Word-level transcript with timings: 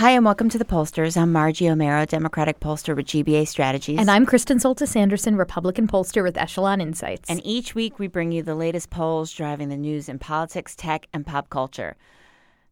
Hi, 0.00 0.12
and 0.12 0.24
welcome 0.24 0.48
to 0.48 0.56
the 0.56 0.64
Pollsters. 0.64 1.14
I'm 1.20 1.30
Margie 1.30 1.66
Omero, 1.66 2.06
Democratic 2.08 2.58
pollster 2.58 2.96
with 2.96 3.04
GBA 3.04 3.46
Strategies. 3.46 3.98
And 3.98 4.10
I'm 4.10 4.24
Kristen 4.24 4.56
Soltis 4.56 4.96
Anderson, 4.96 5.36
Republican 5.36 5.86
pollster 5.86 6.22
with 6.22 6.38
Echelon 6.38 6.80
Insights. 6.80 7.28
And 7.28 7.44
each 7.44 7.74
week 7.74 7.98
we 7.98 8.06
bring 8.06 8.32
you 8.32 8.42
the 8.42 8.54
latest 8.54 8.88
polls 8.88 9.30
driving 9.30 9.68
the 9.68 9.76
news 9.76 10.08
in 10.08 10.18
politics, 10.18 10.74
tech, 10.74 11.06
and 11.12 11.26
pop 11.26 11.50
culture. 11.50 11.96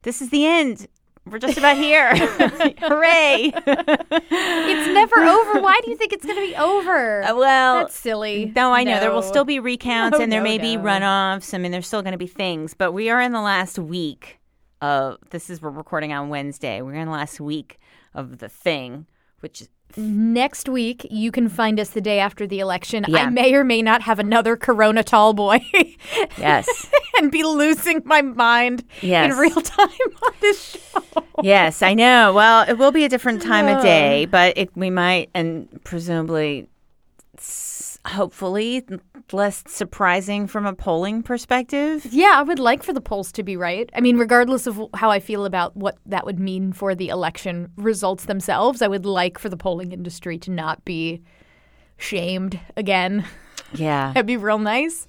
This 0.03 0.23
is 0.23 0.31
the 0.31 0.47
end. 0.47 0.87
We're 1.31 1.39
just 1.39 1.59
about 1.59 1.77
here. 1.77 2.15
Hooray! 2.17 3.53
it's 3.55 4.95
never 4.95 5.17
over. 5.23 5.61
Why 5.61 5.79
do 5.85 5.91
you 5.91 5.97
think 5.97 6.13
it's 6.13 6.25
going 6.25 6.37
to 6.37 6.47
be 6.47 6.57
over? 6.57 7.23
Uh, 7.23 7.37
well, 7.37 7.81
that's 7.81 7.97
silly. 7.97 8.53
No, 8.55 8.73
I 8.73 8.85
know 8.85 9.01
there 9.01 9.13
will 9.13 9.23
still 9.23 9.45
be 9.45 9.61
recounts 9.61 10.19
No, 10.19 10.23
and 10.23 10.33
there 10.33 10.41
no, 10.41 10.45
may 10.45 10.59
be 10.59 10.77
runoffs. 10.77 11.55
I 11.55 11.59
mean, 11.59 11.73
there's 11.73 11.87
still 11.87 12.03
going 12.03 12.13
to 12.13 12.19
be 12.19 12.27
things, 12.27 12.75
but 12.75 12.93
we 12.93 13.11
are 13.11 13.21
in 13.21 13.33
the 13.33 13.41
last 13.41 13.79
week 13.79 14.39
of 14.81 15.19
this 15.31 15.51
is 15.51 15.61
we're 15.61 15.71
recording 15.71 16.13
on 16.13 16.29
Wednesday. 16.29 16.83
We're 16.83 16.95
in 16.95 17.07
the 17.07 17.13
last 17.13 17.41
week 17.41 17.79
of 18.15 18.39
the 18.39 18.49
thing, 18.49 19.07
which 19.41 19.63
Next 19.97 20.69
week, 20.69 21.07
you 21.11 21.33
can 21.33 21.49
find 21.49 21.81
us 21.81 21.91
the 21.91 22.01
day 22.01 22.21
after 22.21 22.47
the 22.47 22.61
election. 22.61 23.05
Yeah. 23.09 23.25
I 23.25 23.31
may 23.31 23.55
or 23.55 23.65
may 23.65 23.83
not 23.83 24.03
have 24.03 24.19
another 24.19 24.57
Corona 24.57 25.03
tall 25.03 25.33
boy 25.33 25.61
yes. 26.39 26.91
and 27.19 27.33
be 27.33 27.43
losing 27.43 28.03
my 28.05 28.21
mind 28.23 28.85
Yes. 29.01 29.33
in 29.33 29.39
real 29.39 29.61
time 29.61 29.89
on 30.23 30.33
this 30.41 30.77
show. 30.93 31.03
yes, 31.43 31.83
I 31.83 31.95
know. 31.95 32.33
Well, 32.35 32.69
it 32.69 32.75
will 32.75 32.93
be 32.93 33.05
a 33.05 33.09
different 33.09 33.43
time 33.43 33.67
of 33.67 33.83
day, 33.83 34.27
but 34.27 34.57
it, 34.59 34.71
we 34.77 34.91
might, 34.91 35.31
and 35.35 35.67
presumably, 35.85 36.69
hopefully, 38.09 38.85
less 39.33 39.63
surprising 39.67 40.47
from 40.47 40.67
a 40.67 40.73
polling 40.73 41.23
perspective. 41.23 42.07
Yeah, 42.11 42.35
I 42.37 42.43
would 42.43 42.59
like 42.59 42.83
for 42.83 42.93
the 42.93 43.01
polls 43.01 43.33
to 43.33 43.43
be 43.43 43.57
right. 43.57 43.91
I 43.95 44.01
mean, 44.01 44.17
regardless 44.17 44.67
of 44.67 44.81
how 44.95 45.11
I 45.11 45.21
feel 45.21 45.45
about 45.45 45.77
what 45.77 45.99
that 46.07 46.25
would 46.25 46.39
mean 46.39 46.73
for 46.73 46.95
the 46.95 47.09
election 47.09 47.71
results 47.77 48.25
themselves, 48.25 48.83
I 48.83 48.89
would 48.89 49.07
like 49.07 49.39
for 49.39 49.49
the 49.49 49.57
polling 49.57 49.93
industry 49.93 50.39
to 50.39 50.51
not 50.51 50.85
be 50.85 51.23
shamed 51.97 52.59
again. 52.77 53.25
Yeah. 53.75 54.09
That'd 54.15 54.27
be 54.27 54.37
real 54.37 54.59
nice. 54.59 55.07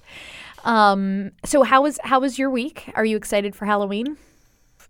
Um, 0.64 1.32
so 1.44 1.62
how 1.62 1.82
was 1.82 1.98
how 2.04 2.20
was 2.20 2.38
your 2.38 2.50
week? 2.50 2.90
Are 2.94 3.04
you 3.04 3.16
excited 3.16 3.56
for 3.56 3.64
Halloween? 3.64 4.16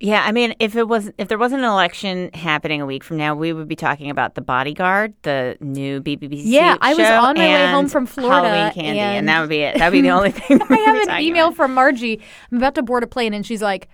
Yeah, 0.02 0.22
I 0.26 0.32
mean, 0.32 0.54
if 0.58 0.76
it 0.76 0.88
was 0.88 1.10
if 1.18 1.28
there 1.28 1.36
wasn't 1.36 1.62
an 1.62 1.68
election 1.68 2.30
happening 2.32 2.80
a 2.80 2.86
week 2.86 3.04
from 3.04 3.18
now, 3.18 3.34
we 3.34 3.52
would 3.52 3.68
be 3.68 3.76
talking 3.76 4.08
about 4.08 4.34
the 4.34 4.40
Bodyguard, 4.40 5.12
the 5.22 5.58
new 5.60 6.00
BBC. 6.00 6.40
Yeah, 6.46 6.78
I 6.80 6.94
was 6.94 7.06
on 7.06 7.36
my 7.36 7.46
way 7.46 7.66
home 7.70 7.86
from 7.86 8.06
Florida, 8.06 8.48
Halloween 8.48 8.72
candy, 8.72 8.98
and, 8.98 9.18
and- 9.18 9.28
that 9.28 9.40
would 9.40 9.50
be 9.50 9.58
it. 9.58 9.76
That 9.78 9.88
would 9.92 9.96
be 9.98 10.00
the 10.00 10.08
only 10.10 10.30
thing. 10.32 10.58
I 10.62 10.76
have 10.78 11.08
an 11.08 11.20
email 11.22 11.48
about. 11.48 11.56
from 11.56 11.74
Margie. 11.74 12.18
I'm 12.50 12.56
about 12.56 12.74
to 12.76 12.82
board 12.82 13.02
a 13.02 13.06
plane, 13.06 13.34
and 13.34 13.44
she's 13.44 13.60
like, 13.60 13.88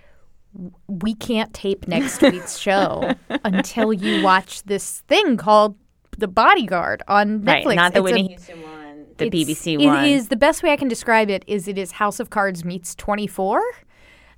"We 0.87 1.13
can't 1.13 1.53
tape 1.53 1.89
next 1.89 2.21
week's 2.21 2.57
show 2.67 3.13
until 3.43 3.91
you 3.91 4.23
watch 4.23 4.63
this 4.63 5.01
thing 5.09 5.35
called 5.35 5.75
The 6.17 6.29
Bodyguard 6.29 7.03
on 7.09 7.41
Netflix." 7.41 7.65
right, 7.65 7.75
not 7.75 7.93
the 7.93 7.99
It's 7.99 8.03
Whitney 8.05 8.27
Houston 8.29 8.61
one, 8.61 9.05
the 9.17 9.25
it's- 9.27 9.43
BBC 9.43 9.85
one. 9.85 10.05
It 10.05 10.11
is 10.11 10.29
the 10.29 10.37
best 10.37 10.63
way 10.63 10.71
I 10.71 10.77
can 10.77 10.87
describe 10.87 11.29
it. 11.29 11.43
Is 11.47 11.67
it 11.67 11.77
is 11.77 11.91
House 11.91 12.21
of 12.21 12.29
Cards 12.29 12.63
meets 12.63 12.95
24, 12.95 13.61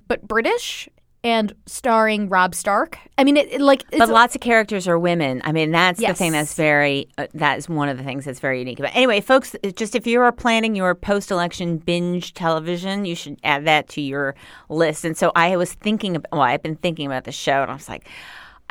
but 0.08 0.26
British 0.26 0.88
and 1.22 1.52
starring 1.66 2.28
Robb 2.28 2.54
Stark. 2.54 2.98
I 3.18 3.24
mean, 3.24 3.36
it, 3.36 3.52
it 3.52 3.60
like 3.60 3.84
but 3.96 4.08
lots 4.08 4.34
of 4.34 4.40
characters 4.40 4.88
are 4.88 4.98
women. 4.98 5.42
I 5.44 5.52
mean, 5.52 5.70
that's 5.70 6.00
the 6.00 6.14
thing 6.14 6.32
that's 6.32 6.54
very, 6.54 7.08
uh, 7.18 7.26
that 7.34 7.58
is 7.58 7.68
one 7.68 7.88
of 7.88 7.98
the 7.98 8.04
things 8.04 8.24
that's 8.24 8.40
very 8.40 8.58
unique 8.58 8.78
about 8.78 8.96
Anyway, 8.96 9.20
folks, 9.20 9.54
uh, 9.62 9.70
just 9.70 9.94
if 9.94 10.06
you 10.06 10.20
are 10.22 10.32
planning 10.32 10.74
your 10.74 10.94
post 10.94 11.30
election 11.30 11.76
binge 11.76 12.32
television, 12.32 13.04
you 13.04 13.14
should 13.14 13.38
add 13.44 13.66
that 13.66 13.88
to 13.90 14.00
your 14.00 14.34
list. 14.68 15.04
And 15.04 15.16
so 15.16 15.32
I 15.36 15.56
was 15.56 15.74
thinking, 15.74 16.16
about, 16.16 16.32
well, 16.32 16.42
I've 16.42 16.62
been 16.62 16.76
thinking 16.76 17.06
about 17.06 17.24
the 17.24 17.32
show, 17.32 17.62
and 17.62 17.70
I 17.70 17.74
was 17.74 17.88
like, 17.88 18.08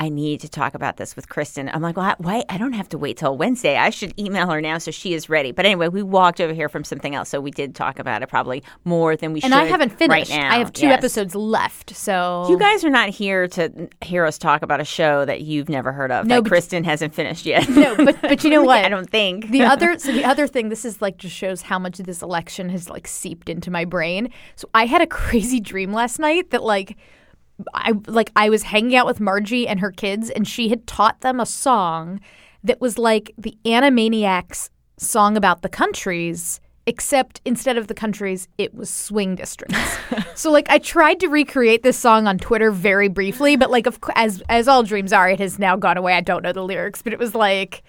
I 0.01 0.07
need 0.07 0.39
to 0.39 0.49
talk 0.49 0.75
about 0.75 0.95
this 0.95 1.15
with 1.17 1.27
Kristen. 1.27 1.69
I'm 1.69 1.81
like, 1.81 1.97
well, 1.97 2.15
why? 2.19 2.45
I 2.47 2.57
don't 2.57 2.71
have 2.71 2.87
to 2.89 2.97
wait 2.97 3.17
till 3.17 3.37
Wednesday. 3.37 3.75
I 3.75 3.89
should 3.89 4.17
email 4.17 4.49
her 4.49 4.61
now 4.61 4.77
so 4.77 4.91
she 4.91 5.13
is 5.13 5.27
ready. 5.27 5.51
But 5.51 5.65
anyway, 5.65 5.89
we 5.89 6.01
walked 6.01 6.39
over 6.39 6.53
here 6.53 6.69
from 6.69 6.85
something 6.85 7.13
else, 7.15 7.27
so 7.27 7.41
we 7.41 7.51
did 7.51 7.75
talk 7.75 7.99
about 7.99 8.23
it 8.23 8.29
probably 8.29 8.63
more 8.85 9.17
than 9.17 9.33
we 9.33 9.41
and 9.41 9.51
should. 9.51 9.59
And 9.59 9.61
I 9.61 9.65
haven't 9.69 9.89
finished. 9.89 10.31
Right 10.31 10.39
now. 10.39 10.49
I 10.55 10.57
have 10.59 10.71
two 10.71 10.87
Yes. 10.87 10.97
episodes 10.99 11.35
left. 11.35 11.95
So 11.95 12.45
You 12.49 12.57
guys 12.57 12.85
are 12.85 12.89
not 12.89 13.09
here 13.09 13.47
to 13.49 13.89
hear 14.01 14.25
us 14.25 14.37
talk 14.37 14.61
about 14.61 14.79
a 14.79 14.85
show 14.85 15.25
that 15.25 15.41
you've 15.41 15.67
never 15.67 15.91
heard 15.91 16.11
of. 16.13 16.25
No, 16.25 16.41
that 16.41 16.47
Kristen 16.47 16.85
hasn't 16.85 17.13
finished 17.13 17.45
yet. 17.45 17.67
no, 17.69 17.95
but 17.97 18.21
but 18.21 18.43
you 18.45 18.49
know 18.49 18.63
what? 18.71 18.85
I 18.85 18.89
don't 18.89 19.09
think. 19.09 19.49
the 19.51 19.63
other 19.63 19.99
so 19.99 20.13
the 20.13 20.23
other 20.23 20.47
thing 20.47 20.69
this 20.69 20.85
is 20.85 21.01
like 21.01 21.17
just 21.17 21.35
shows 21.35 21.61
how 21.63 21.77
much 21.77 21.97
this 21.97 22.21
election 22.21 22.69
has 22.69 22.89
like 22.89 23.05
seeped 23.05 23.49
into 23.49 23.69
my 23.69 23.83
brain 23.83 24.29
so 24.55 24.69
i 24.73 24.85
had 24.85 25.01
a 25.01 25.07
crazy 25.19 25.59
dream 25.59 25.91
last 25.91 26.19
night 26.19 26.51
that 26.51 26.63
like 26.63 26.95
i 27.73 27.93
like 28.07 28.31
i 28.35 28.49
was 28.49 28.63
hanging 28.63 28.95
out 28.95 29.05
with 29.05 29.19
margie 29.19 29.67
and 29.67 29.79
her 29.79 29.91
kids 29.91 30.29
and 30.29 30.47
she 30.47 30.69
had 30.69 30.85
taught 30.87 31.21
them 31.21 31.39
a 31.39 31.45
song 31.45 32.19
that 32.63 32.81
was 32.81 32.97
like 32.97 33.33
the 33.37 33.57
animaniacs 33.65 34.69
song 34.97 35.37
about 35.37 35.61
the 35.61 35.69
countries 35.69 36.59
except 36.85 37.39
instead 37.45 37.77
of 37.77 37.87
the 37.87 37.93
countries 37.93 38.47
it 38.57 38.73
was 38.73 38.89
swing 38.89 39.35
districts. 39.35 39.97
So 40.35 40.51
like 40.51 40.69
i 40.69 40.77
tried 40.77 41.19
to 41.19 41.27
recreate 41.27 41.83
this 41.83 41.97
song 41.97 42.25
on 42.25 42.37
twitter 42.37 42.71
very 42.71 43.09
briefly 43.09 43.57
but 43.57 43.69
like 43.69 43.85
of 43.85 43.99
as 44.15 44.41
as 44.47 44.69
all 44.69 44.83
dreams 44.83 45.11
are 45.11 45.29
it 45.29 45.39
has 45.39 45.59
now 45.59 45.75
gone 45.75 45.97
away. 45.97 46.13
I 46.13 46.21
don't 46.21 46.43
know 46.43 46.53
the 46.53 46.63
lyrics 46.63 47.01
but 47.01 47.11
it 47.11 47.19
was 47.19 47.35
like 47.35 47.83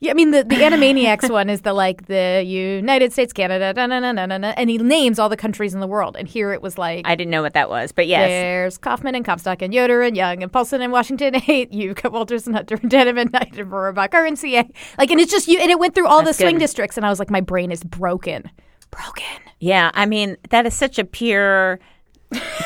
yeah, 0.00 0.12
I 0.12 0.14
mean 0.14 0.30
the 0.30 0.42
the 0.42 0.56
Animaniacs 0.56 1.30
one 1.32 1.50
is 1.50 1.60
the 1.60 1.74
like 1.74 2.06
the 2.06 2.42
United 2.44 3.12
States, 3.12 3.34
Canada, 3.34 3.74
da, 3.74 3.86
na, 3.86 4.00
na, 4.00 4.12
na, 4.12 4.24
na, 4.24 4.38
na, 4.38 4.54
and 4.56 4.70
he 4.70 4.78
names 4.78 5.18
all 5.18 5.28
the 5.28 5.36
countries 5.36 5.74
in 5.74 5.80
the 5.80 5.86
world. 5.86 6.16
And 6.18 6.26
here 6.26 6.52
it 6.54 6.62
was 6.62 6.78
like 6.78 7.06
I 7.06 7.14
didn't 7.14 7.30
know 7.30 7.42
what 7.42 7.52
that 7.52 7.68
was, 7.68 7.92
but 7.92 8.06
yes. 8.06 8.26
there's 8.26 8.78
Coffman 8.78 9.14
and 9.14 9.26
Comstock 9.26 9.60
and 9.60 9.74
Yoder 9.74 10.00
and 10.00 10.16
Young 10.16 10.42
and 10.42 10.50
Paulsen 10.50 10.80
and 10.80 10.90
Washington 10.90 11.36
eight. 11.48 11.70
you've 11.70 11.96
got 11.96 12.12
Walters 12.12 12.46
and 12.46 12.56
Hunter 12.56 12.78
and 12.80 12.90
Denham 12.90 13.18
and 13.18 13.30
Knight 13.30 13.58
and 13.58 13.70
Rohrabacher 13.70 14.26
and 14.26 14.38
CA. 14.38 14.66
Like, 14.96 15.10
and 15.10 15.20
it's 15.20 15.30
just 15.30 15.48
you, 15.48 15.58
and 15.58 15.70
it 15.70 15.78
went 15.78 15.94
through 15.94 16.06
all 16.06 16.22
That's 16.22 16.38
the 16.38 16.44
swing 16.44 16.54
good. 16.54 16.60
districts, 16.60 16.96
and 16.96 17.04
I 17.04 17.10
was 17.10 17.18
like, 17.18 17.30
my 17.30 17.42
brain 17.42 17.70
is 17.70 17.84
broken, 17.84 18.50
broken. 18.90 19.24
Yeah, 19.58 19.90
I 19.92 20.06
mean, 20.06 20.38
that 20.48 20.64
is 20.64 20.72
such 20.72 20.98
a 20.98 21.04
pure 21.04 21.78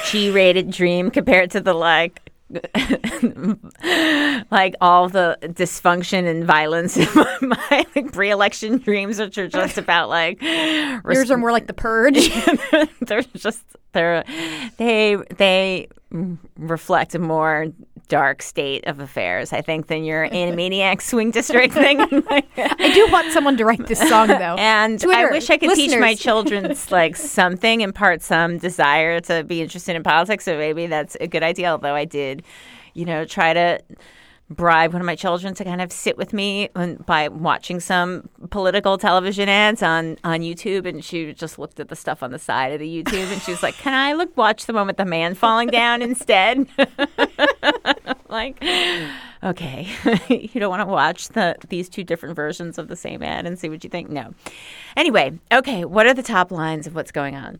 G 0.07 0.31
rated 0.31 0.71
dream 0.71 1.11
compared 1.11 1.51
to 1.53 1.61
the 1.61 1.75
like 1.75 2.24
like 4.51 4.75
all 4.81 5.09
the 5.09 5.39
dysfunction 5.43 6.29
and 6.29 6.45
violence 6.45 6.97
in 6.97 7.09
my, 7.15 7.39
my 7.43 7.87
like, 7.95 8.13
pre-election 8.13 8.79
dreams, 8.79 9.19
which 9.19 9.39
are 9.39 9.49
just 9.49 9.79
about 9.79 10.09
like 10.09 10.41
Yours 10.43 11.31
are 11.31 11.37
more 11.37 11.53
like 11.53 11.67
the 11.67 11.75
purge. 11.75 12.31
they're 13.01 13.23
just 13.35 13.65
they're 13.93 14.25
they 14.77 15.17
they 15.37 15.89
reflect 16.57 17.15
a 17.15 17.19
more 17.19 17.67
dark 18.09 18.43
state 18.43 18.87
of 18.87 19.01
affairs, 19.01 19.53
I 19.53 19.61
think, 19.61 19.87
than 19.87 20.05
your 20.05 20.29
Animaniac 20.31 21.01
swing 21.03 21.31
district 21.31 21.75
thing. 21.85 22.01
I 22.01 22.91
do 22.95 23.11
want 23.11 23.33
someone 23.33 23.57
to 23.57 23.65
write 23.65 23.87
this 23.87 24.01
song 24.09 24.29
though. 24.29 24.57
And 24.65 25.01
Twitter, 25.01 25.29
I 25.29 25.31
wish 25.31 25.51
I 25.51 25.57
could 25.59 25.75
teach 25.75 25.91
my 25.93 26.11
listeners. 26.11 26.21
children 26.21 26.77
like 26.91 27.17
something, 27.17 27.81
impart 27.81 28.23
some 28.23 28.59
desire 28.59 29.21
to 29.21 29.45
be 29.45 29.61
interested 29.63 29.97
in 29.97 30.03
politics. 30.03 30.45
So 30.45 30.57
maybe 30.57 30.87
that's 30.87 31.17
a 31.21 31.27
good 31.27 31.43
idea. 31.43 31.71
Although 31.71 31.95
I 31.95 32.05
did, 32.05 32.43
you 32.95 33.05
know, 33.05 33.25
try 33.25 33.53
to 33.53 33.81
bribe 34.51 34.93
one 34.93 35.01
of 35.01 35.07
my 35.07 35.17
children 35.17 35.55
to 35.55 35.65
kind 35.65 35.81
of 35.81 35.91
sit 35.91 36.19
with 36.19 36.33
me 36.33 36.69
by 37.07 37.29
watching 37.29 37.81
some 37.81 38.29
political 38.51 38.99
television 38.99 39.49
ads 39.49 39.83
on 39.83 40.19
on 40.23 40.41
YouTube, 40.41 40.87
and 40.87 41.05
she 41.05 41.33
just 41.33 41.59
looked 41.59 41.81
at 41.81 41.89
the 41.89 41.97
stuff 41.97 42.23
on 42.23 42.31
the 42.31 42.39
side 42.39 42.73
of 42.73 42.79
the 42.79 42.87
YouTube, 42.87 43.33
and 43.33 43.41
she 43.43 43.51
was 43.51 43.63
like, 43.63 43.75
"Can 43.77 43.95
I 43.95 44.13
look 44.13 44.37
watch 44.37 44.67
the 44.67 44.73
one 44.75 44.87
with 44.87 44.99
the 44.99 45.05
man 45.05 45.35
falling 45.35 45.69
down 45.69 46.03
instead?" 46.03 46.67
Like, 48.35 48.63
okay, 49.43 49.89
you 50.29 50.61
don't 50.61 50.71
want 50.71 50.83
to 50.83 50.87
watch 50.87 51.29
the 51.29 51.57
these 51.69 51.89
two 51.89 52.05
different 52.05 52.37
versions 52.37 52.77
of 52.77 52.89
the 52.89 52.97
same 52.97 53.23
ad 53.23 53.47
and 53.47 53.59
see 53.59 53.69
what 53.69 53.83
you 53.85 53.91
think. 53.91 54.11
No. 54.11 54.35
Anyway, 54.97 55.39
okay, 55.53 55.85
what 55.85 56.07
are 56.07 56.15
the 56.15 56.23
top 56.23 56.51
lines 56.51 56.87
of 56.87 56.95
what's 56.95 57.11
going 57.11 57.35
on? 57.37 57.59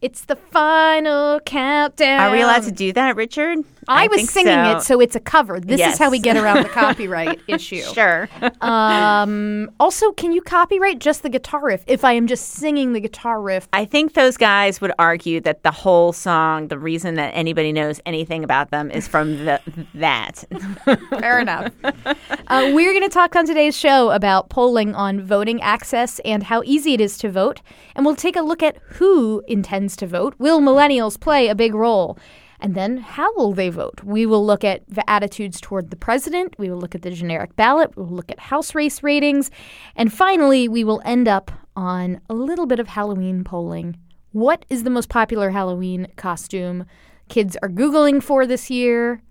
It's 0.00 0.24
the 0.24 0.36
final 0.36 1.40
countdown. 1.40 2.20
Are 2.20 2.30
we 2.30 2.42
allowed 2.42 2.62
to 2.64 2.72
do 2.72 2.92
that, 2.92 3.16
Richard? 3.16 3.64
I, 3.88 4.06
was 4.08 4.28
singing 4.28 4.52
so. 4.52 4.76
it, 4.76 4.82
so 4.82 5.00
it's 5.00 5.16
a 5.16 5.20
cover. 5.20 5.60
This 5.60 5.80
is 5.80 5.98
how 5.98 6.10
we 6.10 6.18
get 6.18 6.36
around 6.36 6.62
the 6.62 6.68
copyright 6.68 7.40
issue. 7.46 7.82
Sure. 7.82 8.28
Um, 8.60 9.70
also, 9.80 10.12
can 10.12 10.32
you 10.32 10.42
copyright 10.42 10.98
just 10.98 11.22
the 11.22 11.28
guitar 11.28 11.64
riff 11.64 11.84
if 11.86 12.04
I 12.04 12.12
am 12.12 12.26
just 12.26 12.50
singing 12.50 12.92
the 12.92 13.00
guitar 13.00 13.40
riff? 13.40 13.68
I 13.72 13.84
think 13.84 14.14
those 14.14 14.36
guys 14.36 14.80
would 14.80 14.92
argue 14.98 15.40
that 15.40 15.62
the 15.62 15.70
whole 15.70 16.12
song, 16.12 16.68
the 16.68 16.78
reason 16.78 17.14
that 17.14 17.30
anybody 17.30 17.72
knows 17.72 18.00
anything 18.06 18.44
about 18.44 18.70
them 18.70 18.90
is 18.90 19.08
from 19.08 19.44
the, 19.44 19.60
that. 19.94 20.44
Fair 21.20 21.40
enough. 21.40 21.72
Uh, 21.84 22.70
we're 22.74 22.92
going 22.92 23.02
to 23.02 23.08
talk 23.08 23.36
on 23.36 23.46
today's 23.46 23.76
show 23.76 24.10
about 24.10 24.48
polling 24.48 24.94
on 24.94 25.20
voting 25.20 25.60
access 25.62 26.18
and 26.20 26.44
how 26.44 26.62
easy 26.64 26.94
it 26.94 27.00
is 27.00 27.18
to 27.18 27.30
vote. 27.30 27.60
And 27.94 28.04
we'll 28.04 28.16
take 28.16 28.36
a 28.36 28.42
look 28.42 28.62
at 28.62 28.78
who 28.92 29.42
intends 29.48 29.96
to 29.96 30.06
vote. 30.06 30.34
Will 30.38 30.60
millennials 30.60 31.18
play 31.18 31.48
a 31.48 31.54
big 31.54 31.74
role? 31.74 32.18
And 32.60 32.74
then 32.74 32.98
how 32.98 33.32
will 33.36 33.52
they 33.52 33.68
vote? 33.68 34.02
We 34.02 34.26
will 34.26 34.44
look 34.44 34.64
at 34.64 34.82
the 34.88 35.08
attitudes 35.08 35.60
toward 35.60 35.90
the 35.90 35.96
president. 35.96 36.54
We 36.58 36.70
will 36.70 36.78
look 36.78 36.94
at 36.94 37.02
the 37.02 37.10
generic 37.10 37.54
ballot. 37.56 37.96
We'll 37.96 38.08
look 38.08 38.30
at 38.32 38.40
House 38.40 38.74
race 38.74 39.02
ratings. 39.02 39.50
And 39.94 40.12
finally, 40.12 40.66
we 40.68 40.82
will 40.82 41.00
end 41.04 41.28
up 41.28 41.52
on 41.76 42.20
a 42.28 42.34
little 42.34 42.66
bit 42.66 42.80
of 42.80 42.88
Halloween 42.88 43.44
polling. 43.44 43.96
What 44.32 44.64
is 44.68 44.82
the 44.82 44.90
most 44.90 45.08
popular 45.08 45.50
Halloween 45.50 46.08
costume 46.16 46.84
kids 47.28 47.56
are 47.62 47.68
Googling 47.68 48.22
for 48.22 48.46
this 48.46 48.70
year? 48.70 49.22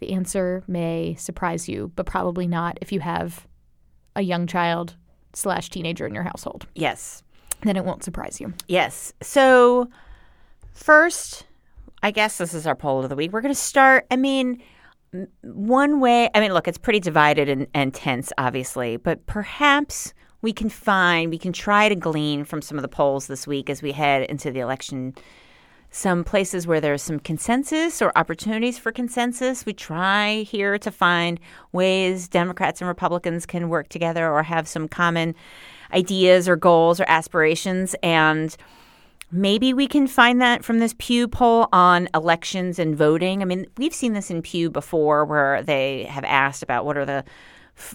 The 0.00 0.12
answer 0.12 0.64
may 0.66 1.14
surprise 1.14 1.68
you, 1.68 1.92
but 1.94 2.06
probably 2.06 2.48
not 2.48 2.78
if 2.80 2.90
you 2.90 2.98
have 3.00 3.46
a 4.16 4.22
young 4.22 4.48
child 4.48 4.96
slash 5.32 5.70
teenager 5.70 6.06
in 6.06 6.14
your 6.14 6.24
household. 6.24 6.66
yes. 6.74 7.22
Then 7.62 7.76
it 7.76 7.84
won't 7.84 8.02
surprise 8.02 8.40
you. 8.40 8.54
Yes. 8.66 9.12
So, 9.22 9.88
first, 10.74 11.46
I 12.02 12.10
guess 12.10 12.38
this 12.38 12.54
is 12.54 12.66
our 12.66 12.74
poll 12.74 13.02
of 13.02 13.08
the 13.08 13.16
week. 13.16 13.32
We're 13.32 13.40
going 13.40 13.54
to 13.54 13.60
start. 13.60 14.06
I 14.10 14.16
mean, 14.16 14.62
one 15.42 16.00
way, 16.00 16.30
I 16.34 16.40
mean, 16.40 16.52
look, 16.52 16.66
it's 16.66 16.78
pretty 16.78 17.00
divided 17.00 17.48
and, 17.48 17.66
and 17.74 17.94
tense, 17.94 18.32
obviously, 18.38 18.96
but 18.96 19.26
perhaps 19.26 20.14
we 20.40 20.52
can 20.52 20.68
find, 20.68 21.30
we 21.30 21.38
can 21.38 21.52
try 21.52 21.88
to 21.88 21.94
glean 21.94 22.44
from 22.44 22.62
some 22.62 22.76
of 22.78 22.82
the 22.82 22.88
polls 22.88 23.26
this 23.26 23.46
week 23.46 23.70
as 23.70 23.82
we 23.82 23.92
head 23.92 24.28
into 24.28 24.50
the 24.50 24.60
election 24.60 25.14
some 25.94 26.24
places 26.24 26.66
where 26.66 26.80
there's 26.80 27.02
some 27.02 27.20
consensus 27.20 28.00
or 28.00 28.10
opportunities 28.16 28.78
for 28.78 28.90
consensus. 28.90 29.66
We 29.66 29.74
try 29.74 30.42
here 30.42 30.78
to 30.78 30.90
find 30.90 31.38
ways 31.72 32.28
Democrats 32.28 32.80
and 32.80 32.88
Republicans 32.88 33.44
can 33.44 33.68
work 33.68 33.90
together 33.90 34.32
or 34.32 34.42
have 34.42 34.66
some 34.66 34.88
common 34.88 35.34
ideas 35.92 36.48
or 36.48 36.56
goals 36.56 36.98
or 36.98 37.04
aspirations. 37.08 37.94
And 38.02 38.56
maybe 39.32 39.72
we 39.72 39.86
can 39.86 40.06
find 40.06 40.40
that 40.40 40.64
from 40.64 40.78
this 40.78 40.94
Pew 40.98 41.26
poll 41.26 41.68
on 41.72 42.08
elections 42.14 42.78
and 42.78 42.94
voting. 42.94 43.42
I 43.42 43.46
mean, 43.46 43.66
we've 43.78 43.94
seen 43.94 44.12
this 44.12 44.30
in 44.30 44.42
Pew 44.42 44.70
before 44.70 45.24
where 45.24 45.62
they 45.62 46.04
have 46.04 46.24
asked 46.24 46.62
about 46.62 46.84
what 46.84 46.96
are 46.96 47.06
the 47.06 47.24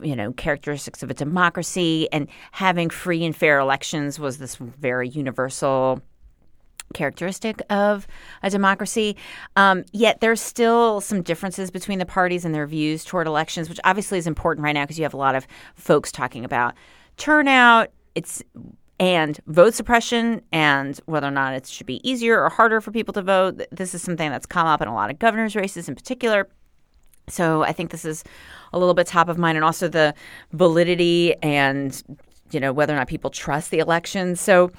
you 0.02 0.16
know 0.16 0.34
characteristics 0.34 1.04
of 1.04 1.12
a 1.12 1.14
democracy 1.14 2.12
and 2.12 2.28
having 2.52 2.90
free 2.90 3.24
and 3.24 3.36
fair 3.36 3.60
elections 3.60 4.20
was 4.20 4.40
this 4.40 4.56
very 4.56 5.08
universal 5.08 6.02
characteristic 6.94 7.62
of 7.70 8.08
a 8.44 8.50
democracy. 8.50 9.16
Um, 9.56 9.84
yet 9.92 10.20
there's 10.20 10.42
still 10.42 11.02
some 11.02 11.22
differences 11.22 11.70
between 11.70 12.00
the 12.00 12.06
parties 12.06 12.46
and 12.46 12.56
their 12.56 12.66
views 12.66 13.04
toward 13.04 13.28
elections, 13.28 13.70
which 13.70 13.80
obviously 13.84 14.18
is 14.18 14.26
important 14.26 14.64
right 14.64 14.74
now 14.74 14.84
because 14.84 14.98
you 14.98 15.04
have 15.04 15.14
a 15.14 15.18
lot 15.18 15.36
of 15.36 15.46
folks 15.76 16.12
talking 16.12 16.46
about 16.46 16.74
turnout. 17.18 17.92
It's 18.16 18.42
and 19.00 19.40
vote 19.48 19.74
suppression 19.74 20.42
and 20.52 21.00
whether 21.06 21.28
or 21.28 21.32
not 21.32 21.54
it 21.54 21.68
should 21.68 21.86
be 21.86 22.08
easier 22.10 22.42
or 22.42 22.50
harder 22.50 22.82
for 22.82 22.92
people 22.92 23.14
to 23.14 23.22
vote. 23.22 23.62
This 23.72 23.94
is 23.94 24.02
something 24.02 24.30
that's 24.32 24.46
come 24.46 24.68
up 24.68 24.82
in 24.82 24.88
a 24.88 24.94
lot 24.94 25.12
of 25.12 25.20
governors' 25.20 25.56
races 25.56 25.88
in 25.88 25.96
particular. 25.96 26.48
So 27.30 27.64
I 27.64 27.74
think 27.74 27.92
this 27.92 28.06
is 28.06 28.24
a 28.74 28.80
little 28.80 28.94
bit 28.94 29.08
top 29.08 29.30
of 29.30 29.38
mind, 29.38 29.58
and 29.58 29.66
also 29.66 29.88
the 29.88 30.14
validity 30.54 31.36
and 31.44 32.02
you 32.52 32.60
know 32.60 32.72
whether 32.72 32.94
or 32.94 32.98
not 32.98 33.08
people 33.08 33.30
trust 33.30 33.70
the 33.70 33.80
elections. 33.80 34.40
So 34.40 34.72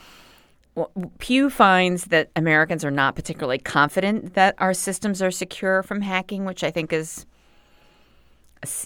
Pew 1.18 1.50
finds 1.50 2.06
that 2.06 2.30
Americans 2.36 2.84
are 2.84 2.90
not 2.90 3.16
particularly 3.16 3.58
confident 3.58 4.34
that 4.34 4.54
our 4.58 4.74
systems 4.74 5.20
are 5.22 5.30
secure 5.30 5.82
from 5.82 6.00
hacking, 6.00 6.44
which 6.44 6.62
I 6.62 6.70
think 6.70 6.92
is, 6.92 7.26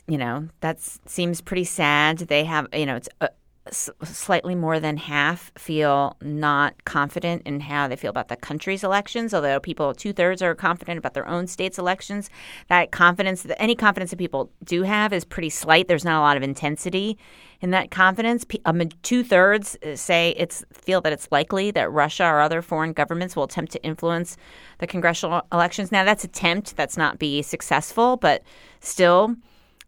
you 0.06 0.19
know, 0.19 0.49
that 0.61 0.81
seems 0.81 1.40
pretty 1.40 1.64
sad. 1.64 2.19
They 2.19 2.44
have, 2.44 2.67
you 2.73 2.87
know, 2.87 2.96
it's 2.96 3.08
uh, 3.20 3.29
s- 3.67 3.91
slightly 4.03 4.55
more 4.55 4.81
than 4.81 4.97
half 4.97 5.53
feel 5.56 6.17
not 6.20 6.85
confident 6.85 7.43
in 7.47 7.61
how 7.61 7.88
they 7.88 7.97
feel 7.97 8.11
about 8.11 8.29
the 8.29 8.37
country's 8.37 8.82
elections, 8.85 9.32
although 9.32 9.61
people, 9.61 9.94
two 9.94 10.12
thirds 10.12 10.43
are 10.43 10.55
confident 10.55 10.99
about 10.99 11.14
their 11.14 11.29
own 11.29 11.47
state's 11.47 11.79
elections. 11.79 12.31
That 12.69 12.91
confidence, 12.91 13.47
any 13.59 13.75
confidence 13.75 14.11
that 14.11 14.19
people 14.19 14.50
do 14.64 14.82
have 14.82 15.12
is 15.12 15.25
pretty 15.25 15.50
slight. 15.50 15.88
There's 15.88 16.05
not 16.05 16.19
a 16.19 16.23
lot 16.23 16.37
of 16.37 16.43
intensity 16.43 17.19
in 17.61 17.70
that 17.70 17.91
confidence. 17.91 18.44
Um, 18.64 18.82
two 19.03 19.23
thirds 19.23 19.79
say 19.94 20.35
it's 20.37 20.65
feel 20.73 21.00
that 21.03 21.12
it's 21.12 21.29
likely 21.31 21.70
that 21.70 21.91
Russia 21.91 22.25
or 22.25 22.41
other 22.41 22.62
foreign 22.62 22.93
governments 22.93 23.37
will 23.37 23.44
attempt 23.44 23.73
to 23.73 23.85
influence 23.85 24.37
the 24.79 24.87
congressional 24.87 25.43
elections. 25.53 25.93
Now, 25.93 26.05
that's 26.05 26.25
attempt. 26.25 26.76
That's 26.76 26.97
not 26.97 27.19
be 27.19 27.43
successful, 27.43 28.17
but 28.17 28.43
still, 28.81 29.37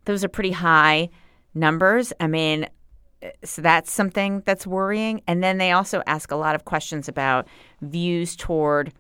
those 0.04 0.22
are 0.22 0.28
pretty 0.28 0.52
high 0.52 1.10
numbers. 1.54 2.12
I 2.20 2.28
mean, 2.28 2.68
so 3.42 3.62
that's 3.62 3.92
something 3.92 4.42
that's 4.44 4.66
worrying. 4.66 5.22
And 5.26 5.42
then 5.42 5.58
they 5.58 5.72
also 5.72 6.02
ask 6.06 6.30
a 6.30 6.36
lot 6.36 6.54
of 6.54 6.64
questions 6.64 7.08
about 7.08 7.46
views 7.80 8.36
toward 8.36 8.92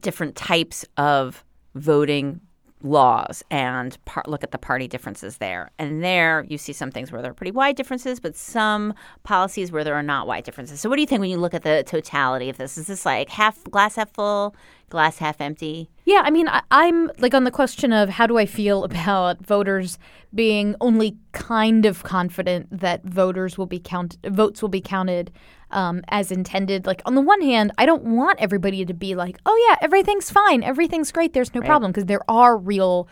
different 0.00 0.36
types 0.36 0.84
of 0.96 1.44
voting 1.74 2.40
laws 2.82 3.42
and 3.50 3.96
par- 4.04 4.24
look 4.26 4.44
at 4.44 4.50
the 4.50 4.58
party 4.58 4.86
differences 4.86 5.38
there. 5.38 5.70
And 5.78 6.04
there 6.04 6.44
you 6.48 6.58
see 6.58 6.72
some 6.72 6.90
things 6.90 7.10
where 7.10 7.22
there 7.22 7.30
are 7.30 7.34
pretty 7.34 7.50
wide 7.50 7.76
differences, 7.76 8.20
but 8.20 8.36
some 8.36 8.94
policies 9.24 9.72
where 9.72 9.82
there 9.82 9.94
are 9.94 10.02
not 10.02 10.26
wide 10.26 10.44
differences. 10.44 10.80
So 10.80 10.88
what 10.88 10.96
do 10.96 11.02
you 11.02 11.06
think 11.06 11.20
when 11.20 11.30
you 11.30 11.38
look 11.38 11.54
at 11.54 11.62
the 11.62 11.84
totality 11.86 12.48
of 12.48 12.58
this? 12.58 12.78
Is 12.78 12.86
this 12.86 13.06
like 13.06 13.28
half 13.28 13.64
glass 13.64 13.96
half 13.96 14.12
full, 14.12 14.54
glass 14.88 15.18
half 15.18 15.40
empty? 15.40 15.90
Yeah, 16.04 16.22
I 16.24 16.30
mean, 16.30 16.48
I, 16.48 16.62
I'm 16.70 17.10
like 17.18 17.34
on 17.34 17.44
the 17.44 17.50
question 17.50 17.92
of 17.92 18.08
how 18.08 18.26
do 18.26 18.38
I 18.38 18.46
feel 18.46 18.84
about 18.90 19.44
voters 19.44 19.98
being 20.34 20.74
only 20.80 21.16
kind 21.32 21.86
of 21.86 22.02
confident 22.02 22.66
that 22.70 23.04
voters 23.04 23.56
will 23.56 23.66
be 23.66 23.78
count 23.78 24.18
votes 24.24 24.60
will 24.60 24.68
be 24.68 24.80
counted 24.80 25.32
um, 25.70 26.02
as 26.08 26.30
intended. 26.30 26.86
Like 26.86 27.02
on 27.04 27.14
the 27.14 27.20
one 27.20 27.40
hand, 27.40 27.72
I 27.78 27.86
don't 27.86 28.04
want 28.04 28.38
everybody 28.40 28.84
to 28.84 28.94
be 28.94 29.14
like, 29.14 29.38
oh 29.46 29.68
yeah, 29.68 29.76
everything's 29.82 30.30
fine, 30.30 30.62
everything's 30.62 31.10
great, 31.12 31.32
there's 31.32 31.54
no 31.54 31.60
problem, 31.60 31.90
because 31.92 32.06
there 32.06 32.28
are 32.28 32.56
real 32.56 33.08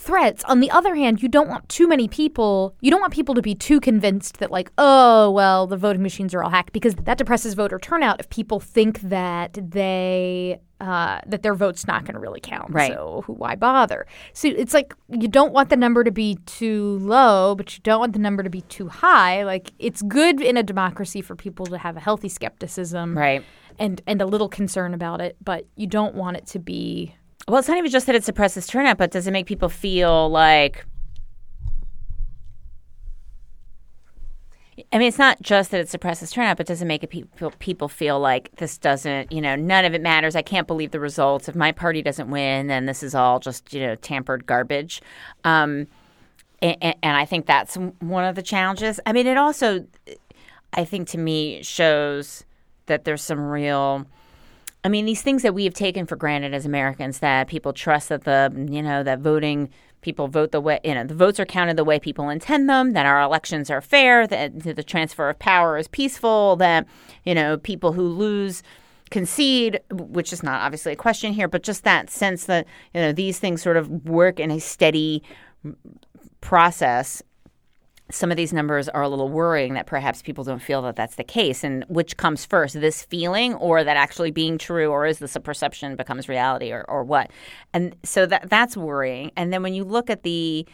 threats. 0.00 0.42
On 0.44 0.60
the 0.60 0.70
other 0.70 0.94
hand, 0.94 1.22
you 1.22 1.28
don't 1.28 1.48
want 1.48 1.68
too 1.68 1.86
many 1.86 2.08
people, 2.08 2.74
you 2.80 2.90
don't 2.90 3.02
want 3.02 3.12
people 3.12 3.34
to 3.34 3.42
be 3.42 3.54
too 3.54 3.80
convinced 3.80 4.38
that, 4.38 4.50
like, 4.50 4.72
oh, 4.78 5.30
well, 5.30 5.66
the 5.66 5.76
voting 5.76 6.02
machines 6.02 6.34
are 6.34 6.42
all 6.42 6.48
hacked 6.48 6.72
because 6.72 6.94
that 6.94 7.18
depresses 7.18 7.52
voter 7.52 7.78
turnout 7.78 8.18
if 8.18 8.30
people 8.30 8.60
think 8.60 9.02
that 9.02 9.58
they, 9.62 10.58
uh, 10.80 11.20
that 11.26 11.42
their 11.42 11.52
vote's 11.52 11.86
not 11.86 12.04
going 12.04 12.14
to 12.14 12.18
really 12.18 12.40
count. 12.40 12.70
Right. 12.70 12.90
So 12.90 13.24
who, 13.26 13.34
why 13.34 13.56
bother? 13.56 14.06
So 14.32 14.48
it's 14.48 14.72
like 14.72 14.94
you 15.10 15.28
don't 15.28 15.52
want 15.52 15.68
the 15.68 15.76
number 15.76 16.02
to 16.02 16.10
be 16.10 16.38
too 16.46 16.96
low, 17.02 17.54
but 17.54 17.76
you 17.76 17.82
don't 17.82 18.00
want 18.00 18.14
the 18.14 18.20
number 18.20 18.42
to 18.42 18.48
be 18.48 18.62
too 18.62 18.88
high. 18.88 19.44
Like, 19.44 19.70
it's 19.78 20.00
good 20.00 20.40
in 20.40 20.56
a 20.56 20.62
democracy 20.62 21.20
for 21.20 21.36
people 21.36 21.66
to 21.66 21.76
have 21.76 21.98
a 21.98 22.00
healthy 22.00 22.30
skepticism. 22.30 23.18
Right. 23.18 23.44
And, 23.78 24.00
and 24.06 24.20
a 24.20 24.26
little 24.26 24.48
concern 24.48 24.94
about 24.94 25.20
it, 25.20 25.36
but 25.42 25.66
you 25.76 25.86
don't 25.86 26.14
want 26.14 26.36
it 26.38 26.46
to 26.48 26.58
be 26.58 27.14
Well, 27.48 27.58
it's 27.58 27.68
not 27.68 27.78
even 27.78 27.90
just 27.90 28.06
that 28.06 28.14
it 28.14 28.24
suppresses 28.24 28.66
turnout, 28.66 28.98
but 28.98 29.10
does 29.10 29.26
it 29.26 29.32
make 29.32 29.46
people 29.46 29.68
feel 29.68 30.28
like? 30.28 30.84
I 34.92 34.98
mean, 34.98 35.08
it's 35.08 35.18
not 35.18 35.40
just 35.42 35.70
that 35.72 35.80
it 35.80 35.88
suppresses 35.88 36.30
turnout, 36.30 36.56
but 36.56 36.66
does 36.66 36.80
it 36.80 36.86
make 36.86 37.08
people 37.10 37.50
people 37.58 37.88
feel 37.88 38.18
like 38.18 38.50
this 38.56 38.78
doesn't, 38.78 39.30
you 39.30 39.40
know, 39.40 39.54
none 39.56 39.84
of 39.84 39.94
it 39.94 40.00
matters? 40.00 40.34
I 40.34 40.42
can't 40.42 40.66
believe 40.66 40.90
the 40.90 41.00
results. 41.00 41.48
If 41.48 41.54
my 41.54 41.70
party 41.72 42.02
doesn't 42.02 42.30
win, 42.30 42.68
then 42.68 42.86
this 42.86 43.02
is 43.02 43.14
all 43.14 43.40
just, 43.40 43.72
you 43.72 43.80
know, 43.80 43.94
tampered 43.96 44.46
garbage. 44.46 45.02
Um, 45.44 45.86
and, 46.62 46.76
and 46.80 47.16
I 47.16 47.24
think 47.24 47.46
that's 47.46 47.74
one 47.74 48.24
of 48.24 48.36
the 48.36 48.42
challenges. 48.42 49.00
I 49.06 49.12
mean, 49.12 49.26
it 49.26 49.36
also, 49.36 49.86
I 50.72 50.84
think, 50.84 51.08
to 51.08 51.18
me, 51.18 51.62
shows 51.62 52.44
that 52.86 53.04
there's 53.04 53.22
some 53.22 53.40
real. 53.40 54.06
I 54.82 54.88
mean, 54.88 55.04
these 55.04 55.22
things 55.22 55.42
that 55.42 55.54
we 55.54 55.64
have 55.64 55.74
taken 55.74 56.06
for 56.06 56.16
granted 56.16 56.54
as 56.54 56.64
Americans 56.64 57.18
that 57.18 57.48
people 57.48 57.72
trust 57.72 58.08
that 58.08 58.24
the, 58.24 58.52
you 58.70 58.82
know, 58.82 59.02
that 59.02 59.20
voting 59.20 59.68
people 60.00 60.28
vote 60.28 60.52
the 60.52 60.60
way, 60.60 60.80
you 60.82 60.94
know, 60.94 61.04
the 61.04 61.14
votes 61.14 61.38
are 61.38 61.44
counted 61.44 61.76
the 61.76 61.84
way 61.84 61.98
people 61.98 62.30
intend 62.30 62.68
them, 62.68 62.92
that 62.92 63.04
our 63.04 63.20
elections 63.20 63.68
are 63.70 63.82
fair, 63.82 64.26
that 64.26 64.60
the 64.60 64.82
transfer 64.82 65.28
of 65.28 65.38
power 65.38 65.76
is 65.76 65.86
peaceful, 65.88 66.56
that, 66.56 66.86
you 67.24 67.34
know, 67.34 67.58
people 67.58 67.92
who 67.92 68.08
lose 68.08 68.62
concede, 69.10 69.80
which 69.90 70.32
is 70.32 70.42
not 70.42 70.62
obviously 70.62 70.92
a 70.92 70.96
question 70.96 71.32
here, 71.32 71.48
but 71.48 71.62
just 71.62 71.84
that 71.84 72.08
sense 72.08 72.46
that, 72.46 72.66
you 72.94 73.00
know, 73.00 73.12
these 73.12 73.38
things 73.38 73.60
sort 73.60 73.76
of 73.76 73.90
work 74.06 74.40
in 74.40 74.50
a 74.50 74.58
steady 74.58 75.22
process 76.40 77.22
some 78.10 78.30
of 78.30 78.36
these 78.36 78.52
numbers 78.52 78.88
are 78.88 79.02
a 79.02 79.08
little 79.08 79.28
worrying 79.28 79.74
that 79.74 79.86
perhaps 79.86 80.22
people 80.22 80.44
don't 80.44 80.62
feel 80.62 80.82
that 80.82 80.96
that's 80.96 81.16
the 81.16 81.24
case. 81.24 81.64
And 81.64 81.84
which 81.88 82.16
comes 82.16 82.44
first, 82.44 82.80
this 82.80 83.02
feeling 83.04 83.54
or 83.54 83.84
that 83.84 83.96
actually 83.96 84.30
being 84.30 84.58
true, 84.58 84.90
or 84.90 85.06
is 85.06 85.18
this 85.18 85.36
a 85.36 85.40
perception 85.40 85.96
becomes 85.96 86.28
reality, 86.28 86.72
or, 86.72 86.84
or 86.88 87.04
what? 87.04 87.30
And 87.72 87.96
so 88.02 88.26
that 88.26 88.48
that's 88.50 88.76
worrying. 88.76 89.32
And 89.36 89.52
then 89.52 89.62
when 89.62 89.74
you 89.74 89.84
look 89.84 90.10
at 90.10 90.22
the 90.22 90.66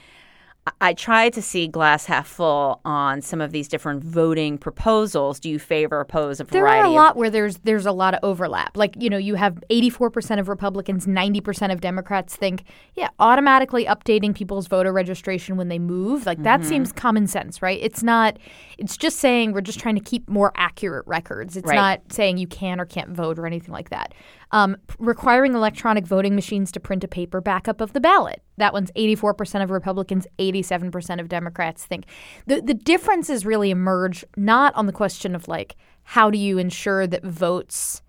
I 0.81 0.95
try 0.95 1.31
to 1.31 1.41
see 1.41 1.69
glass 1.69 2.07
half 2.07 2.27
full 2.27 2.81
on 2.85 3.23
some 3.23 3.41
of 3.41 3.53
these 3.53 3.69
different 3.69 4.03
voting 4.03 4.59
proposals. 4.59 5.39
Do 5.39 5.49
you 5.49 5.59
favor 5.59 6.01
oppose 6.01 6.41
a 6.41 6.45
There 6.45 6.67
are 6.67 6.85
a 6.85 6.89
of- 6.89 6.93
lot 6.95 7.17
where 7.17 7.31
there's 7.31 7.59
there's 7.59 7.87
a 7.87 7.93
lot 7.93 8.15
of 8.15 8.21
overlap. 8.23 8.77
Like 8.77 8.95
you 8.99 9.09
know, 9.09 9.17
you 9.17 9.37
have 9.37 9.63
84% 9.71 10.41
of 10.41 10.49
Republicans, 10.49 11.07
90% 11.07 11.73
of 11.73 11.81
Democrats 11.81 12.35
think, 12.37 12.65
yeah, 12.95 13.09
automatically 13.21 13.85
updating 13.87 14.35
people's 14.35 14.67
voter 14.67 14.93
registration 14.93 15.57
when 15.57 15.69
they 15.69 15.79
move, 15.79 16.27
like 16.27 16.43
that 16.43 16.61
Mm-hmm. 16.61 16.69
seems 16.69 16.93
common 16.93 17.27
sense, 17.27 17.63
right? 17.63 17.79
It's 17.81 18.03
not. 18.03 18.39
It's 18.79 18.97
just 18.97 19.19
saying 19.19 19.53
we're 19.53 19.61
just 19.61 19.79
trying 19.79 19.95
to 19.97 20.01
keep 20.01 20.29
more 20.29 20.53
accurate 20.57 21.07
records. 21.07 21.57
It's 21.57 21.67
Right. 21.69 21.77
not 21.77 22.13
saying 22.13 22.39
you 22.39 22.47
can 22.49 22.81
or 22.81 22.87
can't 22.87 23.11
vote 23.11 23.39
or 23.39 23.47
anything 23.47 23.73
like 23.73 23.91
that. 23.91 24.15
Um, 24.53 24.77
requiring 24.99 25.55
electronic 25.55 26.07
voting 26.07 26.35
machines 26.35 26.73
to 26.73 26.81
print 26.81 27.05
a 27.05 27.09
paper 27.09 27.41
backup 27.41 27.81
of 27.81 27.93
the 27.93 28.01
ballot. 28.01 28.43
That 28.59 28.73
one's 28.73 28.91
84% 28.93 29.63
of 29.63 29.71
Republicans, 29.71 30.27
87% 30.39 31.21
of 31.21 31.29
Democrats 31.29 31.85
think. 31.85 32.07
The 32.47 32.61
the 32.61 32.75
differences 32.75 33.45
really 33.45 33.71
emerge 33.71 34.25
not 34.37 34.75
on 34.75 34.87
the 34.87 34.93
question 34.93 35.35
of 35.35 35.49
like 35.49 35.77
how 36.05 36.31
do 36.31 36.39
you 36.39 36.59
ensure 36.59 37.07
that 37.07 37.25
votes 37.25 38.01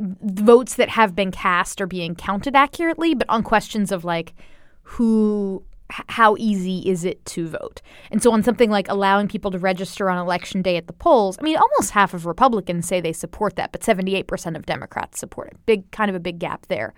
votes 0.00 0.76
that 0.76 0.88
have 0.90 1.14
been 1.16 1.32
cast 1.32 1.80
are 1.80 1.86
being 1.86 2.14
counted 2.14 2.54
accurately, 2.54 3.14
but 3.14 3.28
on 3.28 3.42
questions 3.42 3.90
of 3.90 4.04
like 4.04 4.34
who 4.82 5.62
how 5.90 6.36
easy 6.38 6.80
is 6.80 7.04
it 7.04 7.24
to 7.24 7.48
vote? 7.48 7.80
And 8.10 8.22
so 8.22 8.30
on 8.32 8.42
something 8.42 8.70
like 8.70 8.88
allowing 8.88 9.26
people 9.26 9.50
to 9.50 9.58
register 9.58 10.10
on 10.10 10.18
election 10.18 10.62
day 10.62 10.76
at 10.76 10.86
the 10.86 10.92
polls, 10.92 11.36
I 11.40 11.42
mean 11.42 11.56
almost 11.56 11.90
half 11.90 12.14
of 12.14 12.26
Republicans 12.26 12.86
say 12.86 13.00
they 13.00 13.12
support 13.12 13.56
that, 13.56 13.72
but 13.72 13.80
78% 13.80 14.56
of 14.56 14.66
Democrats 14.66 15.18
support 15.18 15.48
it. 15.48 15.56
Big 15.66 15.90
kind 15.90 16.10
of 16.10 16.14
a 16.14 16.20
big 16.20 16.38
gap 16.38 16.66
there. 16.66 16.94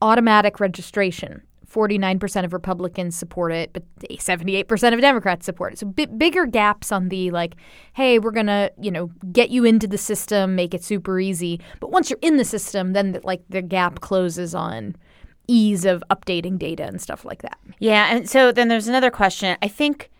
Automatic 0.00 0.60
registration. 0.60 1.42
49% 1.74 2.44
of 2.44 2.52
Republicans 2.52 3.16
support 3.16 3.52
it, 3.52 3.72
but 3.72 3.82
78% 4.00 4.94
of 4.94 5.00
Democrats 5.00 5.44
support 5.44 5.72
it. 5.72 5.78
So 5.80 5.86
bi- 5.86 6.06
bigger 6.06 6.46
gaps 6.46 6.92
on 6.92 7.08
the 7.08 7.32
like, 7.32 7.56
hey, 7.94 8.20
we're 8.20 8.30
going 8.30 8.46
to, 8.46 8.72
you 8.80 8.92
know, 8.92 9.10
get 9.32 9.50
you 9.50 9.64
into 9.64 9.88
the 9.88 9.98
system, 9.98 10.54
make 10.54 10.72
it 10.72 10.84
super 10.84 11.18
easy. 11.18 11.60
But 11.80 11.90
once 11.90 12.10
you're 12.10 12.18
in 12.22 12.36
the 12.36 12.44
system, 12.44 12.92
then 12.92 13.12
the, 13.12 13.20
like 13.24 13.42
the 13.48 13.60
gap 13.60 14.00
closes 14.00 14.54
on 14.54 14.94
ease 15.48 15.84
of 15.84 16.02
updating 16.10 16.58
data 16.58 16.84
and 16.84 17.00
stuff 17.00 17.24
like 17.24 17.42
that. 17.42 17.58
Yeah, 17.80 18.14
and 18.14 18.30
so 18.30 18.52
then 18.52 18.68
there's 18.68 18.88
another 18.88 19.10
question. 19.10 19.56
I 19.60 19.68
think, 19.68 20.10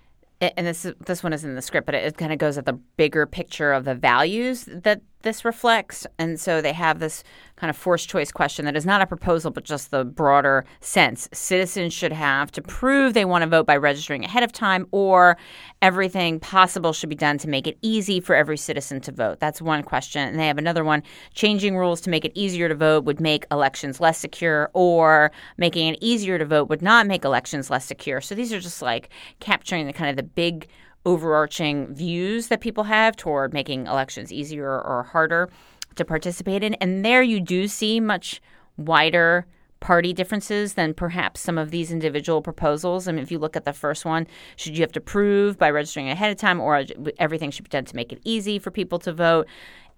and 0.41 0.67
this 0.67 0.85
is, 0.85 0.95
this 1.07 1.23
one 1.23 1.33
is 1.33 1.45
in 1.45 1.55
the 1.55 1.63
script, 1.63 1.87
but 1.87 1.95
it, 1.95 2.05
it 2.05 2.17
kind 2.19 2.33
of 2.33 2.39
goes 2.39 2.59
at 2.59 2.67
the 2.67 2.75
bigger 2.97 3.27
picture 3.27 3.73
of 3.73 3.85
the 3.85 3.95
values 3.95 4.69
that 4.69 5.03
this 5.25 5.45
reflects. 5.45 6.07
And 6.19 6.39
so 6.39 6.61
they 6.61 6.73
have 6.73 7.01
this 7.01 7.25
kind 7.57 7.71
of 7.71 7.77
forced 7.77 8.09
choice 8.09 8.31
question 8.31 8.65
that 8.65 8.77
is 8.77 8.87
not 8.87 9.01
a 9.01 9.07
proposal, 9.07 9.51
but 9.51 9.65
just 9.65 9.91
the 9.91 10.05
broader 10.05 10.65
sense. 10.81 11.29
Citizens 11.33 11.93
should 11.93 12.13
have 12.13 12.53
to 12.53 12.63
prove 12.63 13.15
they 13.15 13.25
want 13.25 13.43
to 13.43 13.49
vote 13.51 13.67
by 13.67 13.77
registering 13.77 14.25
ahead 14.25 14.43
of 14.43 14.53
time, 14.53 14.87
or 14.93 15.37
everything 15.83 16.39
possible 16.39 16.93
should 16.93 17.09
be 17.09 17.15
done 17.17 17.39
to 17.39 17.49
make 17.49 17.67
it 17.67 17.79
easy 17.83 18.21
for 18.21 18.37
every 18.37 18.57
citizen 18.57 19.01
to 19.01 19.13
vote. 19.13 19.41
That's 19.41 19.61
one 19.61 19.83
question. 19.83 20.29
And 20.29 20.39
they 20.39 20.47
have 20.47 20.59
another 20.59 20.85
one 20.85 21.03
changing 21.33 21.77
rules 21.77 22.01
to 22.03 22.11
make 22.11 22.25
it 22.25 22.33
easier 22.35 22.69
to 22.69 22.75
vote 22.75 23.05
would 23.05 23.21
make 23.21 23.47
elections 23.51 24.01
less 24.01 24.19
secure, 24.19 24.71
or 24.75 25.33
making 25.57 25.89
it 25.89 25.99
easier 26.01 26.39
to 26.39 26.45
vote 26.45 26.69
would 26.69 26.83
not 26.83 27.07
make 27.07 27.25
elections 27.25 27.71
less 27.71 27.85
secure. 27.85 28.21
So 28.21 28.35
these 28.35 28.53
are 28.53 28.61
just 28.61 28.83
like 28.83 29.09
capturing 29.41 29.87
the 29.87 29.93
kind 29.93 30.11
of 30.11 30.17
the 30.17 30.23
big 30.23 30.69
overarching 31.05 31.95
views 31.95 32.49
that 32.49 32.61
people 32.61 32.85
have 32.85 33.17
toward 33.17 33.53
making 33.53 33.87
elections 33.87 34.33
easier 34.33 34.69
or 34.69 35.03
harder 35.03 35.51
to 35.97 36.05
participate 36.05 36.63
in. 36.63 36.75
And 36.75 37.05
there 37.05 37.23
you 37.23 37.41
do 37.41 37.69
see 37.69 38.01
much 38.01 38.41
wider 38.77 39.47
party 39.81 40.15
differences 40.15 40.75
than 40.75 40.95
perhaps 40.95 41.43
some 41.43 41.59
of 41.59 41.71
these 41.71 41.93
individual 41.93 42.41
proposals. 42.41 43.07
I 43.07 43.13
mean, 43.13 43.23
if 43.23 43.31
you 43.31 43.39
look 43.39 43.55
at 43.55 43.67
the 43.67 43.73
first 43.75 44.07
one, 44.07 44.27
should 44.57 44.79
you 44.79 44.83
have 44.83 44.93
to 44.93 45.01
prove 45.01 45.59
by 45.59 45.69
registering 45.71 46.09
ahead 46.09 46.31
of 46.31 46.39
time 46.39 46.59
or 46.59 46.85
everything 47.19 47.51
should 47.51 47.65
be 47.65 47.69
done 47.69 47.85
to 47.85 47.95
make 47.95 48.11
it 48.11 48.19
easy 48.25 48.59
for 48.59 48.71
people 48.71 48.99
to 49.01 49.13
vote? 49.13 49.47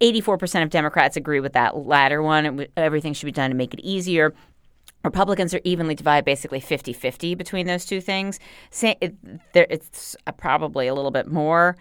84% 0.00 0.64
of 0.64 0.70
Democrats 0.70 1.16
agree 1.16 1.38
with 1.38 1.52
that 1.52 1.86
latter 1.86 2.20
one. 2.20 2.66
Everything 2.76 3.12
should 3.12 3.26
be 3.26 3.32
done 3.32 3.50
to 3.50 3.56
make 3.56 3.72
it 3.72 3.80
easier. 3.80 4.34
Republicans 5.06 5.54
are 5.54 5.60
evenly 5.62 5.94
divided, 5.94 6.24
basically 6.24 6.58
50 6.58 6.92
50 6.92 7.34
between 7.36 7.66
those 7.66 7.86
two 7.86 8.00
things. 8.00 8.40
It's 8.82 10.16
probably 10.36 10.88
a 10.88 10.94
little 10.94 11.12
bit 11.12 11.28
more 11.28 11.76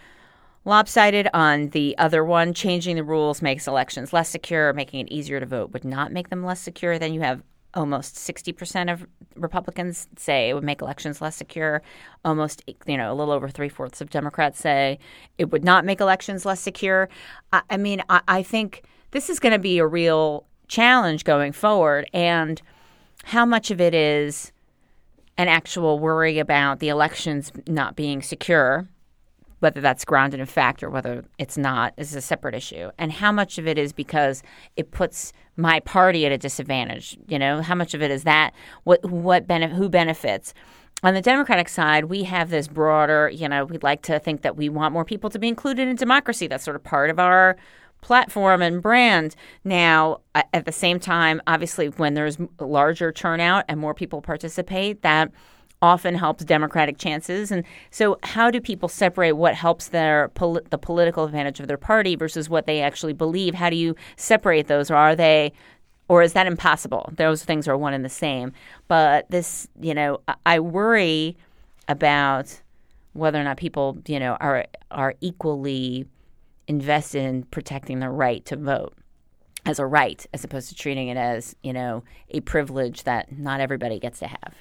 lopsided 0.63 1.27
on 1.33 1.69
the 1.69 1.97
other 1.97 2.23
one. 2.23 2.53
Changing 2.53 2.95
the 2.95 3.03
rules 3.03 3.41
makes 3.41 3.67
elections 3.67 4.13
less 4.13 4.29
secure, 4.29 4.73
making 4.73 4.99
it 4.99 5.11
easier 5.11 5.39
to 5.39 5.45
vote 5.45 5.73
would 5.73 5.83
not 5.83 6.11
make 6.11 6.29
them 6.29 6.45
less 6.45 6.61
secure. 6.61 6.99
Then 6.99 7.13
you 7.15 7.21
have 7.21 7.41
almost 7.73 8.15
60% 8.15 8.93
of 8.93 9.07
Republicans 9.35 10.07
say 10.17 10.49
it 10.49 10.53
would 10.53 10.63
make 10.63 10.81
elections 10.81 11.19
less 11.19 11.35
secure. 11.35 11.81
Almost, 12.23 12.63
you 12.85 12.95
know, 12.95 13.11
a 13.11 13.15
little 13.15 13.33
over 13.33 13.49
three 13.49 13.69
fourths 13.69 14.01
of 14.01 14.11
Democrats 14.11 14.59
say 14.59 14.99
it 15.39 15.51
would 15.51 15.63
not 15.63 15.83
make 15.83 15.99
elections 15.99 16.45
less 16.45 16.61
secure. 16.61 17.09
I, 17.51 17.63
I 17.71 17.77
mean, 17.77 18.03
I, 18.07 18.21
I 18.27 18.43
think 18.43 18.83
this 19.11 19.31
is 19.31 19.39
going 19.39 19.53
to 19.53 19.59
be 19.59 19.79
a 19.79 19.87
real 19.87 20.45
challenge 20.67 21.23
going 21.23 21.51
forward. 21.51 22.07
And 22.13 22.61
how 23.23 23.45
much 23.45 23.71
of 23.71 23.81
it 23.81 23.93
is 23.93 24.51
an 25.37 25.47
actual 25.47 25.99
worry 25.99 26.39
about 26.39 26.79
the 26.79 26.89
elections 26.89 27.51
not 27.67 27.95
being 27.95 28.21
secure, 28.21 28.87
whether 29.59 29.81
that's 29.81 30.05
grounded 30.05 30.39
in 30.39 30.45
fact 30.45 30.83
or 30.83 30.89
whether 30.89 31.25
it's 31.37 31.57
not, 31.57 31.93
is 31.97 32.15
a 32.15 32.21
separate 32.21 32.55
issue. 32.55 32.89
And 32.97 33.11
how 33.11 33.31
much 33.31 33.57
of 33.57 33.67
it 33.67 33.77
is 33.77 33.91
because 33.93 34.43
it 34.75 34.91
puts 34.91 35.33
my 35.57 35.79
party 35.81 36.25
at 36.25 36.31
a 36.31 36.37
disadvantage? 36.37 37.17
You 37.27 37.39
know, 37.39 37.61
how 37.61 37.75
much 37.75 37.93
of 37.93 38.01
it 38.01 38.11
is 38.11 38.23
that? 38.23 38.53
What 38.83 39.03
what 39.09 39.47
benefit? 39.47 39.75
Who 39.75 39.89
benefits? 39.89 40.53
On 41.03 41.13
the 41.13 41.21
Democratic 41.21 41.67
side, 41.67 42.05
we 42.05 42.23
have 42.23 42.49
this 42.49 42.67
broader. 42.67 43.29
You 43.29 43.49
know, 43.49 43.65
we'd 43.65 43.83
like 43.83 44.01
to 44.03 44.19
think 44.19 44.41
that 44.43 44.55
we 44.55 44.69
want 44.69 44.93
more 44.93 45.05
people 45.05 45.29
to 45.31 45.39
be 45.39 45.47
included 45.47 45.87
in 45.87 45.95
democracy. 45.95 46.47
That's 46.47 46.63
sort 46.63 46.75
of 46.75 46.83
part 46.83 47.09
of 47.09 47.19
our 47.19 47.57
platform 48.05 48.61
and 48.61 48.83
brand. 48.83 49.35
Now, 49.63 50.19
at 50.35 50.65
the 50.65 50.71
same 50.71 50.99
time, 50.99 51.41
obviously, 51.47 51.87
when 51.87 52.13
there's 52.13 52.37
larger 52.59 53.11
turnout 53.11 53.65
and 53.67 53.79
more 53.79 53.95
people 53.95 54.21
participate, 54.21 55.01
that 55.01 55.31
often 55.81 56.13
helps 56.13 56.45
democratic 56.45 56.99
chances. 56.99 57.51
And 57.51 57.63
so, 57.89 58.19
how 58.21 58.51
do 58.51 58.61
people 58.61 58.89
separate 58.89 59.31
what 59.31 59.55
helps 59.55 59.87
their 59.87 60.29
pol- 60.29 60.61
the 60.69 60.77
political 60.77 61.23
advantage 61.23 61.59
of 61.59 61.67
their 61.67 61.79
party 61.79 62.15
versus 62.15 62.47
what 62.47 62.67
they 62.67 62.79
actually 62.81 63.13
believe? 63.13 63.55
How 63.55 63.71
do 63.71 63.75
you 63.75 63.95
separate 64.17 64.67
those, 64.67 64.91
or 64.91 64.95
are 64.95 65.15
they? 65.15 65.51
Or 66.07 66.21
is 66.21 66.33
that 66.33 66.45
impossible? 66.45 67.11
Those 67.17 67.43
things 67.43 67.67
are 67.67 67.75
one 67.75 67.95
and 67.95 68.05
the 68.05 68.09
same. 68.09 68.53
But 68.87 69.27
this, 69.31 69.67
you 69.81 69.95
know, 69.95 70.21
I 70.45 70.59
worry 70.59 71.35
about 71.87 72.61
whether 73.13 73.41
or 73.41 73.43
not 73.43 73.57
people, 73.57 73.97
you 74.05 74.19
know, 74.19 74.37
are 74.39 74.67
are 74.91 75.15
equally 75.21 76.05
invested 76.67 77.23
in 77.23 77.43
protecting 77.43 77.99
the 77.99 78.09
right 78.09 78.43
to 78.45 78.55
vote 78.55 78.93
as 79.65 79.79
a 79.79 79.85
right 79.85 80.25
as 80.33 80.43
opposed 80.43 80.69
to 80.69 80.75
treating 80.75 81.07
it 81.07 81.17
as, 81.17 81.55
you 81.63 81.73
know, 81.73 82.03
a 82.29 82.39
privilege 82.41 83.03
that 83.03 83.37
not 83.37 83.59
everybody 83.59 83.99
gets 83.99 84.19
to 84.19 84.27
have. 84.27 84.55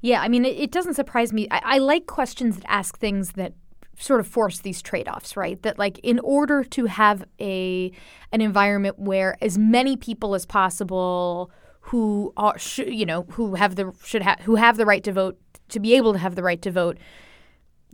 Yeah, 0.00 0.20
I 0.20 0.28
mean, 0.28 0.44
it, 0.44 0.56
it 0.58 0.70
doesn't 0.70 0.94
surprise 0.94 1.32
me. 1.32 1.48
I, 1.50 1.62
I 1.64 1.78
like 1.78 2.06
questions 2.06 2.56
that 2.56 2.64
ask 2.68 2.98
things 2.98 3.32
that 3.32 3.54
sort 3.98 4.20
of 4.20 4.26
force 4.26 4.58
these 4.58 4.82
trade-offs, 4.82 5.36
right? 5.36 5.60
That 5.62 5.78
like 5.78 5.98
in 6.00 6.18
order 6.20 6.64
to 6.64 6.86
have 6.86 7.24
a 7.40 7.92
an 8.32 8.40
environment 8.40 8.98
where 8.98 9.36
as 9.40 9.56
many 9.56 9.96
people 9.96 10.34
as 10.34 10.44
possible 10.44 11.50
who 11.80 12.32
are 12.36 12.58
sh- 12.58 12.78
you 12.80 13.06
know 13.06 13.22
who 13.30 13.54
have 13.54 13.76
the 13.76 13.92
should 14.02 14.22
have 14.22 14.40
who 14.40 14.56
have 14.56 14.76
the 14.76 14.86
right 14.86 15.04
to 15.04 15.12
vote 15.12 15.38
to 15.68 15.80
be 15.80 15.94
able 15.94 16.12
to 16.12 16.18
have 16.18 16.34
the 16.34 16.42
right 16.42 16.62
to 16.62 16.70
vote 16.70 16.98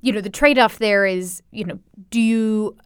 you 0.00 0.12
know 0.12 0.20
the 0.20 0.30
trade-off 0.30 0.78
there 0.78 1.04
is 1.04 1.42
you 1.50 1.64
know 1.64 1.78
do 2.10 2.20
you 2.20 2.76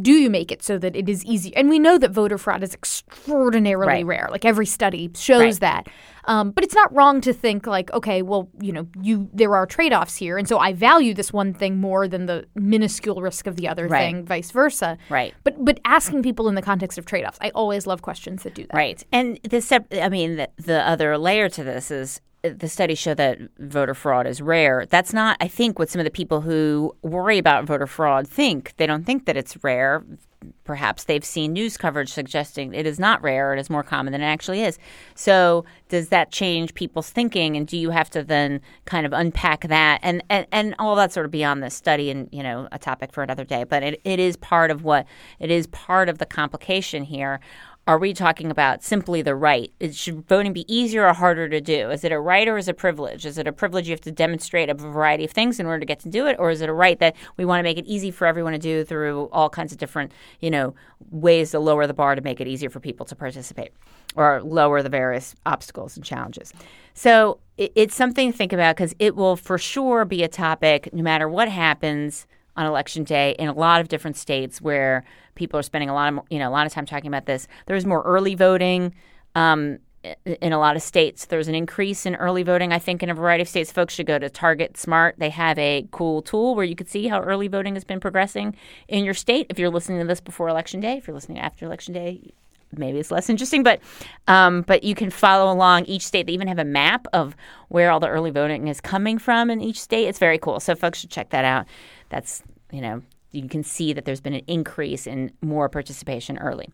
do 0.00 0.12
you 0.12 0.30
make 0.30 0.50
it 0.52 0.62
so 0.62 0.78
that 0.78 0.94
it 0.96 1.08
is 1.08 1.24
easy 1.24 1.54
and 1.56 1.68
we 1.68 1.78
know 1.78 1.98
that 1.98 2.10
voter 2.10 2.38
fraud 2.38 2.62
is 2.62 2.72
extraordinarily 2.74 3.86
Right. 3.86 4.06
rare 4.06 4.28
like 4.30 4.44
every 4.44 4.66
study 4.66 5.10
shows 5.14 5.40
Right. 5.42 5.60
that 5.60 5.86
um, 6.26 6.52
but 6.52 6.64
it's 6.64 6.74
not 6.74 6.94
wrong 6.94 7.20
to 7.22 7.32
think 7.32 7.66
like 7.66 7.92
okay 7.92 8.22
well 8.22 8.48
you 8.60 8.72
know 8.72 8.86
you 9.00 9.28
there 9.32 9.54
are 9.54 9.66
trade-offs 9.66 10.16
here 10.16 10.38
and 10.38 10.48
so 10.48 10.58
i 10.58 10.72
value 10.72 11.14
this 11.14 11.32
one 11.32 11.52
thing 11.52 11.76
more 11.78 12.08
than 12.08 12.26
the 12.26 12.46
minuscule 12.54 13.20
risk 13.20 13.46
of 13.46 13.56
the 13.56 13.68
other 13.68 13.86
Right. 13.88 14.00
thing 14.14 14.24
vice 14.24 14.50
versa 14.50 14.96
Right. 15.10 15.34
but 15.44 15.62
but 15.64 15.80
asking 15.84 16.22
people 16.22 16.48
in 16.48 16.54
the 16.54 16.62
context 16.62 16.98
of 16.98 17.04
trade-offs 17.06 17.38
i 17.40 17.50
always 17.50 17.86
love 17.86 18.02
questions 18.02 18.42
that 18.44 18.54
do 18.54 18.62
that 18.62 18.74
Right. 18.74 19.04
And 19.12 19.38
the 19.42 19.60
sep- 19.60 19.92
I 19.92 20.08
mean 20.08 20.36
the, 20.36 20.48
the 20.56 20.80
other 20.88 21.18
layer 21.18 21.48
to 21.50 21.62
this 21.64 21.90
is 21.90 22.20
the 22.44 22.68
studies 22.68 22.98
show 22.98 23.14
that 23.14 23.38
voter 23.58 23.94
fraud 23.94 24.26
is 24.26 24.42
rare. 24.42 24.86
That's 24.86 25.12
not 25.12 25.36
I 25.40 25.48
think 25.48 25.78
what 25.78 25.88
some 25.88 26.00
of 26.00 26.04
the 26.04 26.10
people 26.10 26.42
who 26.42 26.94
worry 27.02 27.38
about 27.38 27.64
voter 27.64 27.86
fraud 27.86 28.28
think. 28.28 28.74
They 28.76 28.86
don't 28.86 29.04
think 29.04 29.26
that 29.26 29.36
it's 29.36 29.62
rare. 29.64 30.04
perhaps 30.64 31.04
they've 31.04 31.24
seen 31.24 31.52
news 31.54 31.76
coverage 31.76 32.12
suggesting 32.12 32.74
it 32.74 32.86
is 32.86 32.98
not 32.98 33.22
rare, 33.22 33.54
it 33.54 33.60
is 33.60 33.70
more 33.70 33.82
common 33.82 34.12
than 34.12 34.20
it 34.20 34.26
actually 34.26 34.62
is. 34.62 34.78
So, 35.14 35.64
does 35.88 36.08
that 36.08 36.30
change 36.30 36.74
people's 36.74 37.10
thinking? 37.10 37.56
And 37.56 37.66
do 37.66 37.78
you 37.78 37.90
have 37.90 38.10
to 38.10 38.22
then 38.22 38.60
kind 38.84 39.06
of 39.06 39.12
unpack 39.12 39.68
that? 39.68 40.00
And, 40.02 40.22
and, 40.28 40.46
and 40.52 40.74
all 40.78 40.96
that 40.96 41.12
sort 41.12 41.26
of 41.26 41.32
beyond 41.32 41.62
this 41.62 41.74
study 41.74 42.10
and, 42.10 42.28
you 42.32 42.42
know, 42.42 42.68
a 42.72 42.78
topic 42.78 43.12
for 43.12 43.22
another 43.22 43.44
day. 43.44 43.64
But 43.64 43.82
it, 43.82 44.00
it 44.04 44.20
is 44.20 44.36
part 44.36 44.70
of 44.70 44.84
what, 44.84 45.06
it 45.38 45.50
is 45.50 45.66
part 45.68 46.08
of 46.08 46.18
the 46.18 46.26
complication 46.26 47.04
here 47.04 47.40
are 47.86 47.98
we 47.98 48.14
talking 48.14 48.50
about 48.50 48.82
simply 48.82 49.20
the 49.20 49.34
right? 49.34 49.70
Is, 49.78 49.96
should 49.96 50.26
voting 50.26 50.54
be 50.54 50.74
easier 50.74 51.06
or 51.06 51.12
harder 51.12 51.48
to 51.48 51.60
do? 51.60 51.90
Is 51.90 52.02
it 52.02 52.12
a 52.12 52.18
right 52.18 52.48
or 52.48 52.56
is 52.56 52.66
it 52.66 52.72
a 52.72 52.74
privilege? 52.74 53.26
Is 53.26 53.36
it 53.36 53.46
a 53.46 53.52
privilege 53.52 53.86
you 53.86 53.92
have 53.92 54.00
to 54.02 54.10
demonstrate 54.10 54.70
a 54.70 54.74
variety 54.74 55.24
of 55.24 55.30
things 55.30 55.60
in 55.60 55.66
order 55.66 55.80
to 55.80 55.86
get 55.86 56.00
to 56.00 56.08
do 56.08 56.26
it, 56.26 56.36
or 56.38 56.50
is 56.50 56.62
it 56.62 56.68
a 56.68 56.72
right 56.72 56.98
that 57.00 57.14
we 57.36 57.44
want 57.44 57.58
to 57.58 57.62
make 57.62 57.76
it 57.76 57.84
easy 57.84 58.10
for 58.10 58.26
everyone 58.26 58.52
to 58.52 58.58
do 58.58 58.84
through 58.84 59.28
all 59.32 59.50
kinds 59.50 59.72
of 59.72 59.78
different, 59.78 60.12
you 60.40 60.50
know, 60.50 60.74
ways 61.10 61.50
to 61.50 61.58
lower 61.58 61.86
the 61.86 61.94
bar 61.94 62.14
to 62.14 62.22
make 62.22 62.40
it 62.40 62.48
easier 62.48 62.70
for 62.70 62.80
people 62.80 63.04
to 63.06 63.14
participate 63.14 63.72
or 64.16 64.42
lower 64.42 64.82
the 64.82 64.88
various 64.88 65.34
obstacles 65.44 65.96
and 65.96 66.04
challenges? 66.04 66.54
So 66.94 67.38
it, 67.58 67.72
it's 67.74 67.94
something 67.94 68.32
to 68.32 68.36
think 68.36 68.54
about 68.54 68.76
because 68.76 68.94
it 68.98 69.14
will 69.14 69.36
for 69.36 69.58
sure 69.58 70.06
be 70.06 70.22
a 70.22 70.28
topic 70.28 70.88
no 70.94 71.02
matter 71.02 71.28
what 71.28 71.48
happens 71.48 72.26
on 72.56 72.66
election 72.66 73.04
day 73.04 73.34
in 73.38 73.48
a 73.48 73.52
lot 73.52 73.80
of 73.80 73.88
different 73.88 74.16
states 74.16 74.60
where 74.60 75.04
people 75.34 75.58
are 75.58 75.62
spending 75.62 75.88
a 75.88 75.94
lot 75.94 76.12
of 76.12 76.20
you 76.30 76.38
know 76.38 76.48
a 76.48 76.52
lot 76.52 76.66
of 76.66 76.72
time 76.72 76.86
talking 76.86 77.08
about 77.08 77.26
this. 77.26 77.48
There's 77.66 77.86
more 77.86 78.02
early 78.02 78.34
voting. 78.34 78.94
Um, 79.34 79.78
in 80.26 80.52
a 80.52 80.58
lot 80.58 80.76
of 80.76 80.82
states, 80.82 81.24
there's 81.26 81.48
an 81.48 81.54
increase 81.54 82.04
in 82.04 82.14
early 82.16 82.42
voting. 82.42 82.72
I 82.72 82.78
think 82.78 83.02
in 83.02 83.08
a 83.08 83.14
variety 83.14 83.42
of 83.42 83.48
states, 83.48 83.72
folks 83.72 83.94
should 83.94 84.06
go 84.06 84.18
to 84.18 84.28
TargetSmart. 84.28 85.14
They 85.16 85.30
have 85.30 85.58
a 85.58 85.88
cool 85.92 86.20
tool 86.20 86.54
where 86.54 86.64
you 86.64 86.76
can 86.76 86.86
see 86.86 87.08
how 87.08 87.20
early 87.20 87.48
voting 87.48 87.74
has 87.74 87.84
been 87.84 88.00
progressing 88.00 88.54
in 88.86 89.04
your 89.04 89.14
state. 89.14 89.46
If 89.48 89.58
you're 89.58 89.70
listening 89.70 90.00
to 90.00 90.06
this 90.06 90.20
before 90.20 90.48
Election 90.48 90.80
Day, 90.80 90.98
if 90.98 91.06
you're 91.06 91.14
listening 91.14 91.38
after 91.38 91.64
Election 91.64 91.94
Day, 91.94 92.32
maybe 92.76 92.98
it's 92.98 93.10
less 93.10 93.30
interesting, 93.30 93.62
but 93.62 93.80
um, 94.28 94.62
but 94.62 94.84
you 94.84 94.94
can 94.94 95.10
follow 95.10 95.52
along 95.52 95.84
each 95.86 96.06
state. 96.06 96.26
They 96.26 96.32
even 96.32 96.48
have 96.48 96.58
a 96.58 96.64
map 96.64 97.06
of 97.12 97.36
where 97.68 97.90
all 97.90 98.00
the 98.00 98.08
early 98.08 98.30
voting 98.30 98.68
is 98.68 98.80
coming 98.80 99.18
from 99.18 99.50
in 99.50 99.60
each 99.60 99.80
state. 99.80 100.06
It's 100.06 100.18
very 100.18 100.38
cool. 100.38 100.60
So 100.60 100.74
folks 100.74 100.98
should 100.98 101.10
check 101.10 101.30
that 101.30 101.44
out. 101.44 101.66
That's 102.14 102.44
you 102.70 102.80
know 102.80 103.02
you 103.32 103.48
can 103.48 103.64
see 103.64 103.92
that 103.92 104.04
there's 104.04 104.20
been 104.20 104.34
an 104.34 104.44
increase 104.46 105.04
in 105.04 105.32
more 105.42 105.68
participation 105.68 106.38
early. 106.38 106.68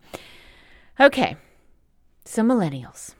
Okay, 0.99 1.35
so 2.25 2.43
millennials. 2.43 3.15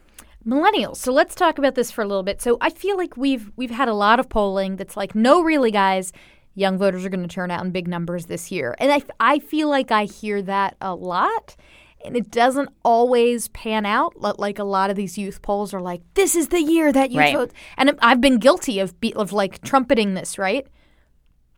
Millennials. 0.45 0.97
So 0.97 1.11
let's 1.11 1.33
talk 1.33 1.57
about 1.57 1.73
this 1.73 1.89
for 1.89 2.03
a 2.03 2.07
little 2.07 2.21
bit. 2.21 2.39
So 2.39 2.59
I 2.61 2.69
feel 2.69 2.95
like 2.95 3.17
we've 3.17 3.51
we've 3.55 3.71
had 3.71 3.87
a 3.87 3.95
lot 3.95 4.19
of 4.19 4.29
polling 4.29 4.75
that's 4.75 4.95
like, 4.95 5.15
no, 5.15 5.41
really, 5.41 5.71
guys, 5.71 6.13
young 6.53 6.77
voters 6.77 7.03
are 7.05 7.09
going 7.09 7.27
to 7.27 7.33
turn 7.33 7.49
out 7.49 7.65
in 7.65 7.71
big 7.71 7.87
numbers 7.87 8.27
this 8.27 8.51
year, 8.51 8.75
and 8.77 8.91
I 8.91 9.01
I 9.19 9.39
feel 9.39 9.67
like 9.67 9.91
I 9.91 10.05
hear 10.05 10.43
that 10.43 10.77
a 10.79 10.93
lot. 10.93 11.55
And 12.03 12.15
it 12.17 12.31
doesn't 12.31 12.69
always 12.83 13.47
pan 13.49 13.85
out. 13.85 14.19
Like 14.19 14.57
a 14.59 14.63
lot 14.63 14.89
of 14.91 14.95
these 14.95 15.17
youth 15.17 15.41
polls 15.41 15.73
are 15.73 15.81
like, 15.81 16.01
"This 16.13 16.35
is 16.35 16.49
the 16.49 16.61
year 16.61 16.91
that 16.91 17.09
you 17.11 17.19
Right. 17.19 17.35
vote," 17.35 17.51
and 17.77 17.97
I've 18.01 18.21
been 18.21 18.37
guilty 18.37 18.79
of 18.79 18.99
be, 18.99 19.11
of 19.15 19.33
like 19.33 19.61
trumpeting 19.63 20.13
this, 20.15 20.37
right? 20.37 20.67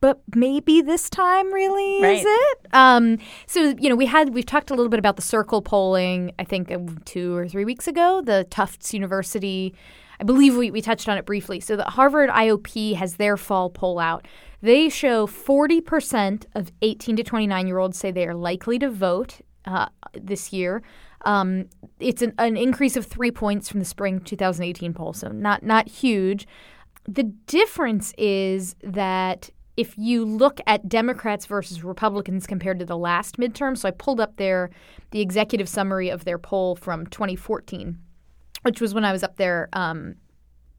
But 0.03 0.19
maybe 0.36 0.81
this 0.81 1.10
time 1.10 1.53
really 1.53 2.01
Right. 2.01 2.17
is 2.17 2.25
it? 2.27 2.67
Um, 2.74 3.19
so 3.45 3.74
you 3.79 3.88
know, 3.88 3.95
we 3.95 4.05
had 4.05 4.33
we've 4.33 4.45
talked 4.45 4.69
a 4.69 4.74
little 4.74 4.89
bit 4.89 5.00
about 5.00 5.15
the 5.15 5.22
CIRCLE 5.22 5.62
polling. 5.63 6.33
I 6.38 6.43
think 6.43 6.69
uh, 6.69 6.79
two 7.05 7.33
or 7.33 7.48
three 7.48 7.63
weeks 7.63 7.88
ago, 7.88 8.22
the 8.22 8.45
Tufts 8.50 8.93
University. 8.93 9.74
I 10.19 10.25
believe 10.25 10.57
we, 10.57 10.72
we 10.72 10.81
touched 10.81 11.07
on 11.07 11.17
it 11.17 11.25
briefly. 11.25 11.62
So 11.62 11.77
the 11.77 11.86
Harvard 11.86 12.29
IOP 12.29 12.95
has 12.95 13.15
their 13.15 13.38
fall 13.38 13.69
poll 13.69 13.98
out. 13.98 14.27
They 14.62 14.89
show 14.89 15.25
40% 15.25 16.48
of 16.53 16.74
18 16.81 17.15
to 17.15 17.24
29 17.24 17.65
year 17.67 17.77
olds 17.77 17.98
say 17.98 18.12
they 18.12 18.27
are 18.27 18.36
likely 18.36 18.77
to 18.79 18.89
vote 18.89 19.39
uh, 19.63 19.88
this 20.13 20.51
year. 20.51 20.83
Um, 21.24 21.69
it's 22.01 22.22
an, 22.22 22.33
an 22.39 22.57
increase 22.57 22.98
of 22.98 23.05
three 23.05 23.31
points 23.31 23.69
from 23.69 23.79
the 23.79 23.86
spring 23.86 24.19
2018 24.19 24.93
poll, 24.93 25.13
so 25.13 25.29
not 25.29 25.63
not 25.63 25.88
huge. 25.88 26.45
The 27.07 27.24
difference 27.24 28.13
is 28.17 28.75
that 28.83 29.50
if 29.75 29.98
you 29.98 30.24
look 30.24 30.60
at 30.68 30.88
Democrats 30.88 31.46
versus 31.46 31.84
Republicans 31.84 32.46
compared 32.46 32.80
to 32.80 32.86
the 32.86 32.98
last 32.98 33.38
midterm, 33.38 33.77
so 33.77 33.88
I 33.88 33.92
pulled 33.92 34.20
up 34.20 34.38
their 34.38 34.70
the 35.12 35.22
executive 35.22 35.68
summary 35.68 36.10
of 36.10 36.25
their 36.25 36.38
poll 36.38 36.75
from 36.75 37.08
2014, 37.08 37.98
which 38.62 38.80
was 38.80 38.94
when 38.94 39.06
I 39.06 39.12
was 39.12 39.24
up 39.24 39.38
there 39.38 39.70
um, 39.74 40.15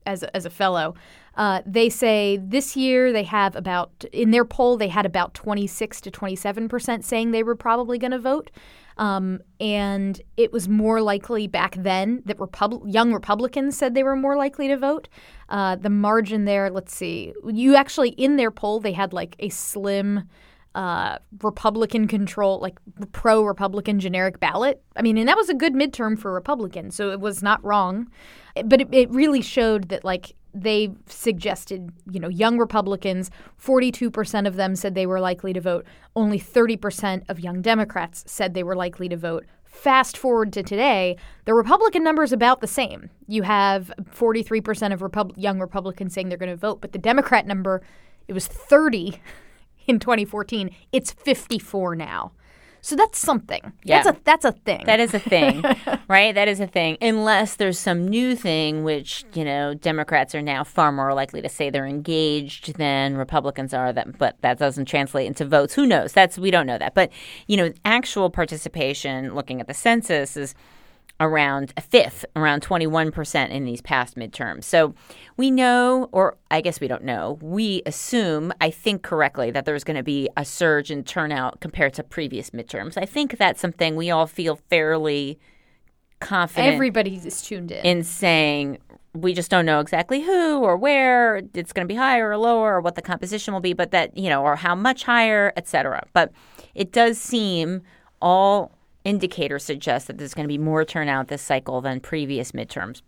as 0.06 0.22
a, 0.22 0.36
as 0.36 0.46
a 0.46 0.50
fellow. 0.50 0.94
Uh, 1.36 1.62
they 1.66 1.88
say 1.88 2.38
this 2.40 2.76
year 2.76 3.12
they 3.12 3.24
have 3.24 3.56
about 3.56 4.04
in 4.12 4.30
their 4.30 4.44
poll 4.44 4.76
they 4.76 4.88
had 4.88 5.06
about 5.06 5.34
26 5.34 6.00
to 6.02 6.10
27 6.10 6.68
percent 6.68 7.04
saying 7.04 7.30
they 7.30 7.42
were 7.42 7.56
probably 7.56 7.98
going 7.98 8.12
to 8.12 8.18
vote. 8.18 8.50
Um, 8.96 9.40
and 9.60 10.20
it 10.36 10.52
was 10.52 10.68
more 10.68 11.00
likely 11.00 11.46
back 11.46 11.74
then 11.76 12.22
that 12.26 12.38
young 12.86 13.12
Republicans 13.12 13.76
said 13.76 13.94
they 13.94 14.04
were 14.04 14.16
more 14.16 14.36
likely 14.36 14.68
to 14.68 14.76
vote. 14.76 15.08
Uh, 15.48 15.76
the 15.76 15.90
margin 15.90 16.44
there, 16.44 16.70
let's 16.70 16.94
see, 16.94 17.32
you 17.46 17.74
actually 17.74 18.10
in 18.10 18.36
their 18.36 18.50
poll 18.50 18.80
they 18.80 18.92
had 18.92 19.12
like 19.12 19.34
a 19.40 19.48
slim 19.48 20.28
uh, 20.74 21.18
Republican 21.42 22.08
control, 22.08 22.58
like 22.58 22.78
pro 23.12 23.44
Republican 23.44 24.00
generic 24.00 24.40
ballot. 24.40 24.82
I 24.96 25.02
mean, 25.02 25.16
and 25.18 25.28
that 25.28 25.36
was 25.36 25.48
a 25.48 25.54
good 25.54 25.74
midterm 25.74 26.18
for 26.18 26.32
Republicans, 26.32 26.96
so 26.96 27.10
it 27.10 27.20
was 27.20 27.42
not 27.42 27.64
wrong. 27.64 28.08
But 28.64 28.80
it, 28.80 28.88
it 28.92 29.10
really 29.10 29.40
showed 29.40 29.88
that, 29.88 30.04
like, 30.04 30.34
they 30.54 30.90
suggested, 31.06 31.92
you 32.10 32.20
know, 32.20 32.28
young 32.28 32.58
Republicans, 32.58 33.30
42% 33.60 34.46
of 34.46 34.56
them 34.56 34.76
said 34.76 34.94
they 34.94 35.06
were 35.06 35.20
likely 35.20 35.52
to 35.52 35.60
vote. 35.60 35.84
Only 36.14 36.38
30% 36.38 37.24
of 37.28 37.40
young 37.40 37.60
Democrats 37.60 38.24
said 38.26 38.54
they 38.54 38.62
were 38.62 38.76
likely 38.76 39.08
to 39.08 39.16
vote. 39.16 39.44
Fast 39.64 40.16
forward 40.16 40.52
to 40.52 40.62
today, 40.62 41.16
the 41.44 41.54
Republican 41.54 42.04
number 42.04 42.22
is 42.22 42.32
about 42.32 42.60
the 42.60 42.68
same. 42.68 43.10
You 43.26 43.42
have 43.42 43.92
43% 44.00 44.92
of 44.92 45.02
Repub- 45.02 45.36
young 45.36 45.58
Republicans 45.58 46.14
saying 46.14 46.28
they're 46.28 46.38
going 46.38 46.48
to 46.48 46.56
vote, 46.56 46.80
but 46.80 46.92
the 46.92 46.98
Democrat 46.98 47.46
number, 47.46 47.82
it 48.28 48.32
was 48.32 48.46
30 48.46 49.20
in 49.86 49.98
2014. 49.98 50.70
It's 50.92 51.10
54 51.10 51.96
now. 51.96 52.32
So 52.84 52.96
that's 52.96 53.18
something. 53.18 53.72
Yeah. 53.82 54.02
That's 54.02 54.14
a 54.14 54.20
that's 54.24 54.44
a 54.44 54.52
thing. 54.52 54.84
That 54.84 55.00
is 55.00 55.14
a 55.14 55.18
thing, 55.18 55.64
right? 56.08 56.34
That 56.34 56.48
is 56.48 56.60
a 56.60 56.66
thing. 56.66 56.98
Unless 57.00 57.56
there's 57.56 57.78
some 57.78 58.06
new 58.06 58.36
thing, 58.36 58.84
which 58.84 59.24
you 59.32 59.42
know, 59.42 59.72
Democrats 59.72 60.34
are 60.34 60.42
now 60.42 60.64
far 60.64 60.92
more 60.92 61.14
likely 61.14 61.40
to 61.40 61.48
say 61.48 61.70
they're 61.70 61.86
engaged 61.86 62.76
than 62.76 63.16
Republicans 63.16 63.72
are. 63.72 63.90
That, 63.90 64.18
but 64.18 64.36
that 64.42 64.58
doesn't 64.58 64.84
translate 64.84 65.26
into 65.26 65.46
votes. 65.46 65.72
Who 65.72 65.86
knows? 65.86 66.12
That's 66.12 66.36
we 66.36 66.50
don't 66.50 66.66
know 66.66 66.76
that. 66.76 66.92
But 66.92 67.10
you 67.46 67.56
know, 67.56 67.72
actual 67.86 68.28
participation, 68.28 69.34
looking 69.34 69.62
at 69.62 69.66
the 69.66 69.72
census, 69.72 70.36
is 70.36 70.54
around 71.20 71.72
a 71.76 71.80
fifth, 71.80 72.24
around 72.34 72.62
21% 72.62 73.50
in 73.50 73.64
these 73.64 73.80
past 73.80 74.16
midterms. 74.16 74.64
So 74.64 74.94
we 75.36 75.50
know, 75.50 76.08
or 76.12 76.36
I 76.50 76.60
guess 76.60 76.80
we 76.80 76.88
don't 76.88 77.04
know, 77.04 77.38
we 77.40 77.82
assume, 77.86 78.52
I 78.60 78.70
think 78.70 79.02
correctly, 79.02 79.50
that 79.52 79.64
there's 79.64 79.84
going 79.84 79.96
to 79.96 80.02
be 80.02 80.28
a 80.36 80.44
surge 80.44 80.90
in 80.90 81.04
turnout 81.04 81.60
compared 81.60 81.94
to 81.94 82.02
previous 82.02 82.50
midterms. 82.50 82.96
I 82.96 83.06
think 83.06 83.38
that's 83.38 83.60
something 83.60 83.94
we 83.94 84.10
all 84.10 84.26
feel 84.26 84.56
fairly 84.68 85.38
confident 86.20 86.74
Everybody 86.74 87.16
is 87.16 87.42
tuned 87.42 87.70
in. 87.70 87.84
in 87.84 88.02
saying 88.02 88.78
we 89.12 89.34
just 89.34 89.50
don't 89.50 89.66
know 89.66 89.78
exactly 89.80 90.22
who 90.22 90.58
or 90.60 90.76
where 90.76 91.42
it's 91.54 91.72
going 91.72 91.86
to 91.86 91.92
be 91.92 91.96
higher 91.96 92.30
or 92.30 92.36
lower 92.38 92.76
or 92.76 92.80
what 92.80 92.94
the 92.94 93.02
composition 93.02 93.52
will 93.52 93.60
be 93.60 93.72
but 93.74 93.90
that 93.90 94.16
you 94.16 94.28
know 94.30 94.42
or 94.42 94.56
how 94.56 94.74
much 94.74 95.04
higher 95.04 95.52
et 95.56 95.68
cetera 95.68 96.02
but 96.14 96.32
it 96.74 96.92
does 96.92 97.18
seem 97.18 97.82
all 98.22 98.73
indicators 99.04 99.64
suggest 99.64 100.06
that 100.06 100.18
there's 100.18 100.34
going 100.34 100.44
to 100.44 100.52
be 100.52 100.58
more 100.58 100.84
turnout 100.84 101.28
this 101.28 101.42
cycle 101.42 101.80
than 101.80 102.00
previous 102.00 102.52
midterms. 102.52 103.02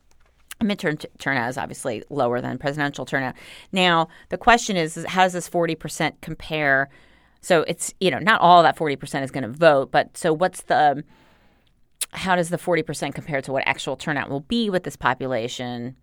Midterm 0.61 0.98
t- 0.98 1.09
turnout 1.18 1.50
is 1.50 1.59
obviously 1.59 2.02
lower 2.09 2.40
than 2.40 2.59
presidential 2.59 3.04
turnout. 3.04 3.35
Now 3.72 4.09
the 4.28 4.38
question 4.38 4.76
is, 4.76 4.96
is 4.96 5.04
how 5.06 5.24
does 5.24 5.32
this 5.32 5.48
40% 5.48 6.14
compare? 6.20 6.88
So 7.40 7.62
it's 7.62 7.92
you 8.00 8.11
know 8.11 8.18
not 8.18 8.40
all 8.40 8.62
that 8.62 8.76
40% 8.76 9.22
is 9.22 9.30
going 9.30 9.42
to 9.42 9.50
vote 9.50 9.90
but 9.90 10.16
so 10.16 10.32
what's 10.32 10.62
the 10.62 11.04
how 12.12 12.37
does 12.37 12.48
the 12.48 12.56
40% 12.56 13.14
compare 13.14 13.42
to 13.42 13.52
what 13.52 13.64
actual 13.66 13.96
turnout 13.96 14.30
will 14.30 14.40
be 14.40 14.70
with 14.70 14.85
this 14.85 14.96
population? 14.96 15.96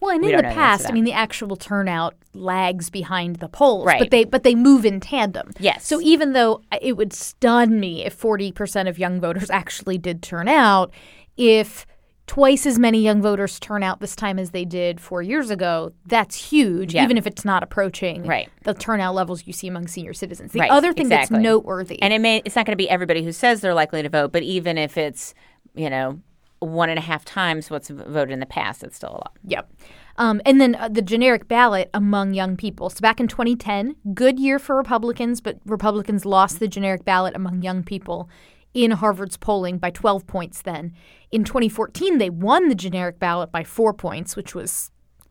Well, 0.00 0.14
and 0.14 0.24
We 0.24 0.30
in 0.32 0.36
the 0.38 0.42
past, 0.44 0.88
I 0.88 0.92
mean, 0.92 1.04
the 1.04 1.12
actual 1.12 1.56
turnout 1.56 2.14
lags 2.32 2.88
behind 2.90 3.36
the 3.36 3.48
polls, 3.48 3.86
Right. 3.86 3.98
but 3.98 4.10
they 4.10 4.24
but 4.24 4.42
they 4.42 4.54
move 4.54 4.84
in 4.86 5.00
tandem. 5.00 5.50
Yes. 5.58 5.86
So 5.86 6.00
even 6.00 6.32
though 6.32 6.62
it 6.80 6.96
would 6.96 7.12
stun 7.12 7.78
me 7.80 8.04
if 8.04 8.14
forty 8.14 8.50
percent 8.52 8.88
of 8.88 8.98
young 8.98 9.20
voters 9.20 9.50
actually 9.60 9.98
did 9.98 10.22
turn 10.22 10.48
out, 10.48 10.92
if 11.36 11.86
twice 12.26 12.64
as 12.64 12.78
many 12.78 13.02
young 13.02 13.20
voters 13.20 13.58
turn 13.58 13.82
out 13.82 13.98
this 13.98 14.14
time 14.14 14.38
as 14.38 14.52
they 14.52 14.64
did 14.64 15.00
four 15.00 15.20
years 15.20 15.50
ago, 15.50 15.92
that's 16.06 16.36
huge. 16.50 16.94
Yeah. 16.94 17.02
Even 17.02 17.18
if 17.18 17.26
it's 17.26 17.44
not 17.44 17.64
approaching 17.64 18.22
Right. 18.22 18.48
the 18.62 18.72
turnout 18.72 19.16
levels 19.16 19.48
you 19.48 19.52
see 19.52 19.66
among 19.66 19.88
senior 19.88 20.12
citizens. 20.14 20.52
The 20.52 20.60
Right, 20.60 20.70
other 20.70 20.92
thing 20.92 21.06
exactly. 21.06 21.34
that's 21.38 21.42
noteworthy, 21.42 22.00
And 22.00 22.12
it 22.14 22.20
may 22.20 22.40
it's 22.44 22.54
not 22.54 22.66
going 22.66 22.72
to 22.72 22.76
be 22.76 22.88
everybody 22.88 23.24
who 23.24 23.32
says 23.32 23.60
they're 23.60 23.74
likely 23.74 24.02
to 24.02 24.08
vote, 24.08 24.30
but 24.30 24.44
even 24.44 24.78
if 24.78 24.96
it's, 24.96 25.34
you 25.74 25.90
know, 25.90 26.20
one 26.60 26.88
and 26.88 26.98
a 26.98 27.02
half 27.02 27.24
times 27.24 27.70
what's 27.70 27.88
voted 27.88 28.30
in 28.30 28.40
the 28.40 28.46
past, 28.46 28.84
it's 28.84 28.96
still 28.96 29.10
a 29.10 29.12
lot. 29.12 29.36
Yep. 29.44 29.72
Um, 30.16 30.40
and 30.44 30.60
then 30.60 30.74
uh, 30.74 30.88
the 30.88 31.02
generic 31.02 31.48
ballot 31.48 31.88
among 31.94 32.34
young 32.34 32.56
people. 32.56 32.90
So 32.90 33.00
back 33.00 33.20
in 33.20 33.28
2010, 33.28 33.96
good 34.12 34.38
year 34.38 34.58
for 34.58 34.76
Republicans, 34.76 35.40
but 35.40 35.58
Republicans 35.64 36.26
lost 36.26 36.60
the 36.60 36.68
generic 36.68 37.04
ballot 37.04 37.34
among 37.34 37.62
young 37.62 37.82
people 37.82 38.28
in 38.74 38.92
Harvard's 38.92 39.36
polling 39.36 39.78
by 39.78 39.90
12 39.90 40.26
points 40.26 40.62
then. 40.62 40.92
In 41.30 41.44
2014, 41.44 42.18
they 42.18 42.30
won 42.30 42.68
the 42.68 42.74
generic 42.74 43.18
ballot 43.18 43.50
by 43.50 43.64
four 43.64 43.92
points, 43.92 44.36
which 44.36 44.54
was 44.54 44.90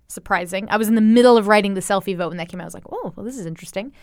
surprising. 0.09 0.67
I 0.69 0.77
was 0.77 0.87
in 0.87 0.95
the 0.95 1.01
middle 1.01 1.37
of 1.37 1.47
writing 1.47 1.75
the 1.75 1.81
selfie 1.81 2.17
vote 2.17 2.29
when 2.29 2.37
that 2.37 2.49
came 2.49 2.59
out. 2.59 2.63
I 2.63 2.67
was 2.67 2.73
like, 2.73 2.91
oh, 2.91 3.13
well, 3.15 3.23
this 3.23 3.37
is 3.37 3.45
interesting. 3.45 3.93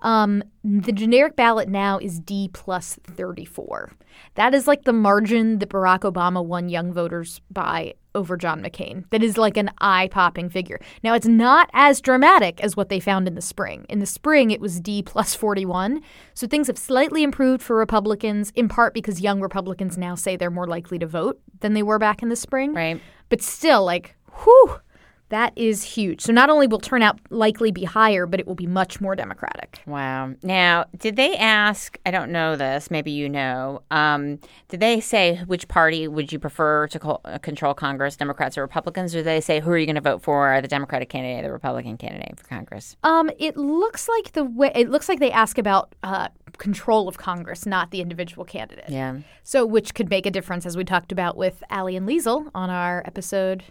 Um, 0.00 0.42
the 0.64 0.92
generic 0.92 1.36
ballot 1.36 1.68
now 1.68 1.98
is 1.98 2.20
D 2.20 2.48
plus 2.52 2.98
34. 3.04 3.92
That 4.34 4.54
is 4.54 4.66
like 4.66 4.84
the 4.84 4.92
margin 4.92 5.58
that 5.58 5.68
Barack 5.68 6.00
Obama 6.00 6.44
won 6.44 6.68
young 6.68 6.92
voters 6.92 7.40
by 7.50 7.94
over 8.14 8.36
John 8.36 8.62
McCain. 8.62 9.04
That 9.10 9.22
is 9.22 9.36
like 9.36 9.56
an 9.56 9.70
eye 9.78 10.08
popping 10.10 10.48
figure. 10.48 10.80
Now, 11.02 11.14
it's 11.14 11.26
not 11.26 11.68
as 11.74 12.00
dramatic 12.00 12.62
as 12.62 12.76
what 12.76 12.88
they 12.88 12.98
found 12.98 13.28
in 13.28 13.34
the 13.34 13.42
spring. 13.42 13.84
In 13.88 13.98
the 13.98 14.06
spring, 14.06 14.50
it 14.50 14.60
was 14.60 14.80
D 14.80 15.02
plus 15.02 15.34
41. 15.34 16.00
So 16.32 16.46
things 16.46 16.68
have 16.68 16.78
slightly 16.78 17.22
improved 17.22 17.62
for 17.62 17.76
Republicans, 17.76 18.52
in 18.54 18.68
part 18.68 18.94
because 18.94 19.20
young 19.20 19.40
Republicans 19.40 19.98
now 19.98 20.14
say 20.14 20.36
they're 20.36 20.50
more 20.50 20.66
likely 20.66 20.98
to 20.98 21.06
vote 21.06 21.40
than 21.60 21.74
they 21.74 21.82
were 21.82 21.98
back 21.98 22.22
in 22.22 22.30
the 22.30 22.36
spring. 22.36 22.72
Right. 22.72 23.00
But 23.28 23.42
still, 23.42 23.84
like, 23.84 24.14
whew, 24.44 24.80
that 25.28 25.52
is 25.56 25.82
huge. 25.82 26.20
So 26.20 26.32
not 26.32 26.50
only 26.50 26.66
will 26.66 26.78
turnout 26.78 27.18
likely 27.30 27.72
be 27.72 27.84
higher, 27.84 28.26
but 28.26 28.38
it 28.38 28.46
will 28.46 28.54
be 28.54 28.66
much 28.66 29.00
more 29.00 29.16
democratic. 29.16 29.80
Wow. 29.86 30.34
Now, 30.42 30.84
did 30.98 31.16
they 31.16 31.36
ask? 31.36 31.98
I 32.06 32.10
don't 32.10 32.30
know 32.30 32.54
this. 32.54 32.90
Maybe 32.90 33.10
you 33.10 33.28
know. 33.28 33.82
Um, 33.90 34.38
did 34.68 34.80
they 34.80 35.00
say 35.00 35.42
which 35.46 35.66
party 35.68 36.06
would 36.06 36.32
you 36.32 36.38
prefer 36.38 36.86
to 36.88 36.98
co- 36.98 37.20
uh, 37.24 37.38
control 37.38 37.74
Congress, 37.74 38.16
Democrats 38.16 38.56
or 38.56 38.62
Republicans? 38.62 39.14
Or 39.14 39.18
did 39.18 39.26
they 39.26 39.40
say 39.40 39.60
who 39.60 39.70
are 39.70 39.78
you 39.78 39.86
going 39.86 39.96
to 39.96 40.00
vote 40.00 40.22
for, 40.22 40.60
the 40.62 40.68
Democratic 40.68 41.08
candidate, 41.08 41.44
or 41.44 41.48
the 41.48 41.52
Republican 41.52 41.96
candidate 41.96 42.38
for 42.38 42.46
Congress? 42.46 42.96
Um, 43.02 43.30
it 43.38 43.56
looks 43.56 44.08
like 44.08 44.32
the 44.32 44.44
way 44.44 44.70
it 44.74 44.90
looks 44.90 45.08
like 45.08 45.18
they 45.18 45.32
ask 45.32 45.58
about 45.58 45.94
uh, 46.02 46.28
control 46.58 47.08
of 47.08 47.18
Congress, 47.18 47.66
not 47.66 47.90
the 47.90 48.00
individual 48.00 48.44
candidate. 48.44 48.88
Yeah. 48.88 49.18
So, 49.42 49.66
which 49.66 49.94
could 49.94 50.08
make 50.08 50.26
a 50.26 50.30
difference, 50.30 50.66
as 50.66 50.76
we 50.76 50.84
talked 50.84 51.12
about 51.12 51.36
with 51.36 51.62
Ali 51.70 51.96
and 51.96 52.08
Liesel 52.08 52.50
on 52.54 52.70
our 52.70 53.02
episode. 53.04 53.64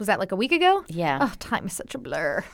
Was 0.00 0.06
that 0.08 0.18
like 0.18 0.32
a 0.32 0.36
week 0.36 0.50
ago? 0.50 0.84
Yeah. 0.88 1.18
Oh, 1.20 1.32
time 1.38 1.66
is 1.66 1.74
such 1.74 1.94
a 1.94 1.98
blur. 1.98 2.44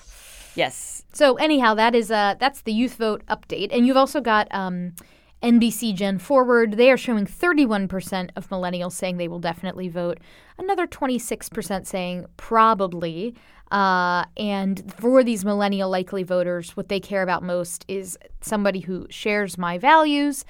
Yes. 0.54 1.04
So 1.12 1.37
anyhow, 1.37 1.74
that 1.74 1.94
is 1.94 2.11
uh 2.11 2.35
that's 2.38 2.62
the 2.62 2.72
youth 2.72 2.96
vote 2.96 3.22
update, 3.26 3.68
and 3.70 3.87
you've 3.87 3.96
also 3.96 4.20
got 4.20 4.48
um, 4.50 4.94
NBC 5.42 5.96
GenForward. 5.96 6.76
They 6.76 6.90
are 6.90 6.96
showing 6.96 7.26
31% 7.26 8.30
of 8.37 8.48
millennials 8.48 8.92
saying 8.92 9.16
they 9.16 9.28
will 9.28 9.38
definitely 9.38 9.88
vote, 9.88 10.18
another 10.59 10.87
26% 10.87 11.87
saying 11.87 12.26
probably. 12.37 13.35
Uh, 13.70 14.24
and 14.37 14.92
for 14.96 15.22
these 15.24 15.44
millennial 15.44 15.90
likely 15.90 16.22
voters, 16.22 16.76
what 16.76 16.88
they 16.88 17.00
care 17.00 17.22
about 17.22 17.42
most 17.42 17.85
is 17.88 18.16
somebody 18.40 18.80
who 18.80 19.06
shares 19.11 19.59
my 19.59 19.76
values, 19.76 20.44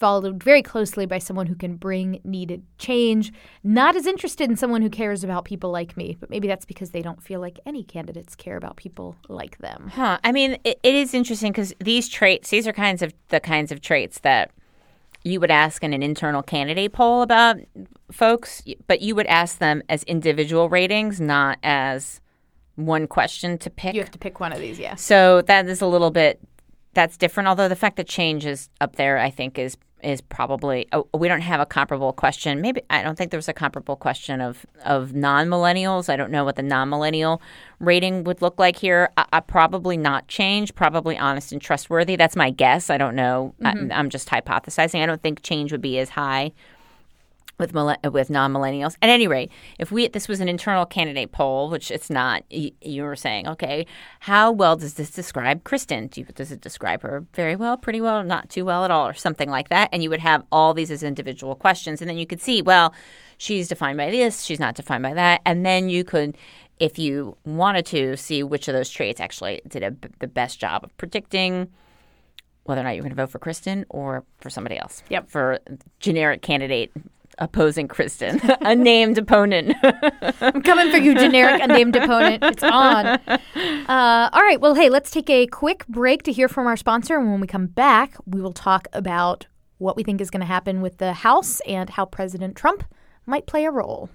followed 0.00 0.42
very 0.42 0.62
closely 0.62 1.04
by 1.04 1.18
someone 1.18 1.46
who 1.46 1.54
can 1.54 1.76
bring 1.76 2.20
needed 2.24 2.64
change. 2.78 3.32
Not 3.62 3.94
as 3.94 4.06
interested 4.06 4.50
in 4.50 4.56
someone 4.56 4.80
who 4.80 4.88
cares 4.88 5.22
about 5.22 5.44
people 5.44 5.70
like 5.70 5.96
me, 5.96 6.16
but 6.18 6.30
maybe 6.30 6.48
that's 6.48 6.64
because 6.64 6.90
they 6.90 7.02
don't 7.02 7.22
feel 7.22 7.38
like 7.38 7.60
any 7.66 7.84
candidates 7.84 8.34
care 8.34 8.56
about 8.56 8.76
people 8.76 9.14
like 9.28 9.58
them. 9.58 9.92
Huh. 9.94 10.18
I 10.24 10.32
mean, 10.32 10.56
it, 10.64 10.80
it 10.82 10.94
is 10.94 11.12
interesting 11.12 11.52
because 11.52 11.74
these 11.78 12.08
traits, 12.08 12.48
these 12.48 12.66
are 12.66 12.72
kinds 12.72 13.02
of 13.02 13.12
the 13.28 13.40
kinds 13.40 13.70
of 13.70 13.82
traits 13.82 14.20
that 14.20 14.50
you 15.22 15.38
would 15.38 15.50
ask 15.50 15.84
in 15.84 15.92
an 15.92 16.02
internal 16.02 16.42
candidate 16.42 16.94
poll 16.94 17.20
about 17.20 17.58
folks, 18.10 18.62
but 18.86 19.02
you 19.02 19.14
would 19.14 19.26
ask 19.26 19.58
them 19.58 19.82
as 19.90 20.02
individual 20.04 20.70
ratings, 20.70 21.20
not 21.20 21.58
as 21.62 22.22
one 22.76 23.06
question 23.06 23.58
to 23.58 23.68
pick. 23.68 23.94
You 23.94 24.00
have 24.00 24.10
to 24.12 24.18
pick 24.18 24.40
one 24.40 24.52
of 24.52 24.60
these, 24.60 24.78
yeah. 24.78 24.94
So 24.94 25.42
that 25.42 25.66
is 25.66 25.82
a 25.82 25.86
little 25.86 26.10
bit 26.10 26.40
that's 26.94 27.16
different. 27.16 27.48
Although 27.48 27.68
the 27.68 27.76
fact 27.76 27.96
that 27.96 28.08
change 28.08 28.46
is 28.46 28.68
up 28.80 28.96
there, 28.96 29.18
I 29.18 29.30
think 29.30 29.58
is 29.58 29.76
is 30.02 30.20
probably 30.20 30.86
oh, 30.92 31.08
we 31.14 31.28
don't 31.28 31.40
have 31.40 31.60
a 31.60 31.66
comparable 31.66 32.12
question. 32.12 32.60
Maybe 32.60 32.82
I 32.90 33.02
don't 33.02 33.16
think 33.16 33.30
there 33.30 33.38
was 33.38 33.48
a 33.48 33.52
comparable 33.52 33.96
question 33.96 34.40
of 34.40 34.64
of 34.84 35.14
non 35.14 35.48
millennials. 35.48 36.08
I 36.08 36.16
don't 36.16 36.30
know 36.30 36.44
what 36.44 36.56
the 36.56 36.62
non 36.62 36.88
millennial 36.88 37.42
rating 37.78 38.24
would 38.24 38.42
look 38.42 38.58
like 38.58 38.76
here. 38.76 39.10
I, 39.16 39.26
I 39.32 39.40
probably 39.40 39.96
not 39.96 40.28
change. 40.28 40.74
Probably 40.74 41.16
honest 41.16 41.52
and 41.52 41.60
trustworthy. 41.60 42.16
That's 42.16 42.36
my 42.36 42.50
guess. 42.50 42.90
I 42.90 42.98
don't 42.98 43.14
know. 43.14 43.54
I, 43.62 43.72
mm-hmm. 43.72 43.92
I'm 43.92 44.10
just 44.10 44.28
hypothesizing. 44.28 45.02
I 45.02 45.06
don't 45.06 45.22
think 45.22 45.42
change 45.42 45.72
would 45.72 45.82
be 45.82 45.98
as 45.98 46.10
high 46.10 46.52
with 47.60 47.74
with 48.12 48.30
non 48.30 48.52
millennials. 48.52 48.96
At 49.02 49.10
any 49.10 49.28
rate, 49.28 49.52
if 49.78 49.92
we 49.92 50.08
this 50.08 50.26
was 50.26 50.40
an 50.40 50.48
internal 50.48 50.86
candidate 50.86 51.30
poll, 51.30 51.70
which 51.70 51.90
it's 51.90 52.10
not, 52.10 52.42
you, 52.50 52.72
you 52.80 53.02
were 53.02 53.14
saying, 53.14 53.46
okay, 53.46 53.86
how 54.20 54.50
well 54.50 54.76
does 54.76 54.94
this 54.94 55.10
describe 55.10 55.62
Kristen? 55.62 56.08
Do 56.08 56.22
you, 56.22 56.26
does 56.34 56.50
it 56.50 56.60
describe 56.60 57.02
her 57.02 57.24
very 57.34 57.54
well, 57.54 57.76
pretty 57.76 58.00
well, 58.00 58.24
not 58.24 58.50
too 58.50 58.64
well 58.64 58.84
at 58.84 58.90
all, 58.90 59.06
or 59.06 59.14
something 59.14 59.50
like 59.50 59.68
that? 59.68 59.90
And 59.92 60.02
you 60.02 60.10
would 60.10 60.20
have 60.20 60.42
all 60.50 60.74
these 60.74 60.90
as 60.90 61.02
individual 61.02 61.54
questions, 61.54 62.00
and 62.00 62.10
then 62.10 62.18
you 62.18 62.26
could 62.26 62.40
see, 62.40 62.62
well, 62.62 62.92
she's 63.38 63.68
defined 63.68 63.98
by 63.98 64.10
this, 64.10 64.42
she's 64.42 64.60
not 64.60 64.74
defined 64.74 65.02
by 65.02 65.14
that, 65.14 65.42
and 65.44 65.64
then 65.64 65.88
you 65.88 66.02
could. 66.02 66.36
If 66.78 66.98
you 66.98 67.36
wanted 67.44 67.84
to 67.86 68.16
see 68.16 68.42
which 68.42 68.66
of 68.66 68.72
those 68.72 68.88
traits 68.88 69.20
actually 69.20 69.60
did 69.68 69.82
a, 69.82 69.94
the 70.20 70.26
best 70.26 70.58
job 70.58 70.82
of 70.82 70.96
predicting 70.96 71.68
whether 72.64 72.80
or 72.80 72.84
not 72.84 72.94
you're 72.94 73.02
going 73.02 73.10
to 73.10 73.16
vote 73.16 73.30
for 73.30 73.38
Kristen 73.38 73.84
or 73.88 74.24
for 74.38 74.48
somebody 74.48 74.78
else. 74.78 75.02
Yep. 75.08 75.28
For 75.28 75.58
generic 75.98 76.40
candidate 76.40 76.92
opposing 77.40 77.88
Kristen, 77.88 78.40
a 78.60 78.74
named 78.74 79.18
opponent. 79.18 79.74
I'm 80.40 80.62
coming 80.62 80.90
for 80.90 80.98
you, 80.98 81.14
generic 81.14 81.60
unnamed 81.62 81.96
opponent. 81.96 82.44
It's 82.44 82.62
on. 82.62 83.06
Uh, 83.06 84.30
all 84.32 84.42
right. 84.42 84.60
Well, 84.60 84.74
hey, 84.74 84.88
let's 84.88 85.10
take 85.10 85.28
a 85.30 85.46
quick 85.46 85.86
break 85.88 86.22
to 86.24 86.32
hear 86.32 86.48
from 86.48 86.66
our 86.66 86.76
sponsor. 86.76 87.16
And 87.16 87.30
when 87.30 87.40
we 87.40 87.46
come 87.46 87.66
back, 87.66 88.16
we 88.26 88.40
will 88.40 88.52
talk 88.52 88.86
about 88.92 89.46
what 89.78 89.96
we 89.96 90.02
think 90.02 90.20
is 90.20 90.30
going 90.30 90.40
to 90.40 90.46
happen 90.46 90.80
with 90.80 90.98
the 90.98 91.12
House 91.12 91.60
and 91.60 91.90
how 91.90 92.04
President 92.04 92.56
Trump 92.56 92.84
might 93.26 93.46
play 93.46 93.64
a 93.64 93.70
role. 93.70 94.10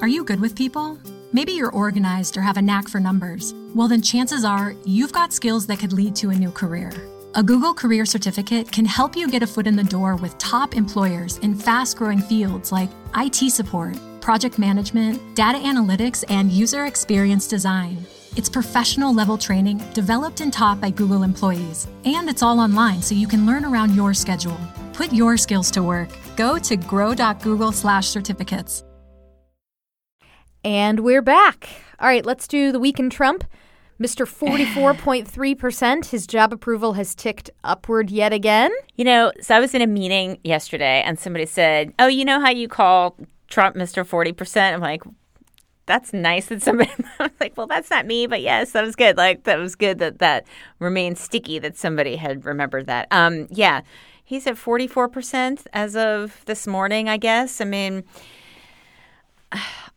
Are 0.00 0.08
you 0.08 0.24
good 0.24 0.40
with 0.40 0.56
people? 0.56 0.98
Maybe 1.32 1.52
you're 1.52 1.72
organized 1.72 2.36
or 2.36 2.42
have 2.42 2.56
a 2.56 2.62
knack 2.62 2.88
for 2.88 3.00
numbers. 3.00 3.52
Well, 3.74 3.88
then 3.88 4.00
chances 4.00 4.44
are 4.44 4.74
you've 4.84 5.12
got 5.12 5.32
skills 5.32 5.66
that 5.66 5.80
could 5.80 5.92
lead 5.92 6.14
to 6.16 6.30
a 6.30 6.34
new 6.34 6.52
career. 6.52 6.92
A 7.34 7.42
Google 7.42 7.74
Career 7.74 8.06
Certificate 8.06 8.72
can 8.72 8.86
help 8.86 9.14
you 9.14 9.28
get 9.28 9.42
a 9.42 9.46
foot 9.46 9.66
in 9.66 9.76
the 9.76 9.84
door 9.84 10.16
with 10.16 10.38
top 10.38 10.74
employers 10.74 11.36
in 11.38 11.54
fast 11.54 11.98
growing 11.98 12.20
fields 12.20 12.72
like 12.72 12.88
IT 13.16 13.52
support, 13.52 13.98
project 14.22 14.58
management, 14.58 15.36
data 15.36 15.58
analytics, 15.58 16.24
and 16.30 16.50
user 16.50 16.86
experience 16.86 17.46
design. 17.46 17.98
It's 18.34 18.48
professional 18.48 19.12
level 19.12 19.36
training 19.36 19.76
developed 19.92 20.40
and 20.40 20.50
taught 20.50 20.80
by 20.80 20.88
Google 20.88 21.22
employees, 21.22 21.86
and 22.06 22.30
it's 22.30 22.42
all 22.42 22.60
online 22.60 23.02
so 23.02 23.14
you 23.14 23.28
can 23.28 23.44
learn 23.44 23.66
around 23.66 23.94
your 23.94 24.14
schedule. 24.14 24.56
Put 24.94 25.12
your 25.12 25.36
skills 25.36 25.70
to 25.72 25.82
work. 25.82 26.08
Go 26.34 26.58
to 26.58 26.76
grow.google/certificates. 26.76 28.84
And 30.64 31.00
we're 31.00 31.20
back. 31.20 31.68
All 32.00 32.08
right, 32.08 32.24
let's 32.24 32.48
do 32.48 32.72
the 32.72 32.80
week 32.80 32.98
in 32.98 33.10
Trump. 33.10 33.44
Mr. 34.00 34.26
44.3%, 34.26 36.06
his 36.06 36.26
job 36.26 36.52
approval 36.52 36.92
has 36.92 37.14
ticked 37.14 37.50
upward 37.64 38.10
yet 38.10 38.32
again. 38.32 38.70
you 38.96 39.04
know, 39.04 39.32
so 39.40 39.56
I 39.56 39.60
was 39.60 39.74
in 39.74 39.82
a 39.82 39.86
meeting 39.86 40.38
yesterday 40.44 41.02
and 41.04 41.18
somebody 41.18 41.46
said, 41.46 41.92
Oh, 41.98 42.06
you 42.06 42.24
know 42.24 42.40
how 42.40 42.50
you 42.50 42.68
call 42.68 43.16
Trump 43.48 43.74
Mr. 43.74 44.04
40%? 44.06 44.74
I'm 44.74 44.80
like, 44.80 45.02
that's 45.86 46.12
nice 46.12 46.46
that 46.46 46.62
somebody 46.62 46.90
I 47.18 47.24
was 47.24 47.32
like, 47.40 47.56
well, 47.56 47.66
that's 47.66 47.90
not 47.90 48.06
me, 48.06 48.26
but 48.28 48.40
yes, 48.40 48.72
that 48.72 48.84
was 48.84 48.94
good. 48.94 49.16
Like 49.16 49.44
that 49.44 49.58
was 49.58 49.74
good 49.74 49.98
that 49.98 50.18
that 50.20 50.46
remained 50.78 51.18
sticky 51.18 51.58
that 51.58 51.76
somebody 51.76 52.14
had 52.16 52.44
remembered 52.44 52.86
that. 52.86 53.08
Um, 53.10 53.48
yeah, 53.50 53.80
he's 54.22 54.46
at 54.46 54.58
forty 54.58 54.86
four 54.86 55.08
percent 55.08 55.66
as 55.72 55.96
of 55.96 56.44
this 56.44 56.66
morning. 56.66 57.08
I 57.08 57.16
guess. 57.16 57.60
I 57.60 57.64
mean, 57.64 58.04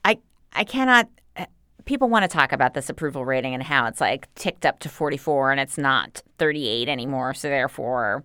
I 0.06 0.18
I 0.54 0.64
cannot. 0.64 1.10
People 1.92 2.08
want 2.08 2.24
to 2.24 2.30
talk 2.30 2.54
about 2.54 2.74
this 2.74 2.90
approval 2.90 3.26
rating 3.26 3.54
and 3.54 3.62
how 3.62 3.86
it's 3.86 4.00
like 4.00 4.34
ticked 4.36 4.66
up 4.66 4.80
to 4.80 4.88
forty 4.88 5.18
four 5.18 5.52
and 5.52 5.60
it's 5.60 5.78
not 5.78 6.24
thirty 6.38 6.66
eight 6.66 6.88
anymore. 6.88 7.34
So 7.34 7.50
therefore, 7.50 8.24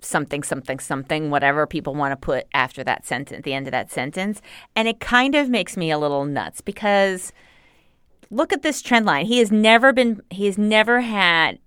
something, 0.00 0.44
something, 0.44 0.78
something, 0.78 1.28
whatever 1.28 1.66
people 1.66 1.92
want 1.92 2.12
to 2.12 2.16
put 2.16 2.46
after 2.54 2.84
that 2.84 3.04
sentence, 3.04 3.42
the 3.42 3.52
end 3.52 3.66
of 3.66 3.72
that 3.72 3.90
sentence. 3.90 4.40
And 4.76 4.86
it 4.86 5.00
kind 5.00 5.34
of 5.34 5.48
makes 5.50 5.76
me 5.76 5.90
a 5.90 5.98
little 5.98 6.24
nuts 6.24 6.60
because 6.60 7.32
look 8.30 8.52
at 8.52 8.62
this 8.62 8.80
trend 8.80 9.06
line. 9.06 9.26
He 9.26 9.38
has 9.38 9.50
never 9.50 9.92
been, 9.92 10.22
he 10.30 10.46
has 10.46 10.56
never 10.56 11.00
had 11.00 11.58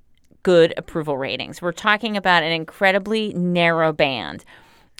good 0.44 0.74
approval 0.78 1.18
ratings. 1.18 1.62
We're 1.62 1.74
talking 1.74 2.16
about 2.16 2.42
an 2.42 2.54
incredibly 2.54 3.34
narrow 3.34 3.92
band 3.92 4.46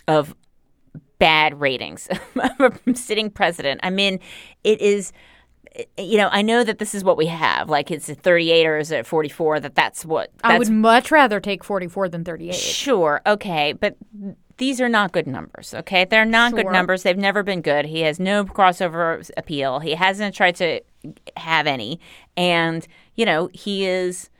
of 0.06 0.36
bad 1.18 1.58
ratings 1.58 2.06
of 2.60 2.80
sitting 2.92 3.30
president. 3.30 3.80
I 3.82 3.88
mean, 3.88 4.20
it 4.62 4.82
is 4.82 5.14
you 5.98 6.18
know, 6.18 6.28
I 6.30 6.42
know 6.42 6.64
that 6.64 6.78
this 6.78 6.94
is 6.94 7.04
what 7.04 7.16
we 7.16 7.26
have. 7.26 7.68
Like 7.68 7.90
it's 7.90 8.08
at 8.08 8.20
38 8.22 8.66
or 8.66 8.78
is 8.78 8.90
it 8.90 9.06
44 9.06 9.60
that 9.60 9.74
that's 9.74 10.04
what 10.04 10.30
that's 10.42 10.54
I 10.54 10.58
would 10.58 10.70
much 10.70 11.10
rather 11.10 11.40
take 11.40 11.64
44 11.64 12.08
than 12.08 12.24
38. 12.24 12.54
Sure, 12.54 13.20
okay, 13.26 13.72
but 13.72 13.96
these 14.58 14.80
are 14.80 14.88
not 14.88 15.12
good 15.12 15.26
numbers. 15.26 15.74
Okay, 15.74 16.04
they're 16.04 16.24
not 16.24 16.54
good 16.54 16.66
numbers. 16.66 17.02
They've 17.02 17.16
never 17.16 17.42
been 17.42 17.60
good. 17.60 17.86
He 17.86 18.00
has 18.02 18.18
no 18.18 18.44
crossover 18.44 19.28
appeal. 19.36 19.80
He 19.80 19.94
hasn't 19.94 20.34
tried 20.34 20.56
to 20.56 20.80
have 21.36 21.66
any, 21.66 22.00
and 22.36 22.86
you 23.14 23.26
know 23.26 23.50
he 23.52 23.86
is. 23.86 24.30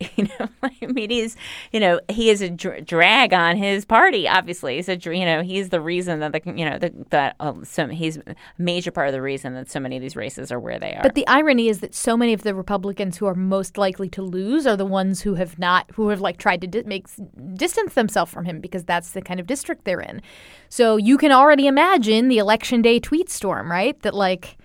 You 0.16 0.28
know, 0.38 0.48
I 0.62 0.86
mean, 0.86 1.10
he's, 1.10 1.36
you 1.72 1.80
know, 1.80 2.00
he 2.08 2.30
is 2.30 2.40
a 2.40 2.50
dr- 2.50 2.84
drag 2.84 3.32
on 3.32 3.56
his 3.56 3.84
party. 3.84 4.28
Obviously, 4.28 4.76
he's 4.76 4.88
a, 4.88 4.96
you 4.96 5.24
know, 5.24 5.42
he's 5.42 5.68
the 5.68 5.80
reason 5.80 6.20
that 6.20 6.32
the, 6.32 6.40
you 6.44 6.68
know, 6.68 6.78
the, 6.78 6.92
that 7.10 7.36
um, 7.40 7.64
so 7.64 7.86
he's 7.88 8.16
a 8.16 8.34
major 8.58 8.90
part 8.90 9.08
of 9.08 9.12
the 9.12 9.22
reason 9.22 9.54
that 9.54 9.70
so 9.70 9.80
many 9.80 9.96
of 9.96 10.02
these 10.02 10.16
races 10.16 10.50
are 10.52 10.60
where 10.60 10.78
they 10.78 10.94
are. 10.94 11.02
But 11.02 11.14
the 11.14 11.26
irony 11.26 11.68
is 11.68 11.80
that 11.80 11.94
so 11.94 12.16
many 12.16 12.32
of 12.32 12.42
the 12.42 12.54
Republicans 12.54 13.16
who 13.16 13.26
are 13.26 13.34
most 13.34 13.76
likely 13.76 14.08
to 14.10 14.22
lose 14.22 14.66
are 14.66 14.76
the 14.76 14.84
ones 14.86 15.22
who 15.22 15.34
have 15.34 15.58
not, 15.58 15.90
who 15.94 16.08
have 16.08 16.20
like 16.20 16.38
tried 16.38 16.60
to 16.60 16.66
di- 16.66 16.82
make 16.82 17.06
distance 17.54 17.94
themselves 17.94 18.32
from 18.32 18.44
him 18.44 18.60
because 18.60 18.84
that's 18.84 19.12
the 19.12 19.22
kind 19.22 19.40
of 19.40 19.46
district 19.46 19.84
they're 19.84 20.00
in. 20.00 20.22
So 20.68 20.96
you 20.96 21.18
can 21.18 21.32
already 21.32 21.66
imagine 21.66 22.28
the 22.28 22.38
election 22.38 22.82
day 22.82 23.00
tweet 23.00 23.30
storm, 23.30 23.70
right? 23.70 24.00
That 24.02 24.14
like, 24.14 24.57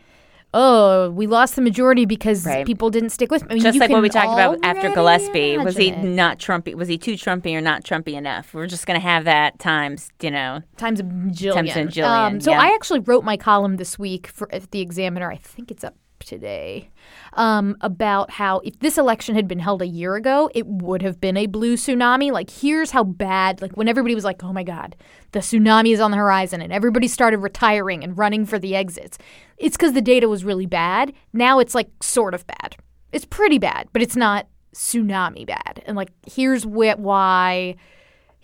oh, 0.53 1.09
we 1.11 1.27
lost 1.27 1.55
the 1.55 1.61
majority 1.61 2.05
because 2.05 2.45
Right. 2.45 2.65
people 2.65 2.89
didn't 2.89 3.09
stick 3.09 3.31
with. 3.31 3.43
I 3.49 3.53
mean, 3.53 3.63
Just 3.63 3.79
like 3.79 3.89
what 3.89 4.01
we 4.01 4.09
talked 4.09 4.33
about 4.33 4.59
after 4.63 4.89
Gillespie, 4.93 5.57
was 5.57 5.75
he 5.77 5.89
it. 5.89 6.03
not 6.03 6.39
Trumpy? 6.39 6.75
Was 6.75 6.87
he 6.87 6.97
too 6.97 7.13
Trumpy 7.13 7.55
or 7.55 7.61
not 7.61 7.83
Trumpy 7.83 8.13
enough? 8.13 8.53
We're 8.53 8.67
just 8.67 8.85
going 8.85 8.99
to 8.99 9.05
have 9.05 9.25
that 9.25 9.59
times, 9.59 10.11
you 10.21 10.31
know. 10.31 10.61
times 10.77 10.99
a 10.99 11.03
jillion. 11.03 11.53
Times 11.55 11.75
a 11.75 11.83
jillion, 11.85 12.07
Um, 12.07 12.41
so 12.41 12.51
yeah. 12.51 12.61
I 12.61 12.67
actually 12.75 12.99
wrote 12.99 13.23
my 13.23 13.37
column 13.37 13.77
this 13.77 13.97
week 13.97 14.27
for 14.27 14.47
the 14.71 14.81
Examiner. 14.81 15.31
I 15.31 15.37
think 15.37 15.71
it's 15.71 15.83
up 15.83 15.95
today 16.25 16.89
um, 17.33 17.75
about 17.81 18.31
how 18.31 18.59
if 18.59 18.79
this 18.79 18.97
election 18.97 19.35
had 19.35 19.47
been 19.47 19.59
held 19.59 19.81
a 19.81 19.87
year 19.87 20.15
ago, 20.15 20.49
it 20.53 20.65
would 20.67 21.01
have 21.01 21.19
been 21.19 21.37
a 21.37 21.47
blue 21.47 21.75
tsunami. 21.75 22.31
Like 22.31 22.49
here's 22.49 22.91
how 22.91 23.03
bad. 23.03 23.61
Like 23.61 23.73
when 23.73 23.87
everybody 23.87 24.15
was 24.15 24.23
like, 24.23 24.43
"Oh 24.43 24.53
my 24.53 24.63
God, 24.63 24.95
the 25.31 25.39
tsunami 25.39 25.93
is 25.93 25.99
on 25.99 26.11
the 26.11 26.17
horizon," 26.17 26.61
and 26.61 26.73
everybody 26.73 27.07
started 27.07 27.37
retiring 27.37 28.03
and 28.03 28.17
running 28.17 28.45
for 28.45 28.59
the 28.59 28.75
exits. 28.75 29.17
It's 29.57 29.77
because 29.77 29.93
the 29.93 30.01
data 30.01 30.29
was 30.29 30.43
really 30.43 30.65
bad. 30.65 31.13
Now 31.31 31.59
it's 31.59 31.75
like 31.75 31.89
sort 32.01 32.33
of 32.33 32.45
bad. 32.47 32.75
It's 33.11 33.25
pretty 33.25 33.59
bad, 33.59 33.89
but 33.93 34.01
it's 34.01 34.15
not 34.15 34.47
tsunami 34.73 35.45
bad. 35.45 35.83
And 35.85 35.95
like 35.95 36.11
here's 36.25 36.63
wh- 36.63 36.97
why 36.97 37.75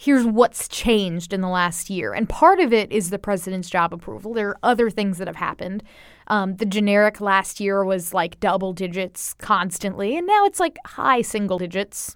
here's 0.02 0.26
what's 0.26 0.70
changed 0.70 1.34
in 1.34 1.42
the 1.42 1.50
last 1.50 1.90
year. 1.90 2.14
And 2.14 2.30
part 2.30 2.62
of 2.62 2.72
it 2.72 2.90
is 2.90 3.10
the 3.10 3.20
president's 3.20 3.70
job 3.70 3.94
approval. 3.94 4.34
There 4.34 4.48
are 4.48 4.60
other 4.64 4.90
things 4.90 5.18
that 5.18 5.28
have 5.28 5.36
happened. 5.36 5.84
Um, 6.30 6.56
the 6.58 6.66
generic 6.66 7.22
last 7.22 7.60
year 7.60 7.84
was 7.84 8.14
like 8.14 8.40
double 8.40 8.74
digits 8.74 9.34
constantly, 9.36 10.16
and 10.18 10.28
now 10.28 10.46
it's 10.46 10.60
like 10.60 10.78
high 10.86 11.22
single 11.22 11.58
digits. 11.58 12.16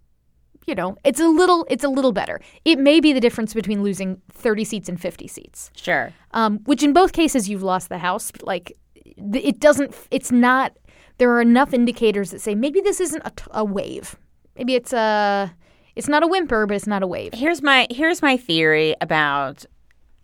You 0.68 0.76
know, 0.76 0.96
it's 1.04 1.20
a 1.20 1.28
little 1.28 1.66
it's 1.70 1.84
a 1.84 1.90
little 1.90 2.12
better. 2.14 2.40
It 2.64 2.80
may 2.80 3.00
be 3.00 3.12
the 3.12 3.20
difference 3.20 3.54
between 3.54 3.84
losing 3.84 4.22
30 4.32 4.64
seats 4.64 4.88
and 4.88 5.00
50 5.02 5.28
seats. 5.28 5.72
Sure. 5.76 6.14
Um, 6.32 6.60
which 6.66 6.84
in 6.84 6.94
both 6.94 7.12
cases 7.12 7.50
you've 7.50 7.64
lost 7.64 7.90
the 7.90 7.98
House. 7.98 8.32
but, 8.32 8.44
Like, 8.44 8.78
it 9.06 9.60
doesn't. 9.60 9.94
It's 10.12 10.32
not. 10.32 10.78
There 11.18 11.32
are 11.32 11.42
enough 11.42 11.74
indicators 11.74 12.32
that 12.32 12.40
say 12.42 12.56
maybe 12.56 12.82
this 12.82 13.00
isn't 13.00 13.22
a, 13.26 13.32
t- 13.32 13.46
a 13.52 13.64
wave. 13.66 14.16
Maybe 14.58 14.76
it's 14.76 14.94
a. 14.94 15.54
It's 15.96 16.08
not 16.08 16.24
a 16.24 16.28
whimper, 16.28 16.66
but 16.66 16.76
it's 16.76 16.88
not 16.88 17.04
a 17.04 17.08
wave. 17.08 17.34
Here's 17.34 17.62
my 17.62 17.88
here's 17.92 18.22
my 18.22 18.38
theory 18.38 18.96
about 19.02 19.66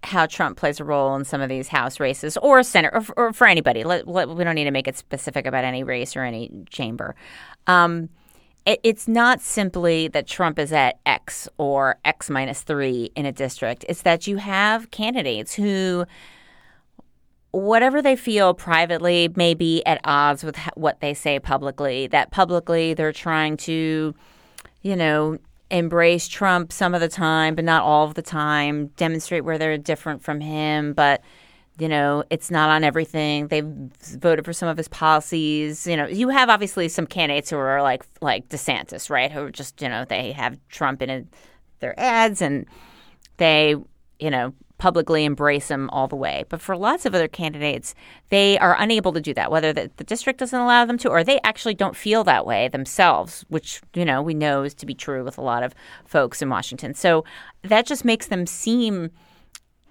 how 0.04 0.26
Trump 0.26 0.58
plays 0.58 0.80
a 0.80 0.84
role 0.84 1.16
in 1.16 1.26
some 1.26 1.42
of 1.42 1.50
these 1.50 1.68
House 1.68 2.00
races 2.00 2.38
or 2.38 2.64
Senate 2.64 2.92
or, 2.94 3.04
or 3.18 3.34
for 3.34 3.48
anybody. 3.48 3.84
Let, 3.84 4.08
let, 4.08 4.30
we 4.30 4.44
don't 4.44 4.56
need 4.56 4.64
to 4.64 4.72
make 4.72 4.88
it 4.88 4.98
specific 4.98 5.46
about 5.46 5.64
any 5.64 5.84
race 5.84 6.16
or 6.16 6.24
any 6.24 6.52
chamber. 6.70 7.16
Um, 7.68 8.10
it, 8.66 8.80
it's 8.84 9.08
not 9.08 9.42
simply 9.42 10.08
that 10.10 10.26
Trump 10.26 10.58
is 10.58 10.72
at 10.72 11.00
X 11.06 11.50
or 11.58 11.98
X 12.06 12.30
minus 12.30 12.62
three 12.62 13.12
in 13.16 13.26
a 13.26 13.32
district. 13.32 13.86
It's 13.90 14.02
that 14.04 14.28
you 14.28 14.38
have 14.38 14.92
candidates 14.92 15.54
who 15.54 16.06
whatever 17.52 18.02
they 18.02 18.16
feel 18.16 18.54
privately 18.54 19.28
may 19.36 19.54
be 19.54 19.84
at 19.86 20.00
odds 20.04 20.44
with 20.44 20.56
what 20.76 21.02
they 21.02 21.14
say 21.14 21.40
publicly. 21.40 22.08
That 22.08 22.32
publicly 22.32 22.94
they're 22.94 23.12
trying 23.12 23.58
to, 23.58 24.14
you 24.82 24.96
know, 24.96 25.40
embrace 25.72 26.28
Trump 26.28 26.72
some 26.72 26.94
of 26.94 27.02
the 27.02 27.08
time, 27.08 27.56
but 27.56 27.66
not 27.66 27.84
all 27.84 28.06
of 28.06 28.16
the 28.16 28.22
time, 28.22 28.88
demonstrate 28.98 29.44
where 29.44 29.58
they're 29.58 29.78
different 29.78 30.24
from 30.24 30.40
him, 30.40 30.94
but. 30.94 31.22
You 31.82 31.88
know, 31.88 32.26
it's 32.30 32.52
not 32.52 32.70
on 32.70 32.84
everything. 32.84 33.48
They've 33.48 33.66
voted 33.66 34.44
for 34.44 34.52
some 34.52 34.68
of 34.68 34.76
his 34.76 34.90
policies. 34.90 35.88
You 35.88 35.96
know, 35.96 36.08
you 36.08 36.28
have 36.28 36.50
obviously 36.50 36.90
some 36.90 37.08
candidates 37.08 37.52
who 37.52 37.56
are 37.56 37.82
like 37.82 38.04
like 38.20 38.50
DeSantis, 38.50 39.10
right? 39.10 39.32
Who 39.32 39.50
just 39.50 39.82
you 39.82 39.88
know 39.88 40.04
they 40.04 40.34
have 40.34 40.60
Trump 40.68 41.02
in 41.02 41.30
their 41.80 41.98
ads 41.98 42.42
and 42.42 42.66
they, 43.38 43.76
you 44.20 44.30
know, 44.30 44.54
publicly 44.80 45.26
embrace 45.26 45.70
him 45.70 45.90
all 45.92 46.08
the 46.08 46.16
way. 46.16 46.46
But 46.50 46.62
for 46.62 46.76
lots 46.76 47.06
of 47.06 47.14
other 47.14 47.28
candidates, 47.28 47.94
they 48.30 48.58
are 48.58 48.76
unable 48.80 49.14
to 49.14 49.22
do 49.22 49.34
that, 49.36 49.52
whether 49.52 49.72
the, 49.72 49.92
the 49.98 50.04
district 50.04 50.40
doesn't 50.40 50.60
allow 50.60 50.86
them 50.86 50.98
to 51.00 51.10
or 51.10 51.24
they 51.24 51.40
actually 51.44 51.76
don't 51.76 51.96
feel 51.96 52.24
that 52.24 52.48
way 52.48 52.68
themselves, 52.70 53.46
which, 53.50 53.82
you 53.94 54.06
know, 54.06 54.22
we 54.24 54.34
know 54.34 54.64
is 54.64 54.74
to 54.76 54.88
be 54.88 54.96
true 54.96 55.24
with 55.24 55.38
a 55.38 55.42
lot 55.42 55.62
of 55.62 55.76
folks 56.06 56.42
in 56.42 56.50
Washington. 56.50 56.96
So 56.96 57.24
that 57.62 57.86
just 57.86 58.04
makes 58.04 58.28
them 58.28 58.48
seem 58.48 59.12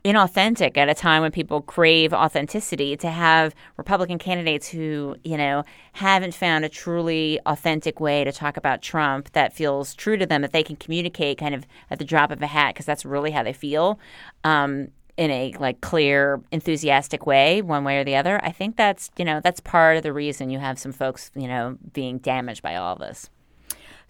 inauthentic 0.04 0.76
at 0.76 0.88
a 0.88 0.94
time 0.94 1.22
when 1.22 1.32
people 1.32 1.60
crave 1.60 2.12
authenticity 2.12 2.96
to 2.96 3.10
have 3.10 3.54
Republican 3.76 4.18
candidates 4.18 4.68
who, 4.68 5.16
you 5.24 5.36
know, 5.36 5.64
haven't 5.92 6.34
found 6.34 6.64
a 6.64 6.68
truly 6.68 7.40
authentic 7.46 8.00
way 8.00 8.24
to 8.24 8.32
talk 8.32 8.56
about 8.56 8.82
Trump 8.82 9.32
that 9.32 9.52
feels 9.52 9.94
true 9.94 10.16
to 10.16 10.26
them, 10.26 10.42
that 10.42 10.52
they 10.52 10.62
can 10.62 10.76
communicate 10.76 11.38
kind 11.38 11.54
of 11.54 11.66
at 11.90 11.98
the 11.98 12.04
drop 12.04 12.30
of 12.30 12.40
a 12.42 12.46
hat, 12.46 12.74
because 12.74 12.86
that's 12.86 13.04
really 13.04 13.30
how 13.30 13.42
they 13.42 13.52
feel. 13.52 13.98
Um, 14.44 14.88
in 15.16 15.32
a 15.32 15.52
like 15.58 15.80
clear 15.80 16.40
enthusiastic 16.52 17.26
way 17.26 17.60
one 17.60 17.82
way 17.82 17.98
or 17.98 18.04
the 18.04 18.14
other 18.14 18.40
i 18.44 18.52
think 18.52 18.76
that's 18.76 19.10
you 19.18 19.24
know 19.24 19.40
that's 19.40 19.58
part 19.58 19.96
of 19.96 20.04
the 20.04 20.12
reason 20.12 20.48
you 20.48 20.60
have 20.60 20.78
some 20.78 20.92
folks 20.92 21.32
you 21.34 21.48
know 21.48 21.76
being 21.92 22.18
damaged 22.18 22.62
by 22.62 22.76
all 22.76 22.94
this 22.94 23.28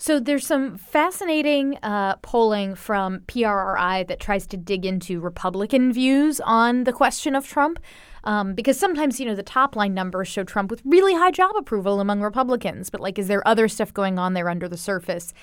So 0.01 0.21
there's 0.21 0.47
some 0.47 0.79
fascinating 0.79 1.77
uh, 1.83 2.17
polling 2.23 2.77
from 2.77 3.21
PRRI 3.27 4.07
that 4.07 4.21
tries 4.21 4.47
to 4.47 4.57
dig 4.57 4.87
into 4.87 5.21
Republican 5.21 5.93
views 5.93 6.41
on 6.45 6.85
the 6.85 6.93
question 6.93 7.35
of 7.35 7.49
Trump. 7.49 7.81
Um, 8.23 8.55
because 8.55 8.79
sometimes, 8.79 9.19
you 9.19 9.27
know, 9.27 9.35
the 9.35 9.43
top 9.43 9.75
line 9.75 9.95
numbers 9.95 10.29
show 10.29 10.45
Trump 10.45 10.71
with 10.71 10.83
really 10.85 11.15
high 11.15 11.33
job 11.33 11.57
approval 11.57 11.99
among 11.99 12.21
Republicans. 12.21 12.91
But, 12.91 13.01
like, 13.01 13.19
is 13.19 13.27
there 13.27 13.47
other 13.47 13.67
stuff 13.69 13.93
going 13.93 14.19
on 14.19 14.35
there 14.35 14.49
under 14.49 14.69
the 14.69 14.77
surface? 14.77 15.35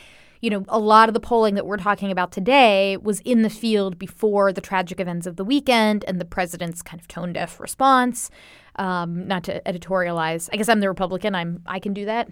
You 0.41 0.49
know, 0.51 0.65
a 0.69 0.79
lot 0.79 1.09
of 1.09 1.13
the 1.13 1.19
polling 1.19 1.55
that 1.55 1.65
we're 1.65 1.77
talking 1.77 2.11
about 2.11 2.31
today 2.31 2.97
was 2.97 3.21
in 3.21 3.41
the 3.41 3.49
field 3.49 3.97
before 3.97 4.53
the 4.53 4.61
tragic 4.61 4.99
events 4.99 5.25
of 5.25 5.35
the 5.35 5.45
weekend 5.45 6.05
and 6.07 6.21
the 6.21 6.25
president's 6.25 6.81
kind 6.81 7.01
of 7.01 7.07
tone 7.07 7.33
deaf 7.33 7.59
response. 7.59 8.29
Um, 8.77 9.25
not 9.25 9.45
to 9.45 9.61
editorialize. 9.61 10.49
I 10.51 10.57
guess 10.57 10.67
I'm 10.67 10.81
the 10.81 10.89
Republican. 10.89 11.33
I'm 11.33 11.61
I 11.65 11.79
can 11.79 11.93
do 11.93 12.05
that. 12.05 12.27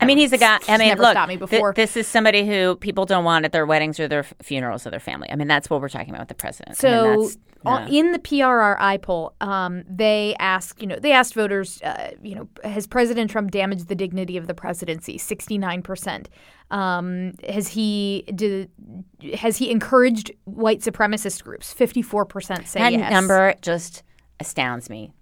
I 0.00 0.06
mean, 0.06 0.16
he's 0.16 0.32
a 0.32 0.38
guy. 0.38 0.58
I 0.66 0.78
mean, 0.78 0.88
never 0.88 1.02
look, 1.02 1.28
me 1.28 1.36
before. 1.36 1.74
this 1.74 1.98
is 1.98 2.06
somebody 2.06 2.46
who 2.46 2.76
people 2.76 3.04
don't 3.04 3.24
want 3.24 3.44
at 3.44 3.52
their 3.52 3.66
weddings 3.66 4.00
or 4.00 4.08
their 4.08 4.20
f- 4.20 4.32
funerals 4.40 4.86
or 4.86 4.90
their 4.90 5.00
family. 5.00 5.30
I 5.30 5.36
mean, 5.36 5.48
that's 5.48 5.68
what 5.68 5.82
we're 5.82 5.90
talking 5.90 6.08
about 6.08 6.20
with 6.20 6.28
the 6.28 6.34
president. 6.34 6.78
So 6.78 7.28
yeah. 7.64 7.86
in 7.88 8.12
the 8.12 8.18
PRRI 8.18 9.02
poll, 9.02 9.34
um, 9.42 9.84
they 9.88 10.34
asked, 10.38 10.80
you 10.80 10.86
know, 10.86 10.96
they 10.98 11.12
asked 11.12 11.34
voters, 11.34 11.80
uh, 11.82 12.12
you 12.22 12.34
know, 12.34 12.48
has 12.64 12.86
President 12.86 13.30
Trump 13.30 13.50
damaged 13.50 13.88
the 13.88 13.94
dignity 13.94 14.36
of 14.38 14.46
the 14.46 14.54
presidency? 14.54 15.18
Sixty 15.18 15.58
nine 15.58 15.82
percent. 15.82 16.30
Um, 16.70 17.34
has 17.46 17.68
he 17.68 18.24
did, 18.34 18.70
has 19.34 19.58
he 19.58 19.70
encouraged 19.70 20.32
white 20.44 20.80
supremacist 20.80 21.42
groups? 21.44 21.70
Fifty 21.72 22.00
four 22.00 22.24
percent 22.24 22.66
say 22.66 22.80
that 22.80 22.92
yes. 22.92 23.12
number 23.12 23.54
just 23.60 24.02
astounds 24.40 24.88
me. 24.88 25.12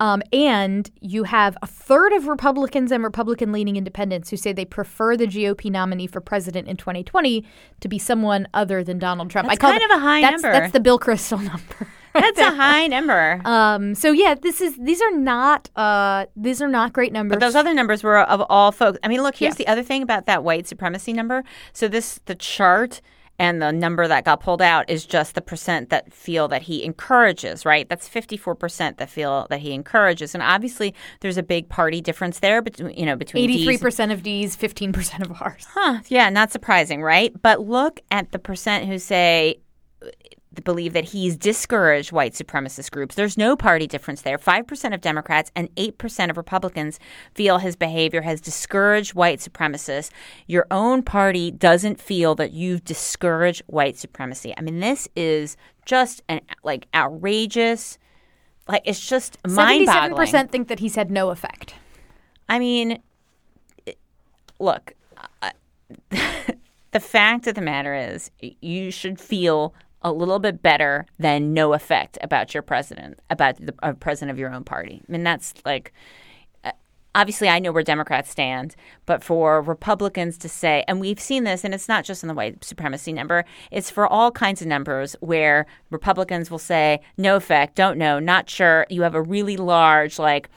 Um, 0.00 0.22
and 0.32 0.90
you 1.00 1.24
have 1.24 1.56
a 1.62 1.66
third 1.66 2.12
of 2.12 2.28
Republicans 2.28 2.92
and 2.92 3.02
Republican 3.02 3.52
leaning 3.52 3.76
independents 3.76 4.30
who 4.30 4.36
say 4.36 4.52
they 4.52 4.64
prefer 4.64 5.16
the 5.16 5.26
GOP 5.26 5.70
nominee 5.70 6.06
for 6.06 6.20
president 6.20 6.68
in 6.68 6.76
2020 6.76 7.44
to 7.80 7.88
be 7.88 7.98
someone 7.98 8.46
other 8.54 8.84
than 8.84 8.98
Donald 8.98 9.30
Trump. 9.30 9.48
That's 9.48 9.58
I 9.58 9.60
call 9.60 9.70
kind 9.72 9.82
of 9.82 9.96
a 9.96 10.00
high 10.00 10.20
that's, 10.20 10.42
number. 10.42 10.52
That's 10.52 10.72
the 10.72 10.80
Bill 10.80 10.98
Kristol 10.98 11.44
number. 11.44 11.88
That's 12.14 12.38
a 12.40 12.50
high 12.56 12.86
number. 12.86 13.40
Um, 13.44 13.94
so 13.94 14.10
yeah, 14.12 14.34
this 14.34 14.60
is 14.60 14.76
these 14.76 15.00
are 15.00 15.10
not 15.12 15.70
uh, 15.76 16.26
these 16.34 16.60
are 16.62 16.66
not 16.68 16.92
great 16.92 17.12
numbers. 17.12 17.36
But 17.36 17.40
those 17.40 17.54
other 17.54 17.74
numbers 17.74 18.02
were 18.02 18.18
of 18.18 18.40
all 18.48 18.72
folks. 18.72 18.98
I 19.04 19.08
mean, 19.08 19.22
look, 19.22 19.36
here's 19.36 19.52
Yeah. 19.54 19.64
the 19.64 19.68
other 19.68 19.82
thing 19.82 20.02
about 20.02 20.26
that 20.26 20.42
white 20.42 20.66
supremacy 20.66 21.12
number. 21.12 21.44
So 21.72 21.86
this 21.86 22.20
the 22.24 22.34
chart 22.34 23.00
and 23.38 23.62
the 23.62 23.70
number 23.72 24.08
that 24.08 24.24
got 24.24 24.40
pulled 24.40 24.60
out 24.62 24.88
is 24.90 25.06
just 25.06 25.34
the 25.34 25.40
percent 25.40 25.90
that 25.90 26.12
feel 26.12 26.48
that 26.48 26.62
he 26.62 26.84
encourages, 26.84 27.64
right? 27.64 27.88
That's 27.88 28.08
54% 28.08 28.96
that 28.96 29.08
feel 29.08 29.46
that 29.50 29.60
he 29.60 29.72
encourages. 29.72 30.34
And 30.34 30.42
obviously 30.42 30.94
there's 31.20 31.36
a 31.36 31.42
big 31.42 31.68
party 31.68 32.00
difference 32.00 32.40
there 32.40 32.62
between, 32.62 32.96
you 32.96 33.06
know, 33.06 33.16
between 33.16 33.44
Eighty 33.44 33.64
three 33.64 33.74
D's- 33.74 33.82
percent 33.82 34.12
of 34.12 34.22
D's, 34.22 34.56
fifteen 34.56 34.92
percent 34.92 35.24
of 35.24 35.40
ours. 35.40 35.66
Huh, 35.70 36.00
yeah, 36.08 36.30
not 36.30 36.50
surprising, 36.50 37.02
right? 37.02 37.32
But 37.40 37.60
look 37.66 38.00
at 38.10 38.32
the 38.32 38.38
percent 38.38 38.86
who 38.86 38.98
say 38.98 39.60
believe 40.62 40.92
that 40.92 41.04
he's 41.04 41.36
discouraged 41.36 42.12
white 42.12 42.32
supremacist 42.32 42.90
groups. 42.90 43.14
There's 43.14 43.36
no 43.36 43.56
party 43.56 43.86
difference 43.86 44.22
there. 44.22 44.38
5% 44.38 44.94
of 44.94 45.00
Democrats 45.00 45.50
and 45.54 45.74
8% 45.76 46.30
of 46.30 46.36
Republicans 46.36 46.98
feel 47.34 47.58
his 47.58 47.76
behavior 47.76 48.22
has 48.22 48.40
discouraged 48.40 49.14
white 49.14 49.38
supremacists. 49.40 50.10
Your 50.46 50.66
own 50.70 51.02
party 51.02 51.50
doesn't 51.50 52.00
feel 52.00 52.34
that 52.36 52.52
you've 52.52 52.84
discouraged 52.84 53.62
white 53.66 53.96
supremacy. 53.96 54.54
I 54.56 54.60
mean, 54.60 54.80
this 54.80 55.08
is 55.16 55.56
just 55.84 56.22
an 56.28 56.40
like 56.62 56.86
outrageous 56.94 57.98
like 58.68 58.82
it's 58.84 59.06
just 59.06 59.38
mind-boggling. 59.46 60.28
77% 60.30 60.50
think 60.50 60.68
that 60.68 60.78
he's 60.78 60.94
had 60.94 61.10
no 61.10 61.30
effect. 61.30 61.74
I 62.48 62.58
mean, 62.58 63.02
it- 63.86 63.98
look, 64.58 64.94
the 66.10 67.00
fact 67.00 67.46
of 67.46 67.54
the 67.54 67.60
matter 67.60 67.94
is, 67.94 68.30
you 68.60 68.90
should 68.90 69.18
feel 69.18 69.74
a 70.02 70.12
little 70.12 70.38
bit 70.38 70.62
better 70.62 71.06
than 71.18 71.52
no 71.54 71.72
effect 71.72 72.18
about 72.22 72.54
your 72.54 72.62
president, 72.62 73.18
about 73.30 73.56
the 73.56 73.74
uh, 73.82 73.92
president 73.94 74.30
of 74.30 74.38
your 74.38 74.52
own 74.52 74.64
party. 74.64 75.02
I 75.08 75.12
mean, 75.12 75.24
that's 75.24 75.54
like. 75.64 75.92
uh, 76.64 76.72
Obviously, 77.14 77.48
I 77.48 77.58
know 77.58 77.72
where 77.72 77.82
Democrats 77.82 78.30
stand, 78.30 78.76
but 79.04 79.24
for 79.24 79.60
Republicans 79.60 80.38
to 80.38 80.48
say, 80.48 80.84
and 80.86 81.00
we've 81.00 81.18
seen 81.18 81.42
this, 81.42 81.64
and 81.64 81.74
it's 81.74 81.88
not 81.88 82.04
just 82.04 82.22
in 82.22 82.28
the 82.28 82.34
white 82.34 82.62
supremacy 82.62 83.12
number, 83.12 83.44
it's 83.72 83.90
for 83.90 84.06
all 84.06 84.30
kinds 84.30 84.60
of 84.60 84.68
numbers 84.68 85.16
where 85.20 85.66
Republicans 85.90 86.48
will 86.48 86.60
say, 86.60 87.00
no 87.16 87.34
effect, 87.34 87.74
don't 87.74 87.98
know, 87.98 88.20
not 88.20 88.48
sure. 88.48 88.86
You 88.88 89.02
have 89.02 89.16
a 89.16 89.22
really 89.22 89.56
large, 89.56 90.18
like, 90.18 90.48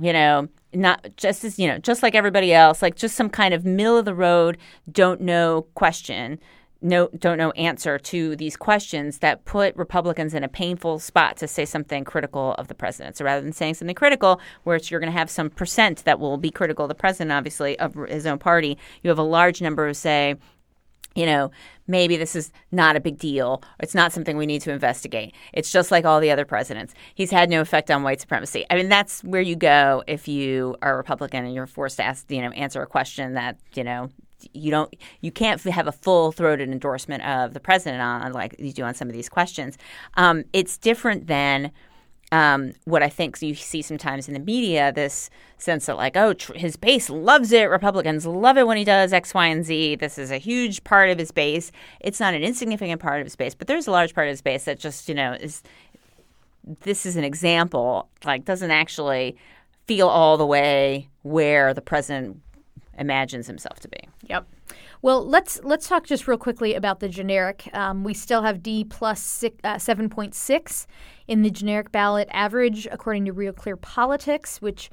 you 0.00 0.12
know, 0.12 0.46
not 0.72 1.08
just 1.16 1.42
as 1.42 1.58
you 1.58 1.66
know, 1.66 1.78
just 1.78 2.02
like 2.02 2.14
everybody 2.14 2.52
else, 2.52 2.82
like 2.82 2.94
just 2.94 3.16
some 3.16 3.30
kind 3.30 3.54
of 3.54 3.64
middle 3.64 3.96
of 3.96 4.04
the 4.04 4.14
road, 4.14 4.58
don't 4.92 5.20
know 5.20 5.66
question, 5.74 6.38
no, 6.84 7.08
don't 7.18 7.38
know 7.38 7.50
answer 7.52 7.98
to 7.98 8.36
these 8.36 8.58
questions 8.58 9.20
that 9.20 9.46
put 9.46 9.74
Republicans 9.74 10.34
in 10.34 10.44
a 10.44 10.48
painful 10.48 10.98
spot 10.98 11.38
to 11.38 11.48
say 11.48 11.64
something 11.64 12.04
critical 12.04 12.54
of 12.58 12.68
the 12.68 12.74
president. 12.74 13.16
So 13.16 13.24
rather 13.24 13.40
than 13.40 13.54
saying 13.54 13.74
something 13.74 13.94
critical, 13.94 14.38
where 14.64 14.76
you're 14.76 15.00
going 15.00 15.10
to 15.10 15.18
have 15.18 15.30
some 15.30 15.48
percent 15.48 16.04
that 16.04 16.20
will 16.20 16.36
be 16.36 16.50
critical 16.50 16.84
of 16.84 16.90
the 16.90 16.94
president, 16.94 17.32
obviously 17.32 17.78
of 17.78 17.94
his 17.94 18.26
own 18.26 18.38
party, 18.38 18.76
you 19.02 19.08
have 19.08 19.18
a 19.18 19.22
large 19.22 19.62
number 19.62 19.88
who 19.88 19.94
say, 19.94 20.36
you 21.14 21.24
know, 21.24 21.50
maybe 21.86 22.18
this 22.18 22.36
is 22.36 22.52
not 22.70 22.96
a 22.96 23.00
big 23.00 23.16
deal. 23.18 23.62
It's 23.80 23.94
not 23.94 24.12
something 24.12 24.36
we 24.36 24.44
need 24.44 24.60
to 24.62 24.72
investigate. 24.72 25.34
It's 25.54 25.72
just 25.72 25.90
like 25.90 26.04
all 26.04 26.20
the 26.20 26.30
other 26.30 26.44
presidents. 26.44 26.92
He's 27.14 27.30
had 27.30 27.48
no 27.48 27.62
effect 27.62 27.90
on 27.90 28.02
white 28.02 28.20
supremacy. 28.20 28.66
I 28.68 28.74
mean, 28.74 28.90
that's 28.90 29.24
where 29.24 29.40
you 29.40 29.56
go 29.56 30.02
if 30.06 30.28
you 30.28 30.76
are 30.82 30.94
a 30.94 30.96
Republican 30.98 31.46
and 31.46 31.54
you're 31.54 31.66
forced 31.66 31.96
to 31.96 32.04
ask, 32.04 32.30
you 32.30 32.42
know, 32.42 32.50
answer 32.50 32.82
a 32.82 32.86
question 32.86 33.34
that, 33.34 33.58
you 33.74 33.84
know, 33.84 34.10
you 34.52 34.70
don't, 34.70 34.94
you 35.20 35.30
can't 35.30 35.60
have 35.62 35.86
a 35.86 35.92
full 35.92 36.32
throated 36.32 36.68
endorsement 36.68 37.24
of 37.24 37.54
the 37.54 37.60
president 37.60 38.02
on, 38.02 38.32
like 38.32 38.54
you 38.58 38.72
do 38.72 38.82
on 38.82 38.94
some 38.94 39.08
of 39.08 39.14
these 39.14 39.28
questions. 39.28 39.78
Um, 40.14 40.44
it's 40.52 40.76
different 40.76 41.26
than 41.26 41.72
um, 42.32 42.72
what 42.84 43.02
I 43.02 43.08
think 43.08 43.40
you 43.42 43.54
see 43.54 43.80
sometimes 43.80 44.26
in 44.26 44.34
the 44.34 44.40
media 44.40 44.92
this 44.92 45.30
sense 45.58 45.86
that, 45.86 45.96
like, 45.96 46.16
oh, 46.16 46.32
tr- 46.32 46.54
his 46.54 46.76
base 46.76 47.08
loves 47.08 47.52
it. 47.52 47.64
Republicans 47.64 48.26
love 48.26 48.58
it 48.58 48.66
when 48.66 48.76
he 48.76 48.84
does 48.84 49.12
X, 49.12 49.34
Y, 49.34 49.46
and 49.46 49.64
Z. 49.64 49.96
This 49.96 50.18
is 50.18 50.32
a 50.32 50.38
huge 50.38 50.82
part 50.82 51.10
of 51.10 51.18
his 51.18 51.30
base. 51.30 51.70
It's 52.00 52.18
not 52.18 52.34
an 52.34 52.42
insignificant 52.42 53.00
part 53.00 53.20
of 53.20 53.26
his 53.26 53.36
base, 53.36 53.54
but 53.54 53.68
there's 53.68 53.86
a 53.86 53.92
large 53.92 54.14
part 54.14 54.26
of 54.26 54.32
his 54.32 54.42
base 54.42 54.64
that 54.64 54.80
just, 54.80 55.08
you 55.08 55.14
know, 55.14 55.34
is 55.34 55.62
this 56.80 57.06
is 57.06 57.16
an 57.16 57.24
example, 57.24 58.08
like, 58.24 58.44
doesn't 58.44 58.70
actually 58.70 59.36
feel 59.86 60.08
all 60.08 60.36
the 60.36 60.46
way 60.46 61.08
where 61.22 61.72
the 61.74 61.82
president 61.82 62.40
imagines 62.98 63.46
himself 63.46 63.80
to 63.80 63.88
be. 63.88 63.98
Yep. 64.28 64.46
Well, 65.02 65.26
let's 65.26 65.60
let's 65.62 65.88
talk 65.88 66.06
just 66.06 66.26
real 66.26 66.38
quickly 66.38 66.74
about 66.74 67.00
the 67.00 67.08
generic. 67.08 67.68
Um, 67.74 68.04
we 68.04 68.14
still 68.14 68.42
have 68.42 68.62
D 68.62 68.84
plus 68.84 69.20
six, 69.20 69.56
uh, 69.64 69.78
seven 69.78 70.08
point 70.08 70.34
six 70.34 70.86
in 71.28 71.42
the 71.42 71.50
generic 71.50 71.92
ballot 71.92 72.28
average, 72.32 72.86
according 72.90 73.26
to 73.26 73.32
Real 73.32 73.52
Clear 73.52 73.76
Politics, 73.76 74.62
which 74.62 74.90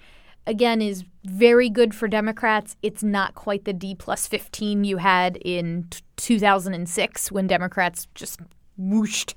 again 0.47 0.81
is 0.81 1.05
very 1.23 1.69
good 1.69 1.93
for 1.93 2.07
Democrats. 2.07 2.75
It's 2.81 3.03
not 3.03 3.35
quite 3.35 3.65
the 3.65 3.73
D 3.73 3.95
plus 3.95 4.27
fifteen 4.27 4.83
you 4.83 4.97
had 4.97 5.37
in 5.37 5.87
t- 5.89 6.01
2006 6.17 7.31
when 7.31 7.47
Democrats 7.47 8.07
just 8.15 8.39
whooshed 8.77 9.35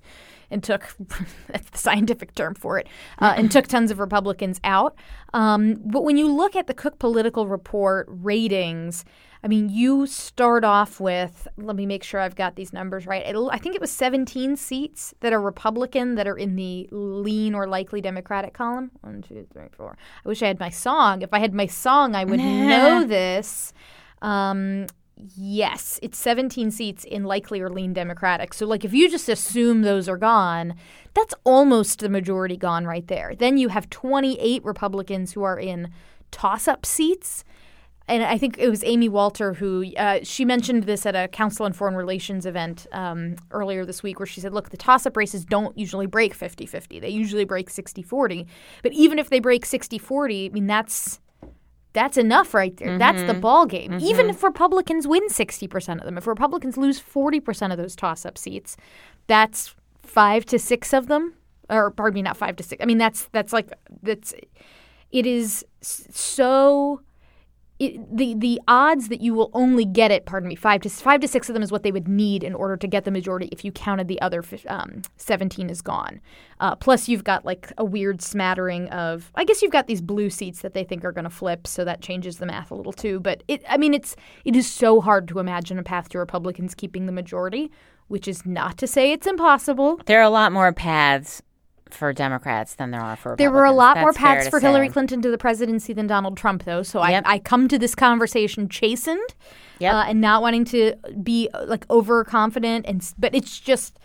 and 0.50 0.62
took 0.62 0.94
that's 1.48 1.70
the 1.70 1.78
scientific 1.78 2.34
term 2.34 2.54
for 2.54 2.78
it 2.78 2.86
uh, 3.18 3.34
and 3.36 3.50
took 3.50 3.66
tons 3.66 3.90
of 3.90 3.98
republicans 3.98 4.60
out. 4.64 4.96
Um, 5.32 5.80
but 5.84 6.04
when 6.04 6.16
you 6.16 6.30
look 6.30 6.56
at 6.56 6.66
the 6.66 6.74
cook 6.74 6.98
political 6.98 7.46
report 7.46 8.06
ratings 8.08 9.04
i 9.42 9.48
mean 9.48 9.68
you 9.68 10.06
start 10.06 10.64
off 10.64 11.00
with 11.00 11.48
let 11.56 11.76
me 11.76 11.86
make 11.86 12.02
sure 12.02 12.20
i've 12.20 12.36
got 12.36 12.56
these 12.56 12.72
numbers 12.72 13.06
right. 13.06 13.26
It'll, 13.26 13.50
i 13.50 13.58
think 13.58 13.74
it 13.74 13.80
was 13.80 13.90
17 13.90 14.56
seats 14.56 15.14
that 15.20 15.32
are 15.32 15.40
republican 15.40 16.14
that 16.14 16.26
are 16.26 16.36
in 16.36 16.56
the 16.56 16.88
lean 16.90 17.54
or 17.54 17.66
likely 17.66 18.00
democratic 18.00 18.54
column. 18.54 18.90
One 19.00 19.22
two 19.22 19.46
three 19.52 19.68
four. 19.72 19.96
I 20.24 20.28
wish 20.28 20.42
i 20.42 20.46
had 20.46 20.60
my 20.60 20.70
song. 20.70 21.22
If 21.22 21.32
i 21.32 21.38
had 21.38 21.52
my 21.52 21.66
song 21.66 22.14
i 22.14 22.24
would 22.24 22.40
know 22.70 23.04
this. 23.04 23.72
Um, 24.22 24.86
Yes, 25.16 26.00
it's 26.02 26.18
17 26.18 26.70
seats 26.72 27.04
in 27.04 27.24
likely 27.24 27.60
or 27.60 27.70
lean 27.70 27.92
Democratic. 27.92 28.52
So, 28.52 28.66
like, 28.66 28.84
if 28.84 28.92
you 28.92 29.08
just 29.08 29.28
assume 29.28 29.82
those 29.82 30.08
are 30.08 30.16
gone, 30.16 30.74
that's 31.14 31.34
almost 31.44 32.00
the 32.00 32.08
majority 32.08 32.56
gone 32.56 32.84
right 32.84 33.06
there. 33.06 33.34
Then 33.36 33.56
you 33.56 33.68
have 33.68 33.88
28 33.90 34.64
Republicans 34.64 35.32
who 35.32 35.44
are 35.44 35.58
in 35.58 35.92
toss 36.32 36.66
up 36.66 36.84
seats. 36.84 37.44
And 38.06 38.22
I 38.22 38.36
think 38.36 38.58
it 38.58 38.68
was 38.68 38.84
Amy 38.84 39.08
Walter 39.08 39.54
who 39.54 39.86
uh, 39.96 40.18
she 40.24 40.44
mentioned 40.44 40.82
this 40.82 41.06
at 41.06 41.14
a 41.14 41.28
Council 41.28 41.64
on 41.64 41.72
Foreign 41.72 41.94
Relations 41.94 42.44
event 42.44 42.86
um, 42.92 43.36
earlier 43.50 43.86
this 43.86 44.02
week, 44.02 44.18
where 44.18 44.26
she 44.26 44.40
said, 44.40 44.52
Look, 44.52 44.70
the 44.70 44.76
toss 44.76 45.06
up 45.06 45.16
races 45.16 45.44
don't 45.44 45.78
usually 45.78 46.06
break 46.06 46.34
50 46.34 46.66
50. 46.66 47.00
They 47.00 47.08
usually 47.08 47.44
break 47.44 47.70
60 47.70 48.02
40. 48.02 48.46
But 48.82 48.92
even 48.92 49.18
if 49.18 49.30
they 49.30 49.38
break 49.38 49.64
60 49.64 49.96
40, 49.96 50.46
I 50.46 50.48
mean, 50.50 50.66
that's 50.66 51.20
that's 51.94 52.18
enough 52.18 52.52
right 52.52 52.76
there. 52.76 52.98
That's 52.98 53.22
the 53.22 53.32
mm-hmm. 53.32 53.40
ball 53.40 53.66
game. 53.66 53.94
Even 53.94 54.26
mm-hmm. 54.26 54.30
if 54.30 54.42
Republicans 54.42 55.06
win 55.06 55.28
60% 55.28 55.98
of 55.98 56.04
them, 56.04 56.18
if 56.18 56.26
Republicans 56.26 56.76
lose 56.76 57.00
40% 57.00 57.70
of 57.72 57.78
those 57.78 57.96
toss 57.96 58.26
up 58.26 58.36
seats, 58.36 58.76
that's 59.26 59.74
5 60.02 60.44
to 60.46 60.58
6 60.58 60.92
of 60.92 61.06
them 61.06 61.34
or 61.70 61.90
pardon 61.90 62.14
me, 62.14 62.22
not 62.22 62.36
5 62.36 62.56
to 62.56 62.62
6. 62.62 62.82
I 62.82 62.86
mean 62.86 62.98
that's 62.98 63.28
that's 63.32 63.52
like 63.52 63.72
that's 64.02 64.34
it 65.10 65.26
is 65.26 65.64
so 65.80 67.00
it, 67.80 68.16
the 68.16 68.34
the 68.34 68.60
odds 68.68 69.08
that 69.08 69.20
you 69.20 69.34
will 69.34 69.50
only 69.52 69.84
get 69.84 70.12
it, 70.12 70.26
pardon 70.26 70.48
me, 70.48 70.54
five 70.54 70.80
to 70.82 70.88
five 70.88 71.20
to 71.20 71.28
six 71.28 71.48
of 71.48 71.54
them 71.54 71.62
is 71.62 71.72
what 71.72 71.82
they 71.82 71.90
would 71.90 72.06
need 72.06 72.44
in 72.44 72.54
order 72.54 72.76
to 72.76 72.86
get 72.86 73.04
the 73.04 73.10
majority. 73.10 73.48
If 73.50 73.64
you 73.64 73.72
counted 73.72 74.06
the 74.06 74.20
other 74.20 74.44
um, 74.68 75.02
seventeen 75.16 75.68
is 75.68 75.82
gone. 75.82 76.20
Uh, 76.60 76.76
plus, 76.76 77.08
you've 77.08 77.24
got 77.24 77.44
like 77.44 77.72
a 77.76 77.84
weird 77.84 78.22
smattering 78.22 78.88
of. 78.90 79.32
I 79.34 79.44
guess 79.44 79.60
you've 79.60 79.72
got 79.72 79.88
these 79.88 80.00
blue 80.00 80.30
seats 80.30 80.62
that 80.62 80.72
they 80.72 80.84
think 80.84 81.04
are 81.04 81.12
going 81.12 81.24
to 81.24 81.30
flip, 81.30 81.66
so 81.66 81.84
that 81.84 82.00
changes 82.00 82.38
the 82.38 82.46
math 82.46 82.70
a 82.70 82.74
little 82.76 82.92
too. 82.92 83.18
But 83.18 83.42
it, 83.48 83.64
I 83.68 83.76
mean, 83.76 83.92
it's 83.92 84.14
it 84.44 84.54
is 84.54 84.70
so 84.70 85.00
hard 85.00 85.26
to 85.28 85.40
imagine 85.40 85.78
a 85.78 85.82
path 85.82 86.08
to 86.10 86.18
Republicans 86.18 86.76
keeping 86.76 87.06
the 87.06 87.12
majority, 87.12 87.72
which 88.06 88.28
is 88.28 88.46
not 88.46 88.78
to 88.78 88.86
say 88.86 89.10
it's 89.10 89.26
impossible. 89.26 90.00
There 90.06 90.20
are 90.20 90.22
a 90.22 90.30
lot 90.30 90.52
more 90.52 90.72
paths 90.72 91.42
for 91.94 92.12
Democrats 92.12 92.74
than 92.74 92.90
there 92.90 93.00
are 93.00 93.16
for 93.16 93.30
Republicans. 93.30 93.38
There 93.38 93.50
were 93.50 93.64
a 93.64 93.72
lot 93.72 93.96
more 93.98 94.12
That's 94.12 94.18
fair 94.18 94.34
paths 94.36 94.48
for 94.48 94.60
Hillary 94.60 94.88
say. 94.88 94.92
Clinton 94.92 95.22
to 95.22 95.30
the 95.30 95.38
presidency 95.38 95.92
than 95.92 96.06
Donald 96.06 96.36
Trump, 96.36 96.64
though. 96.64 96.82
So 96.82 97.04
Yep. 97.04 97.24
I, 97.26 97.34
I 97.34 97.38
come 97.38 97.68
to 97.68 97.78
this 97.78 97.94
conversation 97.94 98.68
chastened 98.68 99.34
Yep. 99.78 99.92
uh, 99.94 100.04
and 100.08 100.20
not 100.20 100.42
wanting 100.42 100.64
to 100.66 100.94
be 101.22 101.48
like 101.66 101.88
overconfident. 101.90 102.86
And 102.86 103.04
but 103.18 103.34
it's 103.34 103.58
just 103.60 103.98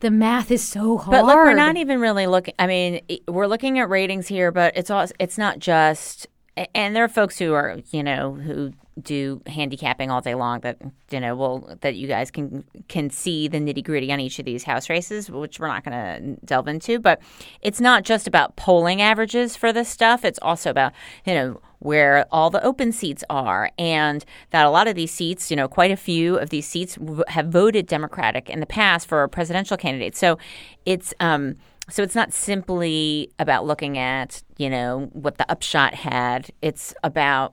the 0.00 0.10
math 0.10 0.50
is 0.50 0.62
so 0.62 0.98
hard. 0.98 1.12
But 1.12 1.24
look, 1.24 1.36
we're 1.36 1.54
not 1.54 1.76
even 1.76 2.00
really 2.00 2.26
looking. 2.26 2.54
I 2.58 2.66
mean, 2.66 3.00
we're 3.26 3.46
looking 3.46 3.78
at 3.78 3.88
ratings 3.88 4.26
here, 4.28 4.50
but 4.52 4.76
it's 4.76 4.90
all. 4.90 5.06
It's 5.18 5.38
not 5.38 5.58
just. 5.58 6.26
And 6.74 6.94
there 6.94 7.02
are 7.02 7.08
folks 7.08 7.38
who 7.38 7.52
are, 7.52 7.78
you 7.90 8.02
know, 8.02 8.34
who 8.34 8.72
do 9.02 9.42
handicapping 9.46 10.10
all 10.10 10.20
day 10.20 10.34
long. 10.34 10.60
That 10.60 10.78
you 11.10 11.18
know, 11.18 11.34
will 11.34 11.76
that 11.80 11.96
you 11.96 12.06
guys 12.06 12.30
can 12.30 12.64
can 12.88 13.10
see 13.10 13.48
the 13.48 13.58
nitty 13.58 13.82
gritty 13.82 14.12
on 14.12 14.20
each 14.20 14.38
of 14.38 14.44
these 14.44 14.62
house 14.62 14.88
races, 14.88 15.30
which 15.30 15.58
we're 15.58 15.66
not 15.66 15.84
going 15.84 15.92
to 15.92 16.46
delve 16.46 16.68
into. 16.68 17.00
But 17.00 17.20
it's 17.60 17.80
not 17.80 18.04
just 18.04 18.28
about 18.28 18.54
polling 18.56 19.02
averages 19.02 19.56
for 19.56 19.72
this 19.72 19.88
stuff. 19.88 20.24
It's 20.24 20.38
also 20.42 20.70
about 20.70 20.92
you 21.24 21.34
know 21.34 21.60
where 21.80 22.24
all 22.32 22.50
the 22.50 22.64
open 22.64 22.92
seats 22.92 23.24
are, 23.28 23.70
and 23.76 24.24
that 24.50 24.64
a 24.64 24.70
lot 24.70 24.86
of 24.86 24.94
these 24.94 25.12
seats, 25.12 25.50
you 25.50 25.56
know, 25.56 25.68
quite 25.68 25.90
a 25.90 25.96
few 25.96 26.36
of 26.38 26.50
these 26.50 26.66
seats 26.66 26.96
have 27.28 27.48
voted 27.48 27.86
Democratic 27.86 28.48
in 28.48 28.60
the 28.60 28.66
past 28.66 29.08
for 29.08 29.22
a 29.22 29.28
presidential 29.28 29.76
candidate. 29.76 30.16
So 30.16 30.38
it's 30.86 31.12
um, 31.20 31.56
so 31.90 32.02
it's 32.02 32.14
not 32.14 32.32
simply 32.32 33.30
about 33.38 33.66
looking 33.66 33.98
at 33.98 34.42
you 34.56 34.70
know 34.70 35.10
what 35.12 35.38
the 35.38 35.50
upshot 35.50 35.94
had. 35.94 36.50
It's 36.62 36.94
about 37.02 37.52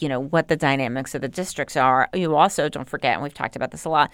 you 0.00 0.08
know 0.08 0.20
what 0.20 0.48
the 0.48 0.56
dynamics 0.56 1.14
of 1.14 1.20
the 1.20 1.28
districts 1.28 1.76
are. 1.76 2.08
You 2.14 2.36
also 2.36 2.68
don't 2.68 2.88
forget, 2.88 3.14
and 3.14 3.22
we've 3.22 3.34
talked 3.34 3.56
about 3.56 3.70
this 3.70 3.84
a 3.84 3.90
lot. 3.90 4.10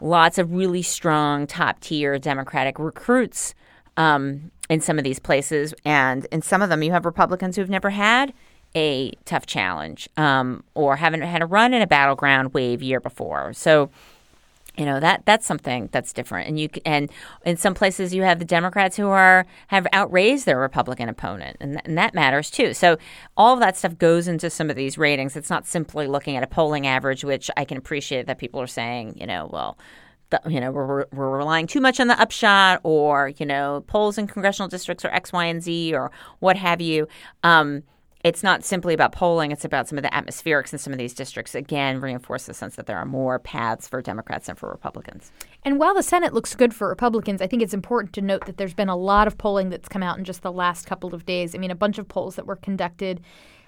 Lots 0.00 0.38
of 0.38 0.52
really 0.52 0.82
strong 0.82 1.46
top 1.46 1.80
tier 1.80 2.18
Democratic 2.18 2.78
recruits 2.78 3.54
um, 3.96 4.50
in 4.68 4.80
some 4.80 4.98
of 4.98 5.04
these 5.04 5.18
places, 5.18 5.74
and 5.84 6.26
in 6.26 6.42
some 6.42 6.62
of 6.62 6.68
them, 6.68 6.82
you 6.82 6.92
have 6.92 7.04
Republicans 7.06 7.56
who've 7.56 7.70
never 7.70 7.90
had 7.90 8.32
a 8.76 9.10
tough 9.24 9.46
challenge 9.46 10.08
um, 10.18 10.62
or 10.74 10.96
haven't 10.96 11.22
had 11.22 11.42
a 11.42 11.46
run 11.46 11.72
in 11.72 11.80
a 11.80 11.86
battleground 11.86 12.52
wave 12.52 12.82
year 12.82 13.00
before. 13.00 13.52
So 13.54 13.90
you 14.76 14.84
know 14.84 15.00
that 15.00 15.22
that's 15.24 15.46
something 15.46 15.88
that's 15.92 16.12
different. 16.12 16.48
And 16.48 16.58
you 16.58 16.68
and 16.84 17.10
in 17.44 17.56
some 17.56 17.74
places 17.74 18.14
you 18.14 18.22
have 18.22 18.38
the 18.38 18.44
democrats 18.44 18.96
who 18.96 19.08
are 19.08 19.46
have 19.68 19.86
outraised 19.92 20.46
their 20.46 20.58
republican 20.58 21.08
opponent 21.08 21.56
and, 21.60 21.80
and 21.84 21.98
that 21.98 22.14
matters 22.14 22.50
too. 22.50 22.74
So 22.74 22.98
all 23.36 23.54
of 23.54 23.60
that 23.60 23.76
stuff 23.76 23.98
goes 23.98 24.28
into 24.28 24.50
some 24.50 24.70
of 24.70 24.76
these 24.76 24.98
ratings. 24.98 25.36
It's 25.36 25.50
not 25.50 25.66
simply 25.66 26.06
looking 26.06 26.36
at 26.36 26.42
a 26.42 26.46
polling 26.46 26.86
average 26.86 27.24
which 27.24 27.50
i 27.56 27.64
can 27.64 27.76
appreciate 27.76 28.26
that 28.26 28.38
people 28.38 28.60
are 28.60 28.66
saying 28.66 29.16
you 29.18 29.26
know 29.26 29.48
well 29.52 29.78
the, 30.30 30.40
you 30.48 30.60
know 30.60 30.70
we're, 30.70 31.06
we're 31.12 31.36
relying 31.38 31.66
too 31.66 31.80
much 31.80 32.00
on 32.00 32.08
the 32.08 32.20
upshot 32.20 32.80
or 32.82 33.32
you 33.38 33.46
know 33.46 33.84
polls 33.86 34.18
in 34.18 34.26
congressional 34.26 34.68
districts 34.68 35.04
are 35.04 35.12
x 35.12 35.32
y 35.32 35.44
and 35.46 35.62
z 35.62 35.94
or 35.94 36.10
what 36.40 36.56
have 36.56 36.80
you. 36.80 37.06
Um, 37.42 37.82
it's 38.26 38.42
not 38.42 38.64
simply 38.64 38.92
about 38.92 39.12
polling, 39.12 39.52
it's 39.52 39.64
about 39.64 39.86
some 39.86 39.98
of 39.98 40.02
the 40.02 40.10
atmospherics 40.10 40.72
in 40.72 40.80
some 40.80 40.92
of 40.92 40.98
these 40.98 41.14
districts. 41.14 41.54
Again, 41.54 42.00
reinforce 42.00 42.46
the 42.46 42.54
sense 42.54 42.74
that 42.74 42.86
there 42.86 42.98
are 42.98 43.04
more 43.04 43.38
paths 43.38 43.86
for 43.86 44.02
Democrats 44.02 44.48
and 44.48 44.58
for 44.58 44.68
Republicans. 44.68 45.30
And 45.64 45.78
while 45.78 45.94
the 45.94 46.02
Senate 46.02 46.34
looks 46.34 46.56
good 46.56 46.74
for 46.74 46.88
Republicans, 46.88 47.40
I 47.40 47.46
think 47.46 47.62
it's 47.62 47.72
important 47.72 48.12
to 48.14 48.20
note 48.20 48.46
that 48.46 48.56
there's 48.56 48.74
been 48.74 48.88
a 48.88 48.96
lot 48.96 49.28
of 49.28 49.38
polling 49.38 49.68
that's 49.70 49.88
come 49.88 50.02
out 50.02 50.18
in 50.18 50.24
just 50.24 50.42
the 50.42 50.50
last 50.50 50.86
couple 50.86 51.14
of 51.14 51.24
days. 51.24 51.54
I 51.54 51.58
mean, 51.58 51.70
a 51.70 51.76
bunch 51.76 51.98
of 51.98 52.08
polls 52.08 52.34
that 52.34 52.48
were 52.48 52.56
conducted 52.56 53.20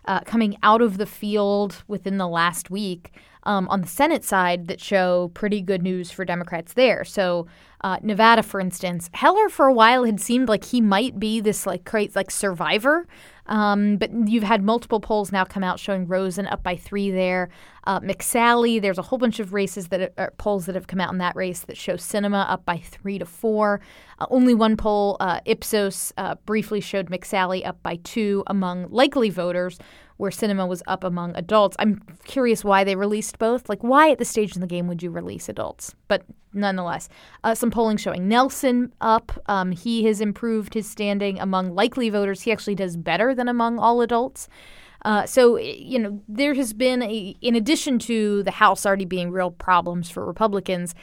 uh, 0.07 0.23
coming 0.23 0.57
out 0.65 0.83
of 0.83 0.99
the 0.99 1.07
field 1.07 1.85
within 1.87 2.19
the 2.19 2.27
last 2.27 2.69
week 2.69 3.13
um, 3.45 3.69
on 3.69 3.83
the 3.83 3.87
Senate 3.87 4.25
side 4.25 4.67
that 4.67 4.81
show 4.81 5.31
pretty 5.35 5.63
good 5.63 5.85
news 5.85 6.11
for 6.11 6.25
Democrats 6.25 6.73
there. 6.73 7.05
So, 7.05 7.47
uh, 7.83 7.99
Nevada, 8.03 8.43
for 8.43 8.61
instance, 8.61 9.11
Heller 9.13 9.49
for 9.49 9.67
a 9.67 9.73
while 9.73 10.05
had 10.05 10.21
seemed 10.21 10.49
like 10.49 10.65
he 10.65 10.81
might 10.81 11.19
be 11.19 11.41
this 11.41 11.67
like 11.67 11.85
crazy 11.85 12.13
like 12.15 12.31
survivor 12.31 13.07
um, 13.49 13.97
but 13.97 14.11
you've 14.29 14.45
had 14.45 14.63
multiple 14.63 15.01
polls 15.01 15.33
now 15.33 15.45
come 15.45 15.65
out 15.65 15.81
showing 15.81 16.07
Rosen 16.07 16.47
up 16.47 16.63
by 16.63 16.77
three 16.77 17.11
there. 17.11 17.49
Uh, 17.85 17.99
McSally, 18.01 18.81
there's 18.81 18.99
a 18.99 19.03
whole 19.03 19.19
bunch 19.19 19.41
of 19.41 19.55
races 19.55 19.89
that 19.89 20.13
are, 20.19 20.33
polls 20.37 20.67
that 20.67 20.75
have 20.75 20.87
come 20.87 21.01
out 21.01 21.11
in 21.13 21.19
that 21.19 21.35
race 21.35 21.61
that 21.61 21.77
show 21.77 21.95
Sinema 21.95 22.49
up 22.51 22.65
by 22.67 22.77
three 22.77 23.19
to 23.19 23.25
four. 23.25 23.81
Uh, 24.19 24.27
only 24.31 24.55
one 24.55 24.77
poll, 24.77 25.17
uh, 25.21 25.41
Ipsos, 25.47 26.13
uh, 26.19 26.35
briefly 26.45 26.81
showed 26.81 27.11
McSally 27.11 27.67
up 27.67 27.83
by 27.83 27.97
two 28.05 28.45
among 28.47 28.91
likely 28.91 29.31
voters, 29.31 29.79
where 30.19 30.31
Sinema 30.31 30.69
was 30.69 30.83
up 30.87 31.03
among 31.03 31.35
adults. 31.37 31.77
I'm 31.79 32.03
curious 32.25 32.65
why 32.65 32.85
they 32.85 32.97
released 32.97 33.39
both. 33.39 33.69
Like, 33.69 33.83
why 33.83 34.11
at 34.11 34.19
this 34.19 34.29
stage 34.29 34.55
in 34.55 34.61
the 34.61 34.67
game 34.67 34.87
would 34.89 35.03
you 35.03 35.11
release 35.11 35.49
adults? 35.49 35.95
But 36.09 36.25
nonetheless, 36.53 37.09
uh, 37.45 37.55
some 37.55 37.71
polling 37.71 37.97
showing 37.97 38.29
Nelson 38.29 38.93
up. 39.01 39.33
Um, 39.47 39.73
he 39.73 40.05
has 40.05 40.21
improved 40.21 40.75
his 40.75 40.91
standing 40.91 41.39
among 41.39 41.75
likely 41.75 42.11
voters. 42.11 42.43
He 42.43 42.53
actually 42.53 42.75
does 42.75 42.97
better 42.97 43.35
than 43.35 43.49
among 43.49 43.79
all 43.79 44.01
adults. 44.01 44.49
Uh, 45.05 45.25
so, 45.25 45.57
you 45.57 45.99
know, 45.99 46.21
there 46.29 46.55
has 46.55 46.73
been 46.73 47.03
a, 47.03 47.37
in 47.41 47.55
addition 47.55 48.01
to 48.01 48.43
the 48.43 48.51
House 48.51 48.85
already 48.85 49.05
being 49.05 49.31
real 49.31 49.53
problems 49.53 50.11
for 50.11 50.27
Republicans, 50.27 50.95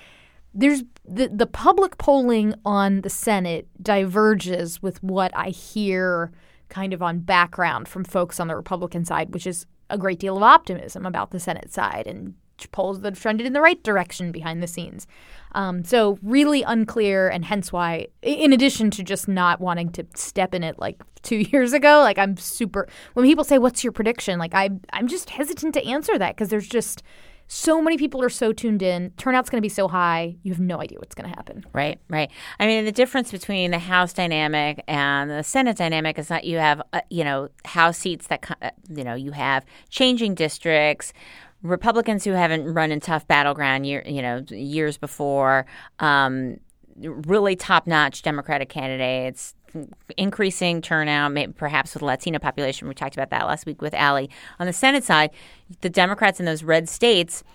there's 0.54 0.84
the, 1.08 1.28
the 1.28 1.46
public 1.46 1.98
polling 1.98 2.56
on 2.66 3.02
the 3.02 3.10
Senate 3.10 3.68
diverges 3.82 4.82
with 4.82 5.02
what 5.04 5.32
I 5.36 5.50
hear 5.50 6.32
kind 6.76 6.94
of 6.94 7.02
on 7.02 7.20
background 7.20 7.88
from 7.88 8.04
folks 8.04 8.38
on 8.38 8.50
the 8.50 8.56
Republican 8.56 9.06
side, 9.06 9.34
which 9.34 9.48
is 9.48 9.66
a 9.90 9.98
great 9.98 10.20
deal 10.20 10.36
of 10.36 10.44
optimism 10.44 11.06
about 11.06 11.32
the 11.32 11.40
Senate 11.40 11.72
side 11.72 12.06
and 12.06 12.34
polls 12.74 13.00
that 13.00 13.14
have 13.14 13.22
trended 13.22 13.48
in 13.48 13.54
the 13.54 13.62
right 13.62 13.82
direction 13.82 14.30
behind 14.34 14.62
the 14.62 14.68
scenes. 14.68 15.08
Um, 15.54 15.86
so 15.86 16.20
really 16.22 16.64
unclear, 16.64 17.30
and 17.30 17.46
hence 17.46 17.72
why, 17.72 18.08
in 18.22 18.52
addition 18.52 18.92
to 18.92 19.04
just 19.04 19.26
not 19.30 19.62
wanting 19.62 19.90
to 19.94 20.06
step 20.16 20.54
in 20.54 20.66
it 20.66 20.78
like 20.78 21.02
two 21.22 21.38
years 21.52 21.72
ago, 21.72 22.02
like 22.02 22.18
I'm 22.18 22.36
super. 22.36 22.90
When 23.14 23.26
people 23.26 23.46
say, 23.46 23.58
"What's 23.58 23.82
your 23.82 23.94
prediction?" 23.94 24.38
Like 24.38 24.54
I, 24.54 24.70
I'm 24.92 25.08
just 25.08 25.30
hesitant 25.30 25.76
to 25.76 25.86
answer 25.86 26.18
that 26.18 26.36
because 26.36 26.50
there's 26.50 26.68
just 26.68 27.04
so 27.48 27.82
many 27.82 27.98
people 27.98 28.22
are 28.24 28.30
so 28.30 28.52
tuned 28.52 28.82
in. 28.82 29.12
Turnout's 29.18 29.50
going 29.50 29.60
to 29.60 29.66
be 29.66 29.70
so 29.70 29.88
high, 29.88 30.36
you 30.44 30.52
have 30.52 30.60
no 30.60 30.82
idea 30.82 30.98
what's 31.00 31.16
going 31.16 31.30
to 31.30 31.36
happen. 31.36 31.66
Right, 31.74 32.00
right. 32.10 32.32
I 32.60 32.66
mean, 32.66 32.86
the 32.86 32.92
difference 32.92 33.32
between 33.32 33.72
the 33.72 33.80
House 33.80 34.14
dynamic 34.14 34.84
and 34.88 35.30
the 35.30 35.44
Senate 35.44 35.78
dynamic 35.78 36.18
is 36.18 36.28
that 36.30 36.46
you 36.46 36.58
have, 36.58 36.82
uh, 36.94 37.02
you 37.10 37.24
know, 37.24 37.50
House 37.66 37.98
seats 37.98 38.28
that, 38.28 38.58
uh, 38.62 38.72
you 38.90 39.04
know, 39.04 39.16
you 39.16 39.32
have 39.32 39.66
changing 39.90 40.36
districts. 40.36 41.14
Republicans 41.62 42.24
who 42.24 42.32
haven't 42.32 42.72
run 42.74 42.92
in 42.92 43.00
tough 43.00 43.28
battleground 43.28 43.86
year, 43.86 44.04
you 44.06 44.22
know, 44.22 44.44
years 44.50 44.98
before, 44.98 45.66
um, 46.00 46.58
really 46.98 47.56
top-notch 47.56 48.22
Democratic 48.22 48.70
candidates, 48.70 49.56
increasing 50.18 50.82
turnout, 50.82 51.34
perhaps 51.56 51.94
with 51.94 52.02
the 52.02 52.06
Latino 52.06 52.40
population. 52.40 52.88
We 52.88 52.94
talked 52.94 53.16
about 53.16 53.30
that 53.30 53.46
last 53.48 53.66
week 53.66 53.82
with 53.82 53.94
Ali. 53.94 54.30
On 54.60 54.68
the 54.68 54.74
Senate 54.74 55.04
side, 55.04 55.32
the 55.82 55.90
Democrats 55.90 56.40
in 56.40 56.46
those 56.46 56.64
red 56.64 56.90
states– 56.90 57.44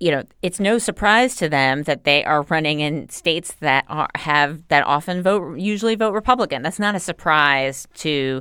you 0.00 0.10
know, 0.10 0.24
it's 0.40 0.58
no 0.58 0.78
surprise 0.78 1.36
to 1.36 1.46
them 1.46 1.82
that 1.82 2.04
they 2.04 2.24
are 2.24 2.40
running 2.44 2.80
in 2.80 3.06
states 3.10 3.52
that 3.60 3.84
are, 3.86 4.08
have 4.14 4.66
that 4.68 4.82
often 4.86 5.22
vote 5.22 5.58
usually 5.58 5.94
vote 5.94 6.14
Republican. 6.14 6.62
That's 6.62 6.78
not 6.78 6.94
a 6.94 6.98
surprise 7.00 7.86
to 7.96 8.40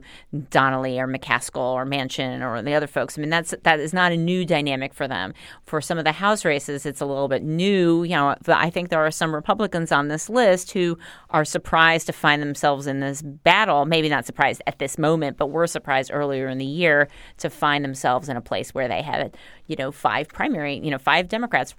Donnelly 0.51 0.97
or 0.97 1.05
McCaskill 1.05 1.73
or 1.73 1.85
Manchin 1.85 2.41
or 2.41 2.61
the 2.61 2.73
other 2.73 2.87
folks. 2.87 3.17
I 3.17 3.21
mean, 3.21 3.29
that's 3.29 3.53
that 3.63 3.81
is 3.81 3.91
not 3.91 4.13
a 4.13 4.17
new 4.17 4.45
dynamic 4.45 4.93
for 4.93 5.05
them. 5.05 5.33
For 5.65 5.81
some 5.81 5.97
of 5.97 6.05
the 6.05 6.13
House 6.13 6.45
races, 6.45 6.85
it's 6.85 7.01
a 7.01 7.05
little 7.05 7.27
bit 7.27 7.43
new. 7.43 8.03
You 8.03 8.15
know, 8.15 8.35
I 8.47 8.69
think 8.69 8.87
there 8.87 9.05
are 9.05 9.11
some 9.11 9.35
Republicans 9.35 9.91
on 9.91 10.07
this 10.07 10.29
list 10.29 10.71
who 10.71 10.97
are 11.31 11.43
surprised 11.43 12.07
to 12.07 12.13
find 12.13 12.41
themselves 12.41 12.87
in 12.87 13.01
this 13.01 13.21
battle. 13.21 13.83
Maybe 13.83 14.07
not 14.07 14.25
surprised 14.25 14.61
at 14.65 14.79
this 14.79 14.97
moment, 14.97 15.35
but 15.35 15.47
were 15.47 15.67
surprised 15.67 16.09
earlier 16.13 16.47
in 16.47 16.57
the 16.57 16.65
year 16.65 17.09
to 17.39 17.49
find 17.49 17.83
themselves 17.83 18.29
in 18.29 18.37
a 18.37 18.41
place 18.41 18.73
where 18.73 18.87
they 18.87 19.01
had, 19.01 19.35
you 19.67 19.75
know, 19.75 19.91
five 19.91 20.29
primary, 20.29 20.75
you 20.75 20.89
know, 20.89 20.97
five 20.97 21.27
Democrats 21.27 21.48
Democrats 21.49 21.75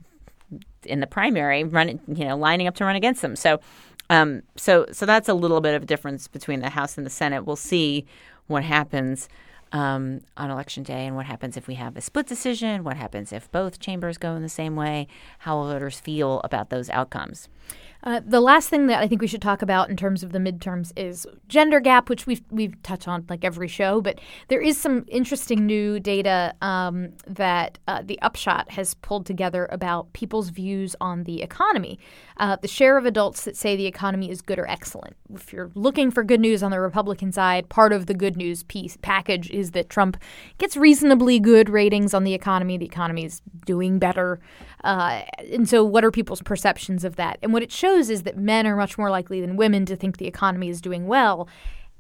in 0.85 1.01
the 1.01 1.07
primary 1.07 1.65
running, 1.65 2.01
you 2.09 2.25
know, 2.25 2.37
lining 2.37 2.67
up 2.67 2.75
to 2.77 2.85
run 2.85 2.97
against 2.97 3.23
them. 3.23 3.37
So, 3.37 3.61
um, 4.09 4.43
so, 4.57 4.87
so 4.93 5.07
that's 5.07 5.29
a 5.29 5.35
little 5.35 5.61
bit 5.61 5.75
of 5.75 5.83
a 5.83 5.87
difference 5.87 6.27
between 6.27 6.61
the 6.61 6.71
House 6.71 6.97
and 6.97 7.07
the 7.07 7.11
Senate. 7.11 7.45
We'll 7.45 7.57
see 7.57 8.07
what 8.49 8.65
happens 8.65 9.29
um, 9.73 10.23
on 10.37 10.51
election 10.51 10.83
day 10.83 11.07
and 11.07 11.15
what 11.15 11.27
happens 11.27 11.57
if 11.57 11.69
we 11.69 11.75
have 11.75 11.97
a 11.97 12.01
split 12.01 12.27
decision. 12.27 12.83
What 12.83 12.97
happens 12.97 13.33
if 13.33 13.51
both 13.53 13.79
chambers 13.79 14.19
go 14.19 14.35
in 14.35 14.43
the 14.43 14.49
same 14.49 14.75
way? 14.75 15.07
How 15.41 15.59
will 15.59 15.69
voters 15.69 16.01
feel 16.01 16.41
about 16.43 16.71
those 16.71 16.91
outcomes? 16.91 17.49
Uh, 18.03 18.21
the 18.25 18.41
last 18.41 18.69
thing 18.69 18.87
that 18.87 19.01
I 19.01 19.09
think 19.09 19.21
we 19.21 19.27
should 19.27 19.43
talk 19.43 19.63
about 19.63 19.91
in 19.91 19.97
terms 19.97 20.23
of 20.23 20.33
the 20.33 20.39
midterms 20.39 20.93
is 20.97 21.27
gender 21.49 21.81
gap, 21.81 22.09
which 22.09 22.27
we've 22.27 22.43
we've 22.51 22.81
touched 22.83 23.09
on 23.09 23.25
like 23.29 23.45
every 23.45 23.69
show. 23.69 24.01
But 24.01 24.21
there 24.49 24.61
is 24.61 24.79
some 24.79 25.05
interesting 25.09 25.67
new 25.67 26.01
data 26.01 26.55
um, 26.63 27.13
that 27.27 27.79
uh, 27.87 28.03
the 28.05 28.21
Upshot 28.23 28.71
has 28.73 28.95
pulled 28.95 29.27
together 29.27 29.69
about 29.71 30.13
people's 30.13 30.51
views 30.51 30.97
on 31.01 31.25
the 31.25 31.43
economy. 31.43 31.99
Uh, 32.39 32.57
the 32.61 32.69
share 32.69 32.97
of 32.97 33.05
adults 33.05 33.45
that 33.45 33.57
say 33.57 33.77
the 33.77 33.87
economy 33.87 34.31
is 34.31 34.41
good 34.41 34.59
or 34.59 34.69
excellent. 34.69 35.17
If 35.35 35.53
you're 35.53 35.71
looking 35.75 36.11
for 36.11 36.25
good 36.25 36.41
news 36.41 36.63
on 36.63 36.71
the 36.71 36.81
Republican 36.81 37.33
side, 37.33 37.69
part 37.69 37.93
of 37.93 38.07
the 38.07 38.15
good 38.15 38.37
news 38.37 38.63
piece 38.63 38.97
package 39.03 39.51
is 39.51 39.73
that 39.73 39.91
Trump 39.91 40.17
gets 40.59 40.77
reasonably 40.77 41.39
good 41.39 41.69
ratings 41.69 42.15
on 42.15 42.25
the 42.25 42.35
economy. 42.35 42.79
The 42.79 42.87
economy 42.87 43.25
is 43.25 43.43
doing 43.67 43.99
better, 43.99 44.41
uh, 44.85 45.23
and 45.39 45.69
so 45.69 45.85
what 45.85 46.05
are 46.05 46.11
people's 46.11 46.43
perceptions 46.43 47.05
of 47.05 47.17
that? 47.17 47.39
And 47.43 47.53
what 47.53 47.63
it 47.63 47.73
shows 47.73 48.11
is 48.11 48.23
that 48.23 48.37
men 48.37 48.67
are 48.67 48.77
much 48.77 48.97
more 48.97 49.11
likely 49.11 49.41
than 49.41 49.57
women 49.57 49.85
to 49.87 49.97
think 49.97 50.17
the 50.17 50.27
economy 50.27 50.69
is 50.69 50.81
doing 50.81 51.07
well. 51.07 51.49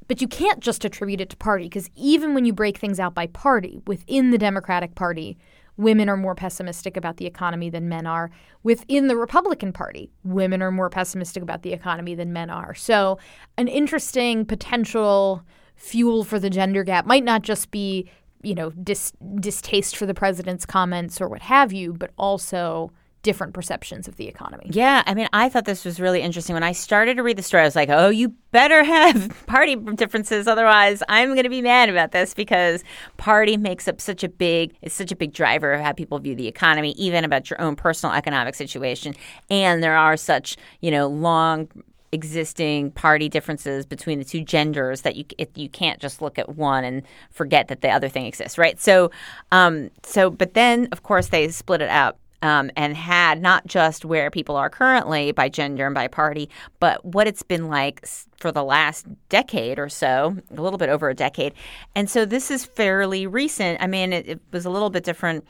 But 0.08 0.20
you 0.20 0.26
can't 0.26 0.60
just 0.60 0.84
attribute 0.84 1.20
it 1.20 1.30
to 1.30 1.36
party 1.36 1.64
because 1.64 1.88
even 1.94 2.34
when 2.34 2.44
you 2.44 2.52
break 2.52 2.78
things 2.78 2.98
out 2.98 3.14
by 3.14 3.28
party, 3.28 3.80
within 3.86 4.30
the 4.30 4.38
Democratic 4.38 4.96
Party, 4.96 5.38
women 5.76 6.08
are 6.08 6.16
more 6.16 6.34
pessimistic 6.34 6.96
about 6.96 7.16
the 7.16 7.26
economy 7.26 7.70
than 7.70 7.88
men 7.88 8.06
are. 8.06 8.30
Within 8.62 9.06
the 9.06 9.16
Republican 9.16 9.72
Party, 9.72 10.10
women 10.24 10.62
are 10.62 10.72
more 10.72 10.90
pessimistic 10.90 11.42
about 11.42 11.62
the 11.62 11.72
economy 11.72 12.14
than 12.14 12.32
men 12.32 12.50
are. 12.50 12.74
So, 12.74 13.18
an 13.56 13.68
interesting 13.68 14.44
potential 14.44 15.44
fuel 15.76 16.24
for 16.24 16.38
the 16.38 16.50
gender 16.50 16.84
gap 16.84 17.06
might 17.06 17.24
not 17.24 17.42
just 17.42 17.70
be, 17.70 18.10
you 18.42 18.54
know, 18.54 18.70
dis- 18.70 19.12
distaste 19.40 19.96
for 19.96 20.06
the 20.06 20.14
president's 20.14 20.66
comments 20.66 21.20
or 21.20 21.28
what 21.28 21.42
have 21.42 21.72
you, 21.72 21.92
but 21.92 22.10
also 22.16 22.92
different 23.22 23.52
perceptions 23.52 24.08
of 24.08 24.16
the 24.16 24.26
economy. 24.28 24.66
Yeah, 24.70 25.02
I 25.06 25.14
mean, 25.14 25.28
I 25.32 25.48
thought 25.48 25.66
this 25.66 25.84
was 25.84 26.00
really 26.00 26.22
interesting. 26.22 26.54
When 26.54 26.62
I 26.62 26.72
started 26.72 27.16
to 27.18 27.22
read 27.22 27.36
the 27.36 27.42
story, 27.42 27.62
I 27.62 27.66
was 27.66 27.76
like, 27.76 27.90
oh, 27.90 28.08
you 28.08 28.34
better 28.50 28.82
have 28.82 29.34
party 29.46 29.76
differences. 29.76 30.46
Otherwise, 30.46 31.02
I'm 31.08 31.30
going 31.30 31.42
to 31.42 31.50
be 31.50 31.60
mad 31.60 31.90
about 31.90 32.12
this 32.12 32.32
because 32.32 32.82
party 33.18 33.56
makes 33.56 33.86
up 33.88 34.00
such 34.00 34.24
a 34.24 34.28
big, 34.28 34.74
it's 34.80 34.94
such 34.94 35.12
a 35.12 35.16
big 35.16 35.32
driver 35.32 35.72
of 35.72 35.82
how 35.82 35.92
people 35.92 36.18
view 36.18 36.34
the 36.34 36.48
economy, 36.48 36.92
even 36.92 37.24
about 37.24 37.50
your 37.50 37.60
own 37.60 37.76
personal 37.76 38.14
economic 38.14 38.54
situation. 38.54 39.14
And 39.50 39.82
there 39.82 39.96
are 39.96 40.16
such, 40.16 40.56
you 40.80 40.90
know, 40.90 41.06
long 41.06 41.68
existing 42.12 42.90
party 42.92 43.28
differences 43.28 43.86
between 43.86 44.18
the 44.18 44.24
two 44.24 44.42
genders 44.42 45.02
that 45.02 45.16
you 45.16 45.24
it, 45.38 45.56
you 45.56 45.68
can't 45.68 46.00
just 46.00 46.20
look 46.20 46.38
at 46.38 46.56
one 46.56 46.84
and 46.84 47.02
forget 47.30 47.68
that 47.68 47.80
the 47.82 47.88
other 47.90 48.08
thing 48.08 48.26
exists, 48.26 48.58
right? 48.58 48.80
So, 48.80 49.10
um, 49.52 49.90
so 50.02 50.30
but 50.30 50.54
then 50.54 50.88
of 50.92 51.02
course 51.02 51.28
they 51.28 51.48
split 51.48 51.82
it 51.82 51.90
up. 51.90 52.18
um, 52.42 52.70
and 52.76 52.96
had 52.96 53.40
not 53.42 53.66
just 53.66 54.04
where 54.04 54.30
people 54.30 54.56
are 54.56 54.70
currently 54.70 55.32
by 55.32 55.48
gender 55.48 55.86
and 55.86 55.94
by 55.94 56.08
party, 56.08 56.48
but 56.78 57.04
what 57.04 57.26
it's 57.26 57.42
been 57.42 57.68
like 57.68 58.06
for 58.38 58.50
the 58.50 58.64
last 58.64 59.06
decade 59.28 59.78
or 59.78 59.88
so, 59.88 60.36
a 60.56 60.60
little 60.60 60.78
bit 60.78 60.88
over 60.88 61.10
a 61.10 61.14
decade. 61.14 61.52
And 61.94 62.08
so 62.08 62.24
this 62.24 62.50
is 62.50 62.64
fairly 62.64 63.26
recent. 63.26 63.82
I 63.82 63.86
mean, 63.86 64.12
it, 64.12 64.28
it 64.28 64.40
was 64.52 64.64
a 64.64 64.70
little 64.70 64.90
bit 64.90 65.04
different 65.04 65.44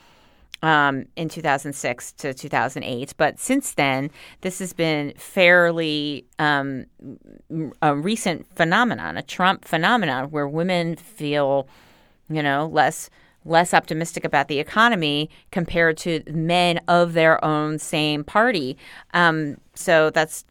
um, 0.63 1.07
in 1.17 1.29
2006 1.29 2.13
to 2.13 2.35
2008. 2.35 3.15
But 3.17 3.39
since 3.39 3.73
then, 3.73 4.11
this 4.41 4.59
has 4.59 4.73
been 4.73 5.13
fairly 5.17 6.27
um, 6.39 6.87
a 7.83 7.95
recent 7.95 8.47
phenomenon, 8.55 9.17
a 9.17 9.23
Trump 9.23 9.65
phenomenon, 9.65 10.31
where 10.31 10.49
women 10.49 10.97
feel, 10.97 11.67
you 12.29 12.43
know, 12.43 12.67
less 12.67 13.11
less 13.45 13.73
optimistic 13.73 14.25
about 14.25 14.49
the 14.49 14.59
economy 14.59 15.31
compared 15.51 15.97
to 15.97 16.23
men 16.31 16.79
of 16.89 17.15
their 17.15 17.43
own 17.43 17.79
same 17.79 18.23
party. 18.23 18.77
Um, 19.15 19.57
so 19.75 20.11
that's, 20.11 20.45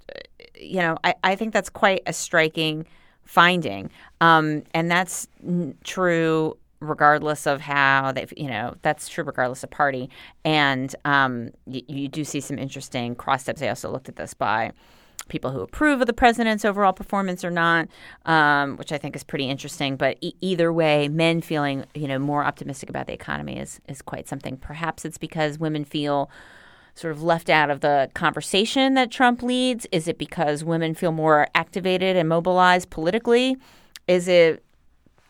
you 0.56 0.80
know, 0.80 0.98
I, 1.04 1.14
I 1.24 1.36
think 1.36 1.54
that's 1.54 1.70
quite 1.70 2.02
a 2.08 2.14
striking 2.14 2.88
finding, 3.26 3.92
um, 4.22 4.64
and 4.74 4.90
that's 4.90 5.28
n- 5.46 5.78
true 5.84 6.58
regardless 6.80 7.46
of 7.46 7.62
how 7.62 8.12
they 8.12 8.26
you 8.38 8.48
know 8.48 8.76
that's 8.82 9.10
true 9.10 9.24
regardless 9.24 9.64
of 9.64 9.70
party 9.70 10.10
and 10.46 10.96
um, 11.06 11.50
y- 11.66 11.84
you 11.88 12.08
do 12.08 12.24
see 12.24 12.40
some 12.40 12.58
interesting 12.58 13.16
cross 13.16 13.44
steps 13.44 13.62
i 13.62 13.68
also 13.68 13.92
looked 13.92 14.10
at 14.10 14.16
this 14.16 14.34
by 14.34 14.72
people 15.28 15.52
who 15.52 15.62
approve 15.62 16.02
of 16.02 16.08
the 16.08 16.14
president's 16.14 16.66
overall 16.66 16.94
performance 16.94 17.44
or 17.44 17.52
not 17.52 17.88
um, 18.26 18.78
which 18.78 18.92
i 18.92 18.98
think 18.98 19.16
is 19.16 19.24
pretty 19.24 19.50
interesting 19.50 19.96
but 19.98 20.18
e- 20.22 20.34
either 20.42 20.72
way 20.72 21.08
men 21.10 21.42
feeling 21.42 21.86
you 21.94 22.08
know 22.08 22.18
more 22.18 22.44
optimistic 22.44 22.90
about 22.90 23.08
the 23.08 23.14
economy 23.14 23.58
is 23.60 23.82
is 23.88 24.02
quite 24.02 24.28
something 24.28 24.56
perhaps 24.58 25.04
it's 25.06 25.18
because 25.18 25.60
women 25.60 25.84
feel 25.84 26.30
sort 26.96 27.12
of 27.12 27.24
left 27.24 27.50
out 27.50 27.70
of 27.70 27.80
the 27.80 28.10
conversation 28.14 28.94
that 28.96 29.10
Trump 29.10 29.42
leads? 29.42 29.88
Is 29.90 30.10
it 30.10 30.18
because 30.18 30.66
women 30.66 30.94
feel 30.94 31.14
more 31.14 31.48
activated 31.56 32.18
and 32.18 32.28
mobilized 32.28 32.90
politically? 32.90 33.56
Is 34.08 34.28
it 34.28 34.62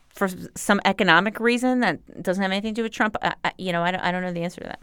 for 0.09 0.27
some 0.55 0.81
economic 0.85 1.39
reason 1.39 1.79
that 1.81 2.23
doesn't 2.23 2.41
have 2.41 2.51
anything 2.51 2.73
to 2.73 2.79
do 2.79 2.83
with 2.83 2.91
Trump? 2.91 3.15
I, 3.21 3.33
I, 3.43 3.51
you 3.57 3.71
know, 3.71 3.83
I 3.83 3.91
don't, 3.91 4.01
I 4.01 4.11
don't 4.11 4.21
know 4.21 4.33
the 4.33 4.43
answer 4.43 4.61
to 4.61 4.67
that. 4.67 4.81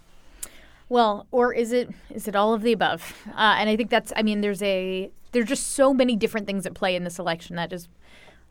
Well, 0.88 1.26
or 1.32 1.52
is 1.52 1.72
it 1.72 1.90
is 2.10 2.28
it 2.28 2.36
all 2.36 2.54
of 2.54 2.62
the 2.62 2.72
above? 2.72 3.14
Uh, 3.28 3.56
and 3.58 3.68
I 3.68 3.76
think 3.76 3.90
that's 3.90 4.12
I 4.14 4.22
mean 4.22 4.40
there's 4.40 4.62
a 4.62 5.10
there's 5.32 5.48
just 5.48 5.72
so 5.72 5.92
many 5.92 6.16
different 6.16 6.46
things 6.46 6.64
at 6.64 6.74
play 6.74 6.94
in 6.94 7.04
this 7.04 7.18
election 7.18 7.56
that 7.56 7.72
is 7.72 7.88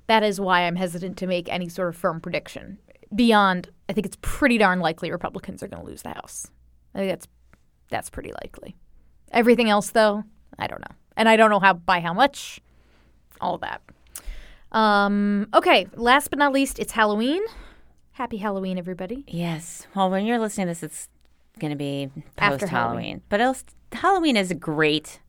that 0.07 0.21
is 0.23 0.39
why 0.39 0.61
I'm 0.61 0.75
hesitant 0.75 1.17
to 1.17 1.27
make 1.27 1.49
any 1.49 1.69
sort 1.69 1.89
of 1.89 1.95
firm 1.95 2.19
prediction. 2.19 2.77
Beyond, 3.13 3.69
I 3.87 3.93
think 3.93 4.05
it's 4.05 4.17
pretty 4.21 4.57
darn 4.57 4.79
likely 4.79 5.11
Republicans 5.11 5.63
are 5.63 5.67
going 5.67 5.81
to 5.81 5.87
lose 5.87 6.01
the 6.01 6.09
House. 6.09 6.47
I 6.93 6.99
think 6.99 7.11
that's 7.11 7.27
that's 7.89 8.09
pretty 8.09 8.33
likely. 8.43 8.75
Everything 9.31 9.69
else, 9.69 9.91
though, 9.91 10.23
I 10.59 10.67
don't 10.67 10.81
know, 10.81 10.95
and 11.15 11.29
I 11.29 11.37
don't 11.37 11.49
know 11.49 11.59
how 11.59 11.73
by 11.73 12.01
how 12.01 12.13
much. 12.13 12.59
All 13.41 13.57
that. 13.59 13.81
Um, 14.71 15.47
okay, 15.53 15.87
last 15.95 16.29
but 16.29 16.39
not 16.39 16.51
least, 16.53 16.79
it's 16.79 16.91
Halloween. 16.93 17.41
Happy 18.13 18.37
Halloween, 18.37 18.77
everybody. 18.77 19.23
Yes. 19.27 19.87
Well, 19.95 20.09
when 20.09 20.25
you're 20.25 20.39
listening 20.39 20.67
to 20.67 20.71
this, 20.71 20.83
it's 20.83 21.09
going 21.59 21.71
to 21.71 21.77
be 21.77 22.09
After 22.37 22.59
post 22.59 22.71
Halloween. 22.71 22.97
Halloween. 23.03 23.21
But 23.29 23.41
it'll, 23.41 23.55
Halloween 23.91 24.37
is 24.37 24.51
a 24.51 24.55
great. 24.55 25.19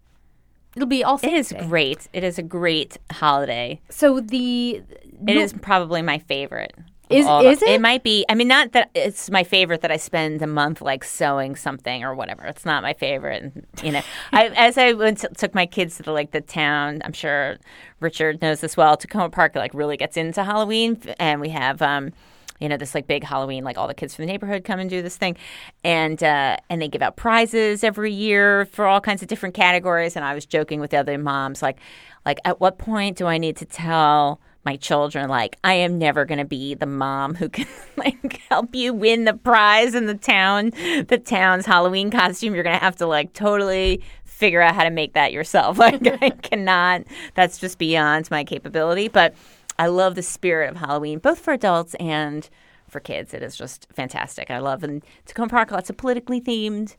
It'll 0.77 0.87
be 0.89 1.03
all 1.03 1.19
It 1.23 1.33
is 1.33 1.49
Day. 1.49 1.67
great. 1.67 2.07
It 2.13 2.23
is 2.23 2.39
a 2.39 2.43
great 2.43 2.99
holiday. 3.11 3.81
So 3.89 4.21
the 4.21 4.83
It 5.27 5.37
is 5.37 5.53
probably 5.53 6.03
my 6.03 6.19
favorite. 6.19 6.75
Is- 7.11 7.27
all 7.27 7.47
is 7.47 7.63
it? 7.63 7.69
It 7.69 7.81
might 7.81 8.03
be. 8.03 8.25
I 8.29 8.35
mean, 8.35 8.49
not 8.49 8.73
that 8.73 8.91
it's 8.95 9.31
my 9.31 9.45
favorite 9.45 9.81
that 9.83 9.91
I 9.93 9.97
spend 9.97 10.43
a 10.43 10.47
month 10.47 10.81
like 10.81 11.05
sewing 11.05 11.55
something 11.57 12.03
or 12.05 12.15
whatever. 12.15 12.45
It's 12.45 12.65
not 12.65 12.83
my 12.83 12.95
favorite. 12.95 13.43
And, 13.43 13.67
You 13.83 13.93
know, 13.93 14.03
I, 14.33 14.49
as 14.49 14.77
I 14.79 14.93
went 14.93 15.19
to, 15.19 15.29
took 15.29 15.55
my 15.55 15.67
kids 15.67 15.97
to 15.99 16.03
the 16.03 16.13
like 16.13 16.33
the 16.33 16.41
town. 16.41 17.03
I'm 17.05 17.13
sure 17.13 17.59
Richard 18.01 18.43
knows 18.43 18.61
this 18.61 18.77
well. 18.77 18.97
Takoma 18.97 19.31
Park 19.31 19.55
like 19.55 19.73
really 19.75 19.97
gets 19.97 20.17
into 20.17 20.43
Halloween, 20.45 21.01
and 21.19 21.41
we 21.41 21.51
have. 21.51 21.81
um 21.83 22.13
you 22.59 22.71
know 22.71 22.79
this 22.79 22.95
like 22.95 23.07
big 23.07 23.23
Halloween, 23.23 23.65
like 23.65 23.77
all 23.77 23.87
the 23.87 23.93
kids 23.93 24.15
from 24.15 24.25
the 24.25 24.33
neighborhood 24.33 24.65
come 24.65 24.81
and 24.81 24.89
do 24.89 25.03
this 25.03 25.19
thing, 25.19 25.37
and 25.85 26.23
uh, 26.23 26.57
and 26.71 26.81
they 26.81 26.89
give 26.89 27.03
out 27.03 27.15
prizes 27.15 27.85
every 27.85 28.11
year 28.15 28.65
for 28.65 28.87
all 28.87 28.99
kinds 28.99 29.21
of 29.21 29.29
different 29.29 29.55
categories. 29.55 30.17
And 30.17 30.25
I 30.25 30.35
was 30.35 30.47
joking 30.47 30.81
with 30.81 30.91
the 30.91 30.97
other 30.97 31.19
moms, 31.19 31.61
like, 31.61 31.77
like 32.25 32.39
at 32.47 32.59
what 32.59 32.79
point 32.79 33.19
do 33.19 33.27
I 33.27 33.37
need 33.37 33.59
to 33.59 33.67
tell 33.67 34.41
my 34.67 34.77
children 34.77 35.31
like 35.31 35.57
I 35.65 35.75
am 35.75 35.97
never 35.97 36.27
going 36.27 36.39
to 36.39 36.45
be 36.45 36.75
the 36.75 36.87
mom 36.87 37.37
who 37.37 37.49
can 37.49 37.67
like 37.97 38.43
help 38.51 38.75
you 38.75 38.93
win 38.93 39.25
the 39.25 39.33
prize 39.33 39.95
in 39.95 40.07
the 40.07 40.15
town, 40.15 40.71
the 41.09 41.23
town's 41.25 41.65
Halloween 41.65 42.11
costume. 42.11 42.55
You're 42.55 42.65
going 42.65 42.77
to 42.77 42.85
have 42.85 42.97
to 42.97 43.07
like 43.07 43.33
totally 43.33 44.03
figure 44.25 44.61
out 44.61 44.75
how 44.75 44.83
to 44.83 44.91
make 44.91 45.15
that 45.15 45.33
yourself. 45.33 45.79
Like 45.87 46.21
I 46.21 46.31
cannot. 46.43 47.05
That's 47.35 47.59
just 47.59 47.79
beyond 47.79 48.29
my 48.29 48.43
capability, 48.43 49.07
but 49.07 49.35
I 49.79 49.87
love 49.87 50.17
the 50.17 50.23
spirit 50.23 50.71
of 50.71 50.77
Halloween, 50.77 51.21
both 51.21 51.39
for 51.39 51.53
adults 51.53 51.95
and 52.01 52.49
for 52.89 52.99
kids. 52.99 53.33
It 53.33 53.43
is 53.43 53.57
just 53.57 53.87
fantastic. 53.93 54.51
I 54.51 54.59
love 54.59 54.83
in 54.83 55.03
Takoma 55.27 55.49
Park 55.49 55.71
lots 55.71 55.91
of 55.91 55.97
politically 55.97 56.41
themed 56.41 56.97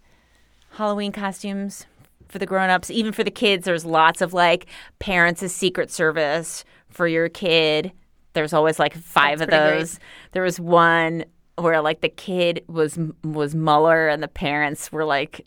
Halloween 0.72 1.12
costumes 1.12 1.86
for 2.30 2.40
the 2.40 2.46
grown-ups. 2.46 2.90
Even 2.92 3.12
for 3.12 3.24
the 3.24 3.32
kids, 3.32 3.66
there's 3.66 3.86
lots 3.86 4.22
of 4.22 4.34
like 4.34 4.68
parents 5.00 5.42
as 5.44 5.54
Secret 5.54 5.92
Service 5.92 6.64
for 6.90 7.08
your 7.08 7.30
kid. 7.30 7.92
There's 8.34 8.54
always 8.54 8.80
like 8.80 8.94
five 8.94 9.40
That's 9.40 9.48
of 9.48 9.50
pretty 9.50 9.70
great. 9.72 9.80
those. 9.80 10.00
There 10.32 10.44
was 10.44 10.60
one 10.60 11.26
where 11.58 11.82
like 11.82 12.02
the 12.02 12.10
kid 12.10 12.64
was 12.68 13.00
was 13.24 13.56
Mueller 13.56 14.08
and 14.08 14.22
the 14.22 14.28
parents 14.28 14.92
were 14.92 15.06
like 15.06 15.46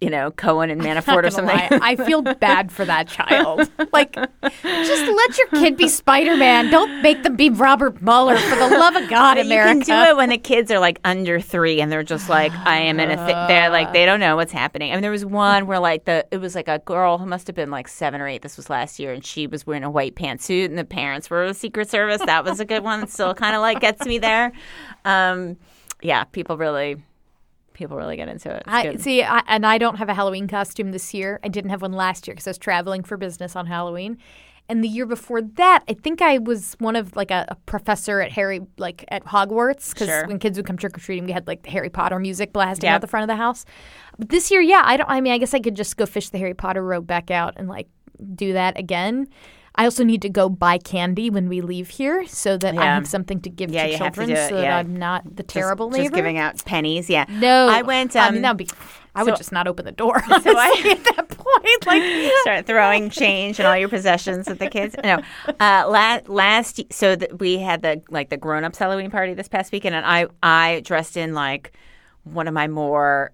you 0.00 0.10
know, 0.10 0.30
Cohen 0.30 0.70
and 0.70 0.80
Manafort 0.80 1.24
or 1.24 1.30
something. 1.30 1.56
lie, 1.56 1.68
I 1.70 1.96
feel 1.96 2.22
bad 2.22 2.72
for 2.72 2.84
that 2.84 3.06
child. 3.08 3.70
Like, 3.92 4.14
just 4.14 4.36
let 4.62 5.38
your 5.38 5.46
kid 5.48 5.76
be 5.76 5.88
Spider 5.88 6.36
Man. 6.36 6.70
Don't 6.70 7.02
make 7.02 7.22
them 7.22 7.36
be 7.36 7.50
Robert 7.50 8.00
Mueller. 8.02 8.36
For 8.36 8.56
the 8.56 8.68
love 8.68 8.96
of 8.96 9.08
God, 9.08 9.34
But 9.36 9.46
America. 9.46 9.78
You 9.78 9.84
can 9.84 10.04
do 10.04 10.10
it 10.10 10.16
when 10.16 10.30
the 10.30 10.38
kids 10.38 10.70
are 10.70 10.78
like 10.78 11.00
under 11.04 11.40
three 11.40 11.80
and 11.80 11.92
they're 11.92 12.02
just 12.02 12.28
like, 12.28 12.52
I 12.52 12.78
am 12.78 12.98
in 12.98 13.10
a. 13.10 13.16
Th-. 13.16 13.48
They're 13.48 13.70
like, 13.70 13.92
they 13.92 14.06
don't 14.06 14.20
know 14.20 14.36
what's 14.36 14.52
happening. 14.52 14.90
I 14.90 14.94
mean, 14.94 15.02
there 15.02 15.10
was 15.10 15.24
one 15.24 15.66
where 15.66 15.78
like 15.78 16.04
the 16.04 16.26
it 16.30 16.38
was 16.38 16.54
like 16.54 16.68
a 16.68 16.78
girl 16.80 17.18
who 17.18 17.26
must 17.26 17.46
have 17.46 17.56
been 17.56 17.70
like 17.70 17.88
seven 17.88 18.20
or 18.20 18.28
eight. 18.28 18.42
This 18.42 18.56
was 18.56 18.70
last 18.70 18.98
year, 18.98 19.12
and 19.12 19.24
she 19.24 19.46
was 19.46 19.66
wearing 19.66 19.84
a 19.84 19.90
white 19.90 20.14
pantsuit, 20.14 20.66
and 20.66 20.78
the 20.78 20.84
parents 20.84 21.28
were 21.30 21.46
the 21.46 21.54
Secret 21.54 21.88
Service. 21.90 22.20
That 22.24 22.44
was 22.44 22.58
a 22.60 22.64
good 22.64 22.82
one. 22.82 23.02
It 23.02 23.10
Still, 23.10 23.34
kind 23.34 23.54
of 23.54 23.60
like 23.60 23.80
gets 23.80 24.06
me 24.06 24.18
there. 24.18 24.52
Um, 25.04 25.56
yeah, 26.02 26.24
people 26.24 26.56
really, 26.56 26.96
people 27.74 27.96
really 27.96 28.16
get 28.16 28.28
into 28.28 28.50
it. 28.50 28.62
It's 28.66 28.74
I 28.74 28.82
good. 28.84 29.00
see, 29.02 29.22
I, 29.22 29.42
and 29.46 29.66
I 29.66 29.76
don't 29.78 29.96
have 29.96 30.08
a 30.08 30.14
Halloween 30.14 30.48
costume 30.48 30.92
this 30.92 31.12
year. 31.12 31.38
I 31.44 31.48
didn't 31.48 31.70
have 31.70 31.82
one 31.82 31.92
last 31.92 32.26
year 32.26 32.34
because 32.34 32.46
I 32.46 32.50
was 32.50 32.58
traveling 32.58 33.02
for 33.04 33.16
business 33.18 33.54
on 33.54 33.66
Halloween. 33.66 34.16
And 34.66 34.82
the 34.82 34.88
year 34.88 35.04
before 35.04 35.42
that, 35.42 35.84
I 35.88 35.92
think 35.92 36.22
I 36.22 36.38
was 36.38 36.74
one 36.78 36.96
of 36.96 37.14
like 37.16 37.30
a, 37.30 37.44
a 37.48 37.54
professor 37.66 38.20
at 38.22 38.32
Harry, 38.32 38.62
like 38.78 39.04
at 39.08 39.22
Hogwarts, 39.26 39.92
because 39.92 40.08
Sure. 40.08 40.26
when 40.26 40.38
kids 40.38 40.56
would 40.56 40.64
come 40.64 40.78
trick 40.78 40.96
or 40.96 41.00
treating, 41.02 41.26
we 41.26 41.32
had 41.32 41.46
like 41.46 41.64
the 41.64 41.70
Harry 41.70 41.90
Potter 41.90 42.18
music 42.18 42.50
blasting 42.54 42.86
Yep. 42.88 42.94
out 42.94 43.00
the 43.02 43.06
front 43.06 43.24
of 43.24 43.28
the 43.28 43.36
house. 43.36 43.66
But 44.18 44.30
this 44.30 44.50
year, 44.50 44.62
yeah, 44.62 44.80
I 44.82 44.96
don't. 44.96 45.10
I 45.10 45.20
mean, 45.20 45.34
I 45.34 45.38
guess 45.38 45.52
I 45.52 45.60
could 45.60 45.74
just 45.76 45.98
go 45.98 46.06
fish 46.06 46.30
the 46.30 46.38
Harry 46.38 46.54
Potter 46.54 46.82
robe 46.82 47.06
back 47.06 47.30
out 47.30 47.52
and 47.56 47.68
like 47.68 47.88
do 48.34 48.54
that 48.54 48.78
again. 48.78 49.28
I 49.76 49.84
also 49.86 50.04
need 50.04 50.22
to 50.22 50.28
go 50.28 50.48
buy 50.48 50.78
candy 50.78 51.30
when 51.30 51.48
we 51.48 51.60
leave 51.60 51.88
here 51.88 52.26
so 52.26 52.56
that 52.58 52.78
I 52.78 52.84
have 52.84 53.08
something 53.08 53.40
to 53.40 53.50
give 53.50 53.70
Yeah, 53.70 53.86
to 53.86 53.92
to 53.92 53.98
children 53.98 54.30
it, 54.30 54.48
so 54.48 54.56
that. 54.60 54.70
I'm 54.72 54.96
not 54.96 55.36
the 55.36 55.42
terrible 55.42 55.88
just, 55.88 55.98
neighbor. 55.98 56.10
just 56.10 56.14
giving 56.14 56.38
out 56.38 56.64
pennies. 56.64 57.10
Yeah. 57.10 57.24
No, 57.28 57.68
I 57.68 57.82
went. 57.82 58.14
Um, 58.14 58.22
I 58.22 58.30
mean, 58.30 58.42
that'd 58.42 58.56
be. 58.56 58.68
I 59.16 59.22
would 59.22 59.36
just 59.36 59.52
not 59.52 59.66
open 59.68 59.84
the 59.84 59.92
door. 59.92 60.22
So 60.42 60.56
I- 60.56 60.82
at 60.90 61.04
that 61.16 61.28
point, 61.28 61.86
like 61.86 62.32
start 62.42 62.66
throwing 62.66 63.10
change 63.10 63.58
and 63.58 63.66
all 63.66 63.76
your 63.76 63.88
possessions 63.88 64.46
at 64.48 64.58
the 64.60 64.68
kids. 64.70 64.94
No, 65.02 65.20
uh, 65.48 65.86
last 65.88 66.28
last 66.28 66.80
so 66.92 67.16
that 67.16 67.38
we 67.40 67.58
had 67.58 67.82
the 67.82 68.00
like 68.10 68.28
the 68.30 68.36
grown 68.36 68.62
ups 68.64 68.78
Halloween 68.78 69.10
party 69.10 69.34
this 69.34 69.48
past 69.48 69.72
weekend, 69.72 69.94
and 69.96 70.06
I 70.06 70.26
I 70.42 70.80
dressed 70.84 71.16
in 71.16 71.34
like 71.34 71.72
one 72.24 72.48
of 72.48 72.54
my 72.54 72.68
more 72.68 73.32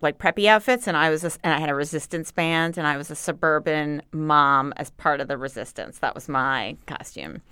like 0.00 0.18
preppy 0.18 0.46
outfits, 0.46 0.86
and 0.86 0.96
I 0.96 1.10
was 1.10 1.24
a, 1.24 1.32
and 1.44 1.52
I 1.54 1.60
had 1.60 1.68
a 1.68 1.74
resistance 1.74 2.30
band, 2.32 2.78
and 2.78 2.86
I 2.86 2.96
was 2.96 3.10
a 3.10 3.14
suburban 3.14 4.02
mom 4.12 4.72
as 4.76 4.90
part 4.90 5.20
of 5.20 5.28
the 5.28 5.36
resistance. 5.36 5.98
That 5.98 6.14
was 6.14 6.28
my 6.28 6.76
costume. 6.86 7.42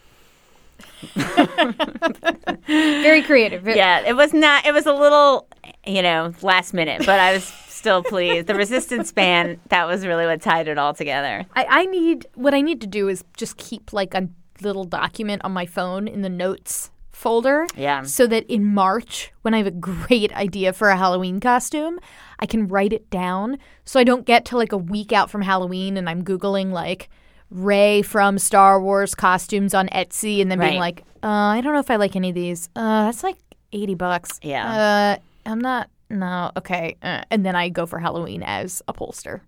very 2.67 3.23
creative. 3.23 3.67
Yeah, 3.67 4.01
it 4.07 4.17
was 4.17 4.33
not. 4.33 4.65
It 4.67 4.73
was 4.73 4.87
a 4.87 4.93
little, 4.93 5.47
you 5.87 6.03
know, 6.03 6.33
last 6.43 6.73
minute, 6.73 7.05
but 7.05 7.21
I 7.21 7.33
was 7.33 7.45
still 7.45 8.03
pleased. 8.03 8.47
The 8.47 8.55
resistance 8.55 9.13
band 9.13 9.61
that 9.69 9.87
was 9.87 10.07
really 10.07 10.27
what 10.27 10.41
tied 10.41 10.69
it 10.69 10.79
all 10.79 10.95
together. 10.95 11.47
I, 11.55 11.67
I 11.69 11.87
need 11.87 12.27
what 12.35 12.55
I 12.55 12.61
need 12.61 12.81
to 12.81 12.87
do 12.87 13.09
is 13.09 13.25
just 13.37 13.57
keep 13.57 13.93
like 13.93 14.15
a 14.15 14.29
little 14.61 14.85
document 14.85 15.43
on 15.45 15.53
my 15.53 15.67
phone 15.67 16.09
in 16.09 16.23
the 16.23 16.29
notes 16.29 16.91
folder. 17.19 17.67
Yeah. 17.77 18.03
So 18.03 18.27
that 18.29 18.47
in 18.47 18.65
March, 18.65 19.33
when 19.43 19.53
I 19.53 19.59
have 19.59 19.67
a 19.67 19.73
great 19.73 20.33
idea 20.35 20.73
for 20.73 20.89
a 20.89 20.97
Halloween 20.97 21.41
costume, 21.41 21.99
I 22.39 22.47
can 22.47 22.69
write 22.69 22.93
it 22.93 23.11
down. 23.11 23.59
So 23.85 23.99
I 23.99 24.05
don't 24.05 24.25
get 24.25 24.45
to 24.47 24.57
like 24.57 24.73
a 24.73 24.79
week 24.79 25.13
out 25.13 25.29
from 25.29 25.43
Halloween 25.43 25.97
and 25.97 26.09
I'm 26.09 26.23
googling 26.23 26.71
like 26.71 27.11
Rey 27.51 28.03
from 28.03 28.39
Star 28.39 28.81
Wars 28.81 29.15
costumes 29.15 29.75
on 29.75 29.89
Etsy 29.89 30.41
and 30.41 30.51
then 30.51 30.61
being 30.61 30.79
like, 30.79 31.03
uh, 31.23 31.27
I 31.27 31.61
don't 31.61 31.73
know 31.73 31.81
if 31.81 31.91
I 31.91 31.97
like 31.97 32.15
any 32.15 32.29
of 32.29 32.35
these. 32.35 32.69
Uh, 32.77 33.07
that's 33.07 33.25
like 33.25 33.37
eighty 33.73 33.95
bucks. 33.95 34.39
Yeah. 34.43 35.19
Uh, 35.19 35.51
I'm 35.51 35.61
not. 35.61 35.91
No. 36.11 36.53
Okay. 36.57 36.97
Uh, 37.03 37.23
and 37.31 37.45
then 37.45 37.57
I 37.57 37.69
go 37.69 37.85
for 37.85 37.99
Halloween 37.99 38.43
as 38.45 38.81
a 38.87 38.93
pollster. 38.93 39.41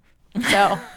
So. 0.51 0.79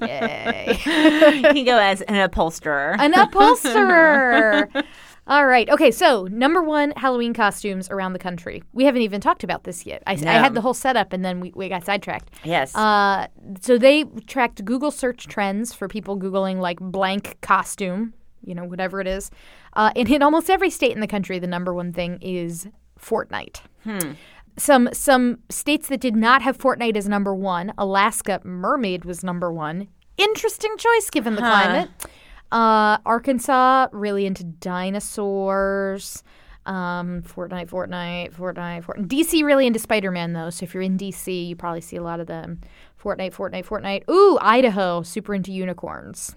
Yay. 0.00 0.78
you 0.84 1.42
can 1.42 1.64
go 1.64 1.78
as 1.78 2.00
an 2.02 2.14
upholsterer. 2.14 2.94
An 2.98 3.12
upholsterer. 3.12 4.68
All 5.28 5.46
right. 5.46 5.68
Okay. 5.68 5.90
So 5.90 6.24
number 6.30 6.62
one 6.62 6.92
Halloween 6.96 7.34
costumes 7.34 7.90
around 7.90 8.14
the 8.14 8.18
country. 8.18 8.62
We 8.72 8.84
haven't 8.84 9.02
even 9.02 9.20
talked 9.20 9.44
about 9.44 9.64
this 9.64 9.84
yet. 9.84 10.02
I, 10.06 10.12
I 10.12 10.32
had 10.32 10.54
the 10.54 10.62
whole 10.62 10.74
setup 10.74 11.12
and 11.12 11.22
then 11.22 11.40
we, 11.40 11.52
we 11.54 11.68
got 11.68 11.84
sidetracked. 11.84 12.30
Yes. 12.44 12.74
Uh, 12.74 13.26
so 13.60 13.76
they 13.76 14.04
tracked 14.26 14.64
Google 14.64 14.90
search 14.90 15.26
trends 15.26 15.74
for 15.74 15.86
people 15.86 16.18
Googling 16.18 16.60
like 16.60 16.80
blank 16.80 17.36
costume, 17.42 18.14
you 18.42 18.54
know, 18.54 18.64
whatever 18.64 19.02
it 19.02 19.06
is. 19.06 19.30
Uh, 19.74 19.92
and 19.94 20.10
in 20.10 20.22
almost 20.22 20.48
every 20.48 20.70
state 20.70 20.92
in 20.92 21.00
the 21.00 21.06
country, 21.06 21.38
the 21.38 21.46
number 21.46 21.74
one 21.74 21.92
thing 21.92 22.18
is 22.22 22.66
Fortnite. 22.98 23.60
Hmm. 23.84 24.12
Some 24.56 24.88
some 24.92 25.38
states 25.50 25.88
that 25.88 26.00
did 26.00 26.16
not 26.16 26.42
have 26.42 26.58
Fortnite 26.58 26.96
as 26.96 27.08
number 27.08 27.32
one, 27.34 27.72
Alaska 27.78 28.40
Mermaid 28.44 29.04
was 29.04 29.22
number 29.22 29.52
one. 29.52 29.88
Interesting 30.16 30.76
choice 30.76 31.10
given 31.10 31.36
the 31.36 31.42
climate. 31.42 31.90
Uh, 32.50 32.98
Arkansas 33.04 33.88
really 33.92 34.26
into 34.26 34.44
dinosaurs. 34.44 36.22
Um, 36.66 37.22
Fortnite, 37.22 37.70
Fortnite, 37.70 38.34
Fortnite, 38.34 38.84
Fortnite. 38.84 39.08
DC 39.08 39.42
really 39.42 39.66
into 39.66 39.78
Spider 39.78 40.10
Man 40.10 40.34
though. 40.34 40.50
So 40.50 40.64
if 40.64 40.74
you're 40.74 40.82
in 40.82 40.98
DC, 40.98 41.48
you 41.48 41.56
probably 41.56 41.80
see 41.80 41.96
a 41.96 42.02
lot 42.02 42.20
of 42.20 42.26
them. 42.26 42.60
Fortnite, 43.02 43.34
Fortnite, 43.34 43.66
Fortnite. 43.66 44.08
Ooh, 44.10 44.38
Idaho, 44.40 45.02
super 45.02 45.34
into 45.34 45.50
unicorns. 45.50 46.36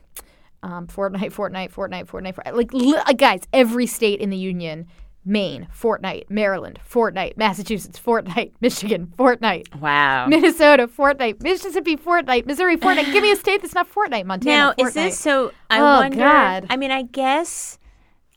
Um, 0.64 0.88
Fortnite, 0.88 1.34
Fortnite, 1.34 1.74
Fortnite, 1.74 2.08
Fortnite, 2.08 2.36
Fortnite. 2.36 2.56
Like 2.56 2.74
li- 2.74 3.14
guys, 3.18 3.42
every 3.52 3.88
state 3.88 4.22
in 4.22 4.30
the 4.30 4.38
union. 4.38 4.88
Maine, 5.24 5.68
Fortnite, 5.72 6.30
Maryland, 6.30 6.80
Fortnite, 6.90 7.38
Massachusetts, 7.38 8.00
Fortnite, 8.00 8.52
Michigan, 8.62 9.14
Fortnite, 9.18 9.74
wow. 9.80 10.26
Minnesota, 10.28 10.88
Fortnite, 10.88 11.42
Mississippi, 11.44 11.96
Fortnite, 11.96 12.46
Missouri, 12.48 12.76
Fortnite. 12.78 13.12
Give 13.12 13.22
me 13.22 13.32
a 13.32 13.36
state 13.38 13.62
that's 13.62 13.76
not 13.76 13.88
Fortnite. 13.92 14.26
Montana, 14.26 14.56
Now, 14.58 14.72
Fortnite. 14.74 14.88
is 14.88 14.94
this 14.96 15.20
so? 15.20 15.52
I 15.70 15.80
Oh, 15.80 16.00
wonder. 16.02 16.18
God. 16.18 16.66
I 16.70 16.78
mean, 16.78 16.92
I 16.92 17.04
guess. 17.04 17.78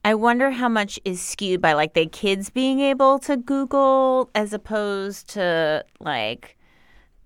I 0.07 0.15
wonder 0.15 0.51
how 0.51 0.69
much 0.69 1.01
is 1.07 1.23
skewed 1.23 1.63
by 1.63 1.73
like 1.73 1.95
the 1.95 2.05
kids 2.07 2.51
being 2.51 2.81
able 2.81 3.19
to 3.21 3.39
Google 3.39 4.29
as 4.35 4.53
opposed 4.53 5.31
to 5.31 5.83
like 5.99 6.59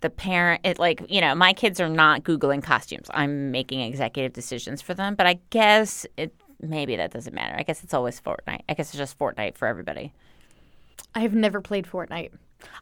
the 0.00 0.10
parent. 0.10 0.60
It 0.62 0.78
like 0.78 1.02
you 1.08 1.20
know, 1.20 1.34
my 1.34 1.52
kids 1.52 1.80
are 1.80 1.88
not 1.88 2.22
googling 2.22 2.62
costumes. 2.62 3.08
I'm 3.12 3.50
making 3.50 3.80
executive 3.80 4.32
decisions 4.32 4.80
for 4.80 4.94
them, 4.94 5.16
but 5.16 5.26
I 5.26 5.40
guess 5.50 6.06
it 6.16 6.32
maybe 6.60 6.96
that 6.96 7.12
doesn't 7.12 7.34
matter. 7.34 7.54
I 7.56 7.62
guess 7.62 7.82
it's 7.84 7.94
always 7.94 8.20
Fortnite. 8.20 8.62
I 8.68 8.74
guess 8.74 8.88
it's 8.90 8.98
just 8.98 9.18
Fortnite 9.18 9.56
for 9.56 9.66
everybody. 9.68 10.12
I 11.14 11.20
have 11.20 11.34
never 11.34 11.60
played 11.60 11.86
Fortnite. 11.86 12.30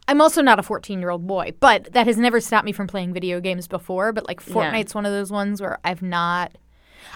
I'm 0.07 0.21
also 0.21 0.41
not 0.41 0.57
a 0.59 0.63
14 0.63 0.99
year 0.99 1.09
old 1.11 1.27
boy, 1.27 1.53
but 1.59 1.93
that 1.93 2.07
has 2.07 2.17
never 2.17 2.39
stopped 2.41 2.65
me 2.65 2.71
from 2.71 2.87
playing 2.87 3.13
video 3.13 3.39
games 3.39 3.67
before. 3.67 4.11
But 4.11 4.27
like 4.27 4.41
Fortnite's 4.43 4.95
one 4.95 5.05
of 5.05 5.11
those 5.11 5.31
ones 5.31 5.61
where 5.61 5.77
I've 5.83 6.01
not. 6.01 6.57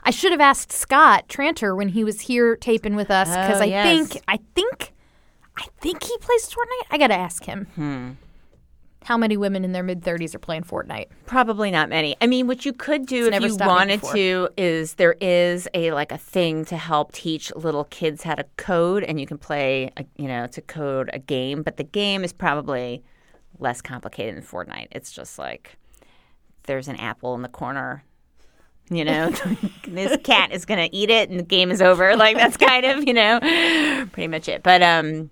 I 0.03 0.11
should 0.11 0.31
have 0.31 0.41
asked 0.41 0.71
Scott 0.71 1.27
Tranter 1.27 1.75
when 1.75 1.89
he 1.89 2.03
was 2.03 2.21
here 2.21 2.55
taping 2.55 2.95
with 2.95 3.09
us 3.11 3.29
because 3.29 3.59
Oh, 3.59 3.63
I 3.63 3.67
yes. 3.67 3.85
think 4.11 4.23
I 4.27 4.39
think 4.55 4.93
I 5.57 5.65
think 5.79 6.03
he 6.03 6.15
plays 6.19 6.47
Fortnite. 6.49 6.87
I 6.91 6.97
gotta 6.97 7.15
ask 7.15 7.43
him. 7.45 7.65
Hmm. 7.75 8.11
How 9.03 9.17
many 9.17 9.35
women 9.35 9.65
in 9.65 9.71
their 9.71 9.81
mid 9.81 10.01
30s 10.01 10.35
are 10.35 10.39
playing 10.39 10.63
Fortnite? 10.63 11.07
Probably 11.25 11.71
not 11.71 11.89
many. 11.89 12.15
I 12.21 12.27
mean, 12.27 12.45
what 12.45 12.65
you 12.65 12.73
could 12.73 13.07
do 13.07 13.27
if 13.27 13.41
you 13.41 13.55
wanted 13.55 14.03
to 14.03 14.49
is 14.57 14.93
there 14.95 15.15
is 15.19 15.67
a 15.73 15.91
like 15.91 16.11
a 16.11 16.19
thing 16.19 16.65
to 16.65 16.77
help 16.77 17.11
teach 17.11 17.51
little 17.55 17.85
kids 17.85 18.21
how 18.21 18.35
to 18.35 18.45
code, 18.57 19.03
and 19.03 19.19
you 19.19 19.25
can 19.25 19.39
play, 19.39 19.91
a, 19.97 20.05
you 20.17 20.27
know, 20.27 20.45
to 20.47 20.61
code 20.61 21.09
a 21.13 21.19
game. 21.19 21.63
But 21.63 21.77
the 21.77 21.83
game 21.83 22.23
is 22.23 22.31
probably 22.31 23.03
less 23.57 23.81
complicated 23.81 24.35
than 24.35 24.43
Fortnite. 24.43 24.87
It's 24.91 25.11
just 25.11 25.39
like 25.39 25.77
there's 26.63 26.87
an 26.87 26.97
apple 26.97 27.33
in 27.33 27.41
the 27.41 27.49
corner. 27.49 28.03
You 28.91 29.05
know, 29.05 29.31
this 29.87 30.15
cat 30.23 30.51
is 30.51 30.65
gonna 30.65 30.89
eat 30.91 31.09
it, 31.09 31.31
and 31.31 31.39
the 31.39 31.43
game 31.43 31.71
is 31.71 31.81
over. 31.81 32.15
Like 32.15 32.37
that's 32.37 32.57
kind 32.57 32.85
of 32.85 33.07
you 33.07 33.15
know, 33.15 33.39
pretty 34.11 34.27
much 34.27 34.47
it. 34.47 34.61
But 34.61 34.83
um, 34.83 35.31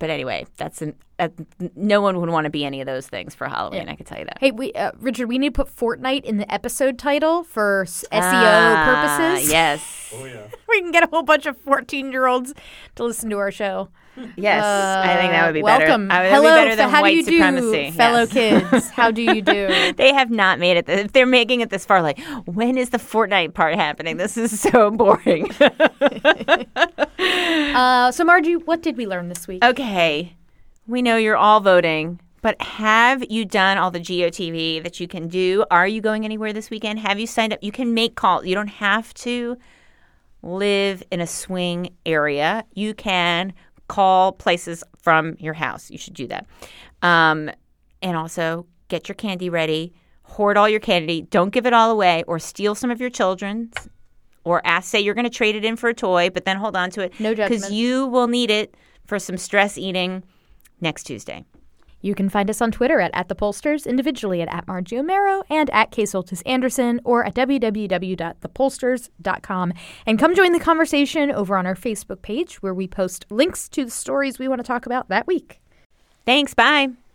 but 0.00 0.10
anyway, 0.10 0.46
that's 0.56 0.82
an, 0.82 0.96
that, 1.18 1.32
no 1.76 2.00
one 2.00 2.20
would 2.20 2.28
want 2.30 2.44
to 2.44 2.50
be 2.50 2.64
any 2.64 2.80
of 2.80 2.86
those 2.86 3.06
things 3.06 3.34
for 3.34 3.48
Halloween. 3.48 3.88
I 3.88 3.94
can 3.94 4.04
tell 4.06 4.18
you 4.18 4.24
that. 4.24 4.38
Hey, 4.40 4.50
we 4.50 4.72
uh, 4.72 4.92
Richard, 4.98 5.28
we 5.28 5.38
need 5.38 5.54
to 5.54 5.64
put 5.64 5.74
Fortnite 5.74 6.24
in 6.24 6.38
the 6.38 6.52
episode 6.52 6.98
title 6.98 7.44
for 7.44 7.84
SEO 7.86 8.08
Ah, 8.12 9.16
purposes. 9.36 9.50
Yes. 9.50 10.12
Oh 10.14 10.24
yeah. 10.24 10.46
we 10.68 10.80
can 10.80 10.90
get 10.90 11.02
a 11.04 11.06
whole 11.08 11.22
bunch 11.22 11.46
of 11.46 11.56
14 11.58 12.10
year 12.12 12.26
olds 12.26 12.52
to 12.96 13.04
listen 13.04 13.30
to 13.30 13.38
our 13.38 13.50
show. 13.52 13.88
Yes. 14.36 14.62
I 14.64 15.16
think 15.16 15.32
that 15.32 15.44
would 15.46 15.54
be 15.54 15.62
Uh, 15.62 15.66
better. 15.66 15.86
welcome. 15.86 16.08
I 16.12 16.28
Hello, 16.28 16.42
that 16.44 16.62
be 16.64 16.64
better 16.68 16.76
than 16.76 16.88
how 16.88 17.02
white 17.02 17.24
do 17.24 17.34
you 17.34 17.40
supremacy. 17.42 17.86
do, 17.86 17.92
fellow 17.92 18.20
Yes. 18.20 18.32
kids? 18.70 18.88
How 18.94 19.10
do 19.10 19.20
you 19.22 19.42
do? 19.42 19.92
They 19.96 20.12
have 20.14 20.30
not 20.30 20.60
made 20.60 20.76
it. 20.76 20.88
If 20.88 21.12
they're 21.12 21.26
making 21.26 21.62
it 21.62 21.70
this 21.70 21.84
far, 21.84 22.00
like 22.00 22.20
when 22.46 22.78
is 22.78 22.90
the 22.90 22.98
Fortnite 22.98 23.54
part 23.54 23.74
happening? 23.74 24.16
This 24.16 24.36
is 24.36 24.60
so 24.60 24.90
boring. 24.92 25.50
uh, 27.18 28.12
so, 28.12 28.24
Margie, 28.24 28.54
what 28.56 28.82
did 28.82 28.96
we 28.96 29.06
learn 29.06 29.28
this 29.28 29.48
week? 29.48 29.64
okay, 29.64 30.34
we 30.86 31.02
know 31.02 31.16
you're 31.16 31.36
all 31.36 31.60
voting, 31.60 32.20
but 32.42 32.60
have 32.60 33.24
you 33.30 33.44
done 33.44 33.78
all 33.78 33.90
the 33.90 34.00
GOTV 34.00 34.82
that 34.82 35.00
you 35.00 35.08
can 35.08 35.28
do? 35.28 35.64
Are 35.70 35.88
you 35.88 36.00
going 36.00 36.24
anywhere 36.24 36.52
this 36.52 36.68
weekend? 36.70 36.98
Have 36.98 37.18
you 37.18 37.26
signed 37.26 37.52
up? 37.52 37.58
You 37.62 37.72
can 37.72 37.94
make 37.94 38.16
calls. 38.16 38.44
You 38.44 38.54
don't 38.54 38.68
have 38.68 39.14
to 39.14 39.56
live 40.42 41.02
in 41.10 41.20
a 41.20 41.26
swing 41.26 41.90
area. 42.04 42.64
You 42.74 42.92
can 42.92 43.54
call 43.88 44.32
places 44.32 44.84
from 44.98 45.36
your 45.38 45.54
house. 45.54 45.90
You 45.90 45.96
should 45.96 46.14
do 46.14 46.26
that. 46.28 46.46
Um, 47.00 47.50
and 48.02 48.16
also 48.16 48.66
get 48.88 49.08
your 49.08 49.14
candy 49.14 49.48
ready. 49.48 49.94
Hoard 50.24 50.56
all 50.56 50.68
your 50.68 50.80
candy. 50.80 51.22
Don't 51.22 51.50
give 51.50 51.64
it 51.64 51.72
all 51.72 51.90
away 51.90 52.24
or 52.26 52.38
steal 52.38 52.74
some 52.74 52.90
of 52.90 53.00
your 53.00 53.10
children's 53.10 53.88
or 54.44 54.60
ask, 54.66 54.90
say 54.90 55.00
you're 55.00 55.14
going 55.14 55.24
to 55.24 55.30
trade 55.30 55.56
it 55.56 55.64
in 55.64 55.76
for 55.76 55.88
a 55.88 55.94
toy, 55.94 56.28
but 56.28 56.44
then 56.44 56.58
hold 56.58 56.76
on 56.76 56.90
to 56.90 57.00
it. 57.00 57.18
No 57.18 57.34
judgment. 57.34 57.62
Because 57.62 57.72
you 57.72 58.06
will 58.06 58.28
need 58.28 58.50
it 58.50 58.74
for 59.06 59.18
some 59.18 59.38
stress 59.38 59.78
eating 59.78 60.22
next 60.84 61.02
Tuesday. 61.02 61.44
You 62.04 62.14
can 62.14 62.28
find 62.28 62.48
us 62.50 62.60
on 62.60 62.70
Twitter 62.70 63.00
at, 63.00 63.10
at 63.14 63.28
the 63.28 63.34
pollsters, 63.34 63.86
individually 63.86 64.42
at, 64.42 64.54
at 64.54 64.68
Margie 64.68 64.96
Omero 64.96 65.42
and 65.48 65.70
at 65.70 65.90
K 65.90 66.02
Soltis 66.02 66.42
Anderson, 66.44 67.00
or 67.02 67.24
at 67.24 67.34
www.thepollsters.com. 67.34 69.72
And 70.04 70.18
come 70.18 70.34
join 70.34 70.52
the 70.52 70.60
conversation 70.60 71.30
over 71.30 71.56
on 71.56 71.66
our 71.66 71.74
Facebook 71.74 72.20
page 72.20 72.62
where 72.62 72.74
we 72.74 72.86
post 72.86 73.24
links 73.30 73.70
to 73.70 73.86
the 73.86 73.90
stories 73.90 74.38
we 74.38 74.48
want 74.48 74.60
to 74.60 74.66
talk 74.66 74.84
about 74.84 75.08
that 75.08 75.26
week. 75.26 75.62
Thanks. 76.26 76.52
Bye. 76.52 76.88